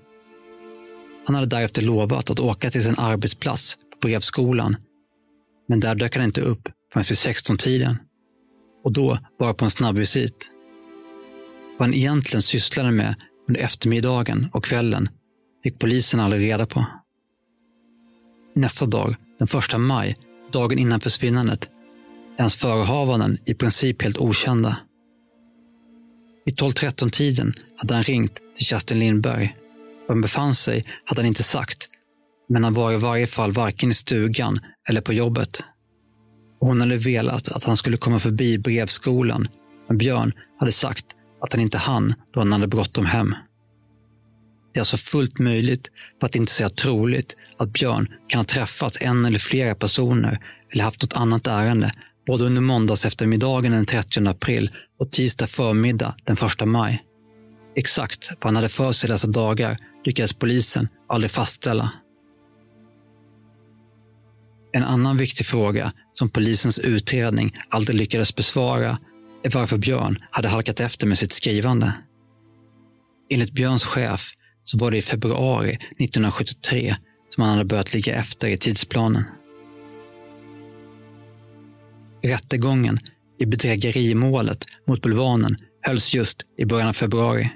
Han 1.26 1.34
hade 1.34 1.46
därefter 1.46 1.82
lovat 1.82 2.30
att 2.30 2.40
åka 2.40 2.70
till 2.70 2.84
sin 2.84 2.98
arbetsplats 2.98 3.78
brevskolan, 4.00 4.76
men 5.68 5.80
där 5.80 5.94
dök 5.94 6.16
han 6.16 6.24
inte 6.24 6.40
upp 6.40 6.68
förrän 6.92 7.04
vid 7.08 7.16
16-tiden. 7.16 7.98
Och 8.84 8.92
då 8.92 9.18
bara 9.38 9.54
på 9.54 9.64
en 9.64 9.70
snabbvisit. 9.70 10.50
Vad 11.78 11.88
han 11.88 11.94
egentligen 11.94 12.42
sysslade 12.42 12.90
med 12.90 13.14
under 13.48 13.60
eftermiddagen 13.60 14.48
och 14.52 14.64
kvällen 14.64 15.08
fick 15.62 15.78
polisen 15.78 16.20
aldrig 16.20 16.42
reda 16.42 16.66
på. 16.66 16.86
Nästa 18.54 18.86
dag, 18.86 19.16
den 19.38 19.46
första 19.46 19.78
maj, 19.78 20.16
dagen 20.52 20.78
innan 20.78 21.00
försvinnandet, 21.00 21.68
är 22.36 22.42
hans 22.42 22.56
förehavanden 22.56 23.38
i 23.44 23.54
princip 23.54 24.02
helt 24.02 24.18
okända. 24.18 24.76
Vid 26.44 26.58
12-13-tiden 26.58 27.52
hade 27.76 27.94
han 27.94 28.04
ringt 28.04 28.34
till 28.34 28.66
Kerstin 28.66 28.98
Lindberg. 28.98 29.56
Var 30.06 30.14
han 30.14 30.20
befann 30.20 30.54
sig 30.54 30.84
hade 31.04 31.20
han 31.20 31.26
inte 31.26 31.42
sagt, 31.42 31.88
men 32.48 32.64
han 32.64 32.74
var 32.74 32.92
i 32.92 32.96
varje 32.96 33.26
fall 33.26 33.52
varken 33.52 33.90
i 33.90 33.94
stugan 33.94 34.60
eller 34.88 35.00
på 35.00 35.12
jobbet. 35.12 35.62
Och 36.60 36.68
hon 36.68 36.80
hade 36.80 36.96
velat 36.96 37.48
att 37.48 37.64
han 37.64 37.76
skulle 37.76 37.96
komma 37.96 38.18
förbi 38.18 38.58
brevskolan, 38.58 39.48
men 39.88 39.98
Björn 39.98 40.32
hade 40.60 40.72
sagt 40.72 41.06
att 41.40 41.52
han 41.52 41.62
inte 41.62 41.78
hann 41.78 42.14
då 42.34 42.40
han 42.40 42.52
hade 42.52 42.66
bråttom 42.66 43.06
hem. 43.06 43.34
Det 44.72 44.78
är 44.78 44.80
alltså 44.80 44.96
fullt 44.96 45.38
möjligt, 45.38 45.90
för 46.20 46.26
att 46.26 46.34
inte 46.34 46.52
säga 46.52 46.68
troligt, 46.68 47.36
att 47.56 47.72
Björn 47.72 48.08
kan 48.26 48.38
ha 48.38 48.44
träffat 48.44 48.96
en 49.00 49.24
eller 49.24 49.38
flera 49.38 49.74
personer 49.74 50.40
eller 50.72 50.84
haft 50.84 51.02
något 51.02 51.16
annat 51.16 51.46
ärende 51.46 51.94
både 52.26 52.44
under 52.44 52.60
måndags 52.60 53.04
eftermiddagen 53.04 53.72
den 53.72 53.86
30 53.86 54.28
april 54.28 54.70
och 54.98 55.12
tisdag 55.12 55.46
förmiddag 55.46 56.14
den 56.24 56.36
1 56.60 56.68
maj. 56.68 57.02
Exakt 57.76 58.30
vad 58.30 58.44
han 58.44 58.56
hade 58.56 58.68
för 58.68 58.92
sig 58.92 59.10
dessa 59.10 59.26
dagar 59.26 59.78
lyckades 60.04 60.32
polisen 60.32 60.88
aldrig 61.08 61.30
fastställa. 61.30 61.90
En 64.74 64.84
annan 64.84 65.16
viktig 65.16 65.46
fråga 65.46 65.92
som 66.14 66.30
polisens 66.30 66.78
utredning 66.78 67.56
aldrig 67.68 67.98
lyckades 67.98 68.34
besvara 68.34 68.98
är 69.44 69.50
varför 69.50 69.76
Björn 69.76 70.18
hade 70.30 70.48
halkat 70.48 70.80
efter 70.80 71.06
med 71.06 71.18
sitt 71.18 71.32
skrivande. 71.32 71.92
Enligt 73.30 73.52
Björns 73.52 73.84
chef 73.84 74.32
så 74.64 74.78
var 74.78 74.90
det 74.90 74.96
i 74.96 75.02
februari 75.02 75.74
1973 75.74 76.96
som 77.34 77.42
han 77.42 77.50
hade 77.50 77.64
börjat 77.64 77.94
ligga 77.94 78.14
efter 78.14 78.48
i 78.48 78.56
tidsplanen. 78.56 79.24
Rättegången 82.22 82.98
i 83.38 83.46
bedrägerimålet 83.46 84.64
mot 84.86 85.02
Bulvanen 85.02 85.56
hölls 85.82 86.14
just 86.14 86.42
i 86.58 86.64
början 86.64 86.88
av 86.88 86.92
februari. 86.92 87.50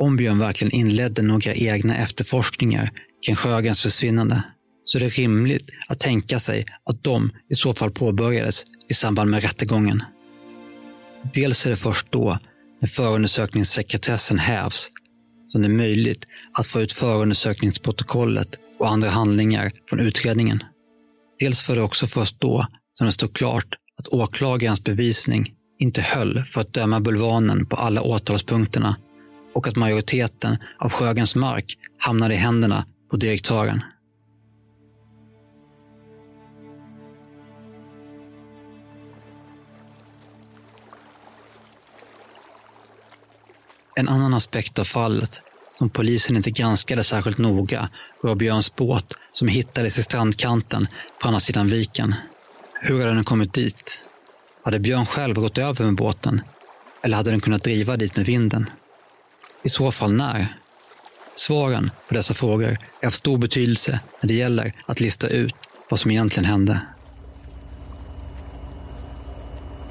Om 0.00 0.16
Björn 0.16 0.38
verkligen 0.38 0.74
inledde 0.74 1.22
några 1.22 1.54
egna 1.54 1.96
efterforskningar 1.96 2.92
kring 3.26 3.36
Sjögrens 3.36 3.82
försvinnande 3.82 4.42
så 4.90 4.98
är 4.98 5.00
det 5.00 5.08
rimligt 5.08 5.70
att 5.88 6.00
tänka 6.00 6.38
sig 6.38 6.66
att 6.84 7.04
de 7.04 7.32
i 7.50 7.54
så 7.54 7.74
fall 7.74 7.90
påbörjades 7.90 8.64
i 8.88 8.94
samband 8.94 9.30
med 9.30 9.42
rättegången. 9.42 10.02
Dels 11.34 11.66
är 11.66 11.70
det 11.70 11.76
först 11.76 12.10
då, 12.10 12.38
när 12.80 12.88
förundersökningssekretessen 12.88 14.38
hävs, 14.38 14.88
som 15.48 15.62
det 15.62 15.68
är 15.68 15.72
möjligt 15.72 16.26
att 16.52 16.66
få 16.66 16.80
ut 16.80 16.92
förundersökningsprotokollet 16.92 18.48
och 18.78 18.90
andra 18.90 19.08
handlingar 19.08 19.72
från 19.88 20.00
utredningen. 20.00 20.62
Dels 21.38 21.68
var 21.68 21.76
det 21.76 21.82
också 21.82 22.06
först 22.06 22.40
då 22.40 22.66
som 22.94 23.06
det 23.06 23.12
stod 23.12 23.32
klart 23.32 23.74
att 23.98 24.08
åklagarens 24.08 24.84
bevisning 24.84 25.54
inte 25.78 26.00
höll 26.00 26.44
för 26.44 26.60
att 26.60 26.72
döma 26.72 27.00
Bulvanen 27.00 27.66
på 27.66 27.76
alla 27.76 28.02
åtalspunkterna 28.02 28.96
och 29.54 29.68
att 29.68 29.76
majoriteten 29.76 30.56
av 30.78 30.92
Sjögrens 30.92 31.36
mark 31.36 31.78
hamnade 31.98 32.34
i 32.34 32.36
händerna 32.36 32.84
på 33.10 33.16
direktören. 33.16 33.82
En 43.98 44.08
annan 44.08 44.34
aspekt 44.34 44.78
av 44.78 44.84
fallet, 44.84 45.42
som 45.78 45.90
polisen 45.90 46.36
inte 46.36 46.50
granskade 46.50 47.04
särskilt 47.04 47.38
noga, 47.38 47.88
var 48.20 48.34
Björns 48.34 48.76
båt 48.76 49.14
som 49.32 49.48
hittades 49.48 49.98
i 49.98 50.02
strandkanten 50.02 50.88
på 51.20 51.28
andra 51.28 51.40
sidan 51.40 51.66
viken. 51.66 52.14
Hur 52.80 53.00
hade 53.00 53.14
den 53.14 53.24
kommit 53.24 53.52
dit? 53.54 54.04
Hade 54.62 54.78
Björn 54.78 55.06
själv 55.06 55.34
gått 55.34 55.58
över 55.58 55.84
med 55.84 55.94
båten? 55.94 56.40
Eller 57.02 57.16
hade 57.16 57.30
den 57.30 57.40
kunnat 57.40 57.64
driva 57.64 57.96
dit 57.96 58.16
med 58.16 58.26
vinden? 58.26 58.70
I 59.62 59.68
så 59.68 59.92
fall 59.92 60.12
när? 60.12 60.56
Svaren 61.34 61.90
på 62.08 62.14
dessa 62.14 62.34
frågor 62.34 62.78
är 63.00 63.06
av 63.06 63.10
stor 63.10 63.38
betydelse 63.38 64.00
när 64.20 64.28
det 64.28 64.34
gäller 64.34 64.72
att 64.86 65.00
lista 65.00 65.28
ut 65.28 65.54
vad 65.88 66.00
som 66.00 66.10
egentligen 66.10 66.50
hände. 66.50 66.80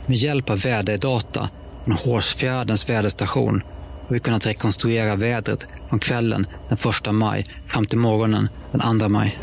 Med 0.05 0.18
hjälp 0.18 0.49
av 0.49 0.60
väderdata 0.60 1.49
från 1.84 1.93
Hårsfjärdens 1.93 2.89
väderstation 2.89 3.64
har 4.08 4.14
vi 4.14 4.20
kunnat 4.20 4.45
rekonstruera 4.45 5.16
vädret 5.16 5.68
från 5.89 5.99
kvällen 5.99 6.47
den 6.70 6.78
1 7.08 7.14
maj 7.14 7.45
fram 7.68 7.86
till 7.86 7.97
morgonen 7.97 8.49
den 8.72 8.99
2 8.99 9.10
maj. 9.10 9.39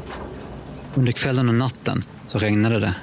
Under 0.95 1.13
kvällen 1.13 1.49
och 1.49 1.55
natten 1.55 2.05
så 2.27 2.39
regnade 2.39 2.81
det. 2.81 2.95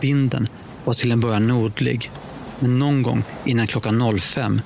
Vinden 0.00 0.48
var 0.84 0.94
till 0.94 1.12
en 1.12 1.20
början 1.20 1.46
nordlig, 1.46 2.10
men 2.58 2.78
någon 2.78 3.02
gång 3.02 3.24
innan 3.44 3.66
klockan 3.66 4.18
05 4.20 4.60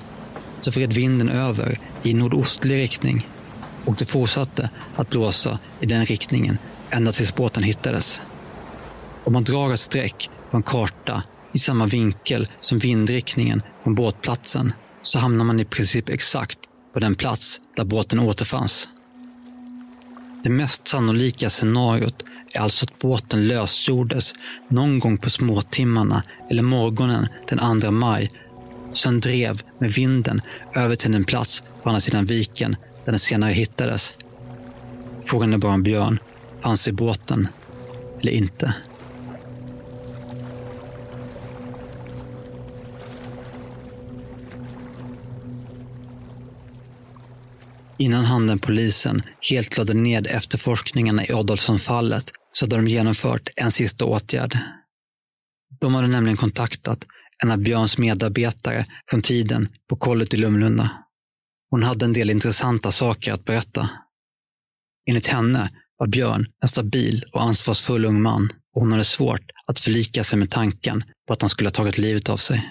så 0.61 0.71
vred 0.71 0.93
vinden 0.93 1.29
över 1.29 1.79
i 2.03 2.13
nordostlig 2.13 2.79
riktning 2.79 3.27
och 3.85 3.95
det 3.95 4.05
fortsatte 4.05 4.69
att 4.95 5.09
blåsa 5.09 5.59
i 5.79 5.85
den 5.85 6.05
riktningen 6.05 6.57
ända 6.89 7.11
tills 7.11 7.35
båten 7.35 7.63
hittades. 7.63 8.21
Om 9.23 9.33
man 9.33 9.43
drar 9.43 9.73
ett 9.73 9.79
streck 9.79 10.29
på 10.51 10.57
en 10.57 10.63
karta 10.63 11.23
i 11.53 11.59
samma 11.59 11.85
vinkel 11.85 12.47
som 12.61 12.79
vindriktningen 12.79 13.61
från 13.83 13.95
båtplatsen 13.95 14.73
så 15.01 15.19
hamnar 15.19 15.45
man 15.45 15.59
i 15.59 15.65
princip 15.65 16.09
exakt 16.09 16.59
på 16.93 16.99
den 16.99 17.15
plats 17.15 17.61
där 17.75 17.83
båten 17.83 18.19
återfanns. 18.19 18.87
Det 20.43 20.49
mest 20.49 20.87
sannolika 20.87 21.49
scenariot 21.49 22.23
är 22.53 22.59
alltså 22.59 22.85
att 22.85 22.99
båten 22.99 23.47
lösgjordes 23.47 24.33
någon 24.67 24.99
gång 24.99 25.17
på 25.17 25.29
småtimmarna 25.29 26.23
eller 26.49 26.63
morgonen 26.63 27.27
den 27.47 27.81
2 27.81 27.91
maj 27.91 28.31
och 28.89 28.97
sen 28.97 29.19
drev 29.19 29.61
med 29.77 29.91
vinden 29.91 30.41
över 30.75 30.95
till 30.95 31.15
en 31.15 31.23
plats 31.23 31.63
på 31.83 31.89
andra 31.89 31.99
sidan 31.99 32.25
viken 32.25 32.75
där 33.05 33.11
den 33.11 33.19
senare 33.19 33.51
hittades. 33.51 34.15
Frågan 35.25 35.53
är 35.53 35.57
bara 35.57 35.73
om 35.73 35.83
Björn 35.83 36.19
fanns 36.61 36.87
i 36.87 36.91
båten 36.91 37.47
eller 38.21 38.31
inte. 38.31 38.73
Innan 47.99 48.25
Handenpolisen 48.25 49.21
helt 49.49 49.77
lade 49.77 49.93
ned 49.93 50.27
efterforskningarna 50.27 51.25
i 51.25 51.33
Adolfssonfallet 51.33 52.31
så 52.51 52.65
hade 52.65 52.75
de 52.75 52.87
genomfört 52.87 53.49
en 53.55 53.71
sista 53.71 54.05
åtgärd. 54.05 54.57
De 55.81 55.95
hade 55.95 56.07
nämligen 56.07 56.37
kontaktat 56.37 57.05
en 57.43 57.51
av 57.51 57.57
Björns 57.57 57.97
medarbetare 57.97 58.85
från 59.09 59.21
tiden 59.21 59.69
på 59.89 59.95
kollet 59.95 60.33
i 60.33 60.37
Lumlunda. 60.37 60.89
Hon 61.69 61.83
hade 61.83 62.05
en 62.05 62.13
del 62.13 62.29
intressanta 62.29 62.91
saker 62.91 63.33
att 63.33 63.45
berätta. 63.45 63.89
Enligt 65.09 65.27
henne 65.27 65.71
var 65.97 66.07
Björn 66.07 66.47
en 66.61 66.67
stabil 66.67 67.25
och 67.33 67.43
ansvarsfull 67.43 68.05
ung 68.05 68.21
man 68.21 68.51
och 68.75 68.81
hon 68.81 68.91
hade 68.91 69.05
svårt 69.05 69.51
att 69.65 69.79
förlika 69.79 70.23
sig 70.23 70.39
med 70.39 70.51
tanken 70.51 71.03
på 71.27 71.33
att 71.33 71.41
han 71.41 71.49
skulle 71.49 71.67
ha 71.67 71.73
tagit 71.73 71.97
livet 71.97 72.29
av 72.29 72.37
sig. 72.37 72.69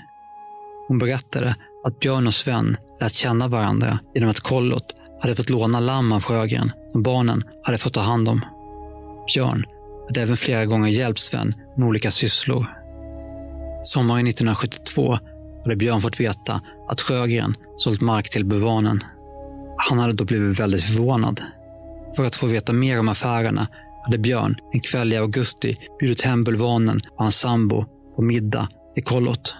Hon 0.89 0.99
berättade 0.99 1.57
att 1.85 2.01
Björn 2.01 2.27
och 2.27 2.35
Sven 2.35 2.77
lät 3.01 3.15
känna 3.15 3.49
varandra 3.49 3.99
genom 4.15 4.31
att 4.31 4.41
kollot 4.41 4.98
hade 5.21 5.37
fått 5.37 5.51
låna 5.51 5.81
lamm 5.81 6.13
av 6.13 6.23
Sjögren 6.23 6.73
som 6.93 7.03
barnen 7.03 7.45
hade 7.63 7.79
fått 7.79 7.95
ta 7.95 8.01
hand 8.01 8.29
om. 8.29 8.45
Björn 9.35 9.65
hade 10.07 10.23
även 10.23 10.37
flera 10.37 10.65
gånger 10.65 10.89
hjälpt 10.89 11.21
Sven 11.21 11.55
med 11.77 11.89
olika 11.89 12.11
sysslor. 12.11 12.67
Sommaren 13.85 14.27
1972 14.27 15.19
hade 15.65 15.77
Björn 15.77 16.01
fått 16.01 16.21
veta 16.21 16.61
att 16.89 17.01
Sjögren 17.01 17.57
sålt 17.77 18.01
mark 18.01 18.31
till 18.31 18.45
Bulvanen. 18.45 19.05
Han 19.77 19.99
hade 19.99 20.13
då 20.13 20.25
blivit 20.25 20.61
väldigt 20.61 20.83
förvånad. 20.83 21.43
För 22.17 22.25
att 22.25 22.37
få 22.37 22.47
veta 22.47 22.73
mer 22.73 23.01
om 23.01 23.09
affärerna 23.09 23.67
hade 24.05 24.19
Björn 24.19 24.57
en 24.73 24.81
kväll 24.81 25.13
i 25.13 25.17
augusti 25.17 25.77
bjudit 25.99 26.23
hem 26.23 26.45
Bulvanen 26.45 27.01
och 27.11 27.23
hans 27.23 27.39
sambo 27.39 27.85
på 28.17 28.23
middag 28.23 28.69
i 28.97 29.03
kollot. 29.03 29.55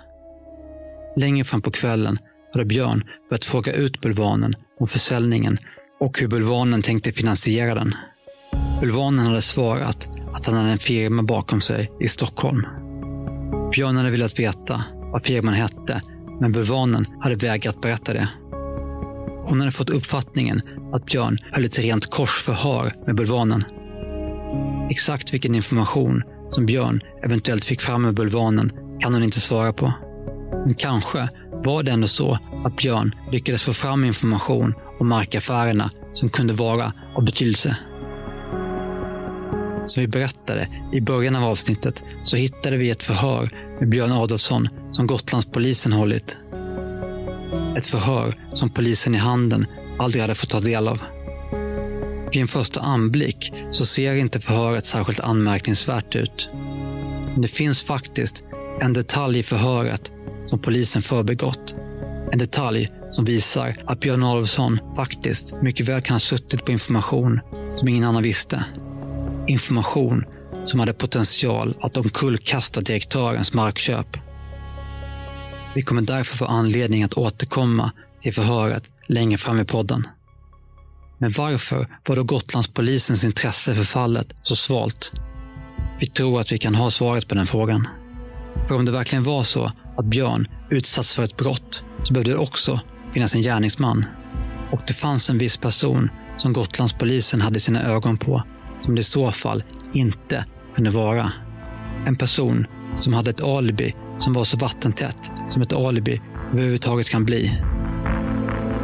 Längre 1.17 1.45
fram 1.45 1.63
på 1.63 1.71
kvällen 1.71 2.19
hade 2.53 2.65
Björn 2.65 3.05
börjat 3.31 3.45
fråga 3.45 3.73
ut 3.73 4.01
Bulvanen 4.01 4.55
om 4.81 4.89
försäljningen 4.89 5.59
och 6.01 6.21
hur 6.21 6.29
Bulvanen 6.29 6.83
tänkte 6.83 7.13
finansiera 7.13 7.75
den. 7.75 7.95
Bulvanen 8.81 9.27
hade 9.27 9.43
svarat 9.43 10.09
att 10.35 10.47
han 10.47 10.55
hade 10.55 10.71
en 10.71 10.79
firma 10.79 11.23
bakom 11.23 11.61
sig 11.61 11.93
i 12.01 12.09
Stockholm. 12.09 12.67
Björn 13.73 13.97
hade 13.97 14.11
velat 14.11 14.39
veta 14.39 14.85
vad 15.13 15.23
firman 15.23 15.55
hette 15.55 16.03
men 16.41 16.53
bulvanen 16.53 17.07
hade 17.21 17.35
vägrat 17.35 17.81
berätta 17.81 18.13
det. 18.13 18.29
Hon 19.45 19.61
hade 19.61 19.73
fått 19.73 19.91
uppfattningen 19.91 20.63
att 20.93 21.07
Björn 21.07 21.39
höll 21.53 21.65
ett 21.65 21.79
rent 21.79 22.11
korsförhör 22.11 22.93
med 23.07 23.17
bulvanen. 23.17 23.65
Exakt 24.91 25.35
vilken 25.35 25.55
information 25.55 26.23
som 26.51 26.67
Björn 26.67 27.01
eventuellt 27.25 27.65
fick 27.65 27.81
fram 27.81 28.03
med 28.03 28.15
bulvanen 28.15 28.73
kan 29.01 29.15
hon 29.15 29.23
inte 29.23 29.41
svara 29.41 29.73
på. 29.73 29.93
Men 30.67 30.75
kanske 30.75 31.29
var 31.65 31.83
det 31.83 31.91
ändå 31.91 32.07
så 32.07 32.39
att 32.65 32.77
Björn 32.77 33.15
lyckades 33.33 33.63
få 33.63 33.73
fram 33.73 34.05
information 34.05 34.75
om 34.99 35.09
markaffärerna 35.09 35.91
som 36.15 36.29
kunde 36.29 36.53
vara 36.53 36.93
av 37.17 37.25
betydelse. 37.25 37.77
Som 39.87 40.01
vi 40.01 40.09
berättade 40.09 40.69
i 40.93 41.01
början 41.01 41.37
av 41.37 41.45
avsnittet 41.45 42.05
så 42.25 42.37
hittade 42.37 42.77
vi 42.77 42.91
ett 42.91 43.03
förhör 43.03 43.51
med 43.81 43.89
Björn 43.89 44.13
Adolfsson 44.13 44.69
som 44.93 45.07
Gotlandspolisen 45.07 45.93
hållit. 45.93 46.39
Ett 47.77 47.87
förhör 47.87 48.35
som 48.55 48.71
polisen 48.71 49.15
i 49.15 49.19
handen 49.19 49.67
aldrig 49.99 50.23
hade 50.23 50.35
fått 50.35 50.51
ta 50.51 50.61
del 50.61 50.89
av. 50.89 50.99
Vid 52.33 52.43
en 52.43 52.49
första 52.49 52.81
anblick 52.81 53.53
så 53.71 53.87
ser 53.87 54.15
inte 54.15 54.41
förhöret 54.41 54.87
särskilt 54.87 55.21
anmärkningsvärt 55.21 56.17
ut. 56.17 56.51
Men 57.33 57.41
det 57.43 57.49
finns 57.49 57.83
faktiskt 57.83 58.45
en 58.81 58.93
detalj 58.93 59.39
i 59.39 59.43
förhöret 59.43 60.13
som 60.49 60.59
polisen 60.59 61.03
förbegått. 61.03 61.75
En 62.33 62.39
detalj 62.39 62.91
som 63.11 63.25
visar 63.25 63.77
att 63.87 64.01
Björn 64.01 64.23
Adolfsson 64.23 64.81
faktiskt 64.97 65.63
mycket 65.63 65.89
väl 65.89 66.03
kan 66.03 66.15
ha 66.15 66.19
suttit 66.19 66.65
på 66.65 66.73
information 66.73 67.41
som 67.77 67.89
ingen 67.89 68.05
annan 68.05 68.23
visste. 68.23 68.65
Information 69.47 70.25
som 70.65 70.81
hade 70.81 70.93
potential 70.93 71.75
att 71.81 71.97
omkullkasta 71.97 72.81
direktörens 72.81 73.55
markköp. 73.55 74.17
Vi 75.75 75.83
kommer 75.83 76.03
därför 76.03 76.37
få 76.37 76.45
anledning 76.45 77.03
att 77.03 77.15
återkomma 77.15 77.93
till 78.23 78.35
förhöret 78.35 78.83
längre 79.07 79.39
fram 79.39 79.61
i 79.61 79.65
podden. 79.65 80.07
Men 81.19 81.31
varför 81.31 81.87
var 82.07 82.17
då 82.17 82.25
Gotlandspolisens 82.25 83.25
intresse 83.25 83.75
för 83.75 83.85
fallet 83.85 84.35
så 84.43 84.57
svalt? 84.57 85.13
Vi 86.01 86.07
tror 86.07 86.41
att 86.41 86.53
vi 86.53 86.59
kan 86.59 86.75
ha 86.75 86.91
svaret 86.91 87.29
på 87.29 87.35
den 87.35 87.47
frågan. 87.47 87.89
För 88.69 88.75
om 88.75 88.85
det 88.85 88.93
verkligen 88.93 89.23
var 89.23 89.43
så 89.43 89.73
att 89.99 90.05
Björn 90.05 90.49
utsatts 90.71 91.15
för 91.15 91.23
ett 91.23 91.37
brott 91.37 91.85
så 92.03 92.13
behövde 92.13 92.31
det 92.31 92.39
också 92.39 92.81
finnas 93.15 93.35
en 93.35 93.43
gärningsman. 93.43 94.05
Och 94.73 94.81
det 94.87 94.93
fanns 94.93 95.31
en 95.31 95.39
viss 95.39 95.59
person 95.59 96.11
som 96.37 96.53
Gotlandspolisen 96.53 97.41
hade 97.41 97.61
sina 97.61 97.83
ögon 97.83 98.17
på 98.17 98.43
som 98.81 98.95
det 98.95 99.01
i 99.01 99.05
så 99.05 99.33
fall 99.33 99.65
inte 99.93 100.45
kunde 100.75 100.91
vara. 100.91 101.33
En 102.07 102.17
person 102.17 102.67
som 102.99 103.13
hade 103.13 103.31
ett 103.31 103.43
alibi 103.43 103.95
som 104.19 104.33
var 104.33 104.45
så 104.45 104.57
vattentätt 104.57 105.31
som 105.51 105.63
ett 105.63 105.73
alibi 105.73 106.21
överhuvudtaget 106.53 107.11
kan 107.11 107.25
bli. 107.25 107.59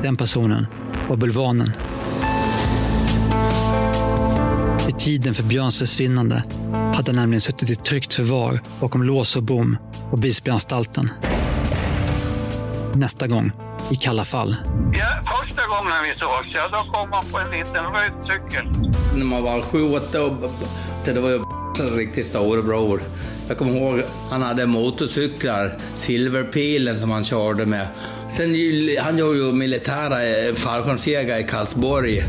Den 0.03 0.17
personen 0.17 0.67
var 1.09 1.17
Bulvanen. 1.17 1.71
Vid 4.87 4.99
tiden 4.99 5.35
för 5.35 5.43
Björns 5.43 5.79
försvinnande 5.79 6.43
hade 6.95 7.11
han 7.11 7.17
nämligen 7.17 7.41
suttit 7.41 7.71
i 7.71 7.75
tryggt 7.75 8.15
förvar 8.15 8.61
bakom 8.81 9.03
lås 9.03 9.37
och 9.37 9.43
bom 9.43 9.77
på 10.15 10.21
Visbyanstalten. 10.21 11.11
Nästa 12.95 13.27
gång 13.27 13.53
i 13.91 13.97
Kalla 13.97 14.25
fall. 14.25 14.57
Ja, 14.93 15.07
första 15.39 15.62
gången 15.67 15.93
vi 16.07 16.12
sågs, 16.15 16.55
ja, 16.55 16.62
då 16.73 16.93
kom 16.93 17.12
han 17.12 17.25
på 17.33 17.39
en 17.39 17.51
liten 17.51 17.85
röd 17.85 18.25
cykel. 18.25 18.65
När 19.17 19.25
man 19.25 19.43
var 19.43 19.61
sju, 19.61 19.83
åtta 19.83 20.25
år, 20.25 20.51
det 21.05 21.21
var 21.21 21.31
ju 21.31 21.41
en 21.81 21.97
riktigt 21.97 22.27
storebror. 22.27 23.03
Jag 23.49 23.59
kommer 23.59 23.77
ihåg, 23.77 24.03
han 24.31 24.43
hade 24.43 24.67
motorcyklar, 24.67 25.79
Silverpilen 25.97 27.01
som 27.01 27.11
han 27.11 27.25
körde 27.25 27.67
med. 27.67 27.87
Sen, 28.37 28.57
han 29.01 29.19
gjorde 29.19 29.39
ju 29.39 29.53
militära 29.53 30.27
eh, 30.27 30.55
fallskärmsjägare 30.55 31.41
i 31.41 31.45
Karlsborg. 31.45 32.25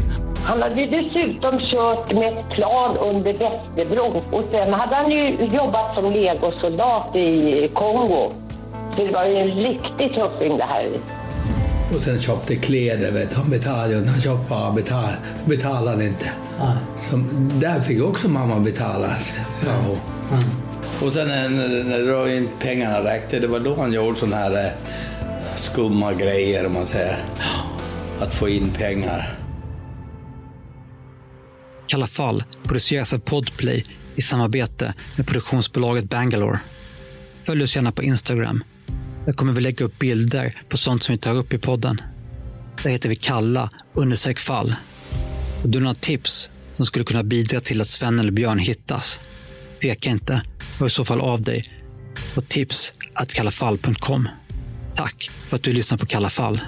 Han 0.45 0.61
hade 0.61 0.85
dessutom 0.85 1.59
kört 1.59 2.13
med 2.13 2.37
ett 2.37 2.49
plan 2.49 2.97
under 2.97 3.31
Västerbron 3.33 4.21
och 4.31 4.43
sen 4.51 4.73
hade 4.73 4.95
han 4.95 5.11
ju 5.11 5.45
jobbat 5.45 5.95
som 5.95 6.11
legosoldat 6.11 7.15
i 7.15 7.69
Kongo. 7.73 8.33
Så 8.95 9.05
det 9.05 9.11
var 9.11 9.25
ju 9.25 9.35
en 9.35 9.51
riktig 9.51 10.21
tuffing 10.21 10.57
det 10.57 10.63
här. 10.63 10.87
Och 11.95 12.01
sen 12.01 12.19
köpte 12.19 12.55
kläder, 12.55 13.11
vet 13.11 13.33
han 13.33 13.49
betalade 13.49 13.95
Han 13.95 14.21
köpte 14.21 14.49
bara 14.49 14.71
betal, 14.71 15.09
betalade 15.45 15.89
han 15.89 16.01
inte. 16.01 16.25
Så 17.01 17.15
där 17.61 17.79
fick 17.79 18.03
också 18.03 18.27
mamma 18.27 18.59
betala. 18.59 19.09
Ja. 19.65 19.71
Mm. 19.71 20.43
Och 21.03 21.11
sen 21.11 21.27
när, 21.27 21.83
när 21.83 22.37
inte 22.37 22.65
pengarna 22.65 23.03
räckte, 23.03 23.39
det 23.39 23.47
var 23.47 23.59
då 23.59 23.75
han 23.75 23.93
gjorde 23.93 24.15
sådana 24.15 24.35
här 24.35 24.65
eh, 24.65 24.71
skumma 25.55 26.13
grejer, 26.13 26.65
om 26.65 26.73
man 26.73 26.85
säger. 26.85 27.17
Att 28.19 28.33
få 28.33 28.49
in 28.49 28.69
pengar. 28.69 29.44
Kalla 31.87 32.07
fall 32.07 32.43
produceras 32.63 33.13
av 33.13 33.17
Podplay 33.17 33.83
i 34.15 34.21
samarbete 34.21 34.93
med 35.15 35.27
produktionsbolaget 35.27 36.09
Bangalore. 36.09 36.59
Följ 37.45 37.63
oss 37.63 37.75
gärna 37.75 37.91
på 37.91 38.03
Instagram. 38.03 38.63
Där 39.25 39.33
kommer 39.33 39.53
vi 39.53 39.61
lägga 39.61 39.85
upp 39.85 39.99
bilder 39.99 40.61
på 40.69 40.77
sånt 40.77 41.03
som 41.03 41.13
vi 41.13 41.19
tar 41.19 41.33
upp 41.33 41.53
i 41.53 41.57
podden. 41.57 42.01
Där 42.83 42.89
heter 42.89 43.09
vi 43.09 43.15
Kalla 43.15 43.69
understreck 43.93 44.39
fall. 44.39 44.75
Om 45.63 45.71
du 45.71 45.77
har 45.77 45.83
några 45.83 45.95
tips 45.95 46.49
som 46.75 46.85
skulle 46.85 47.05
kunna 47.05 47.23
bidra 47.23 47.59
till 47.59 47.81
att 47.81 47.87
Sven 47.87 48.19
eller 48.19 48.31
Björn 48.31 48.59
hittas? 48.59 49.19
Tveka 49.81 50.09
inte. 50.09 50.41
Hör 50.79 50.87
i 50.87 50.89
så 50.89 51.05
fall 51.05 51.21
av 51.21 51.41
dig 51.41 51.69
på 52.33 52.41
tips 52.41 52.93
kallafall.com. 53.27 54.29
Tack 54.95 55.31
för 55.47 55.55
att 55.55 55.63
du 55.63 55.71
lyssnar 55.71 55.97
på 55.97 56.05
Kalla 56.05 56.29
fall. 56.29 56.59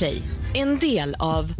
Podplay, 0.00 0.22
en 0.54 0.78
del 0.78 1.14
av 1.18 1.52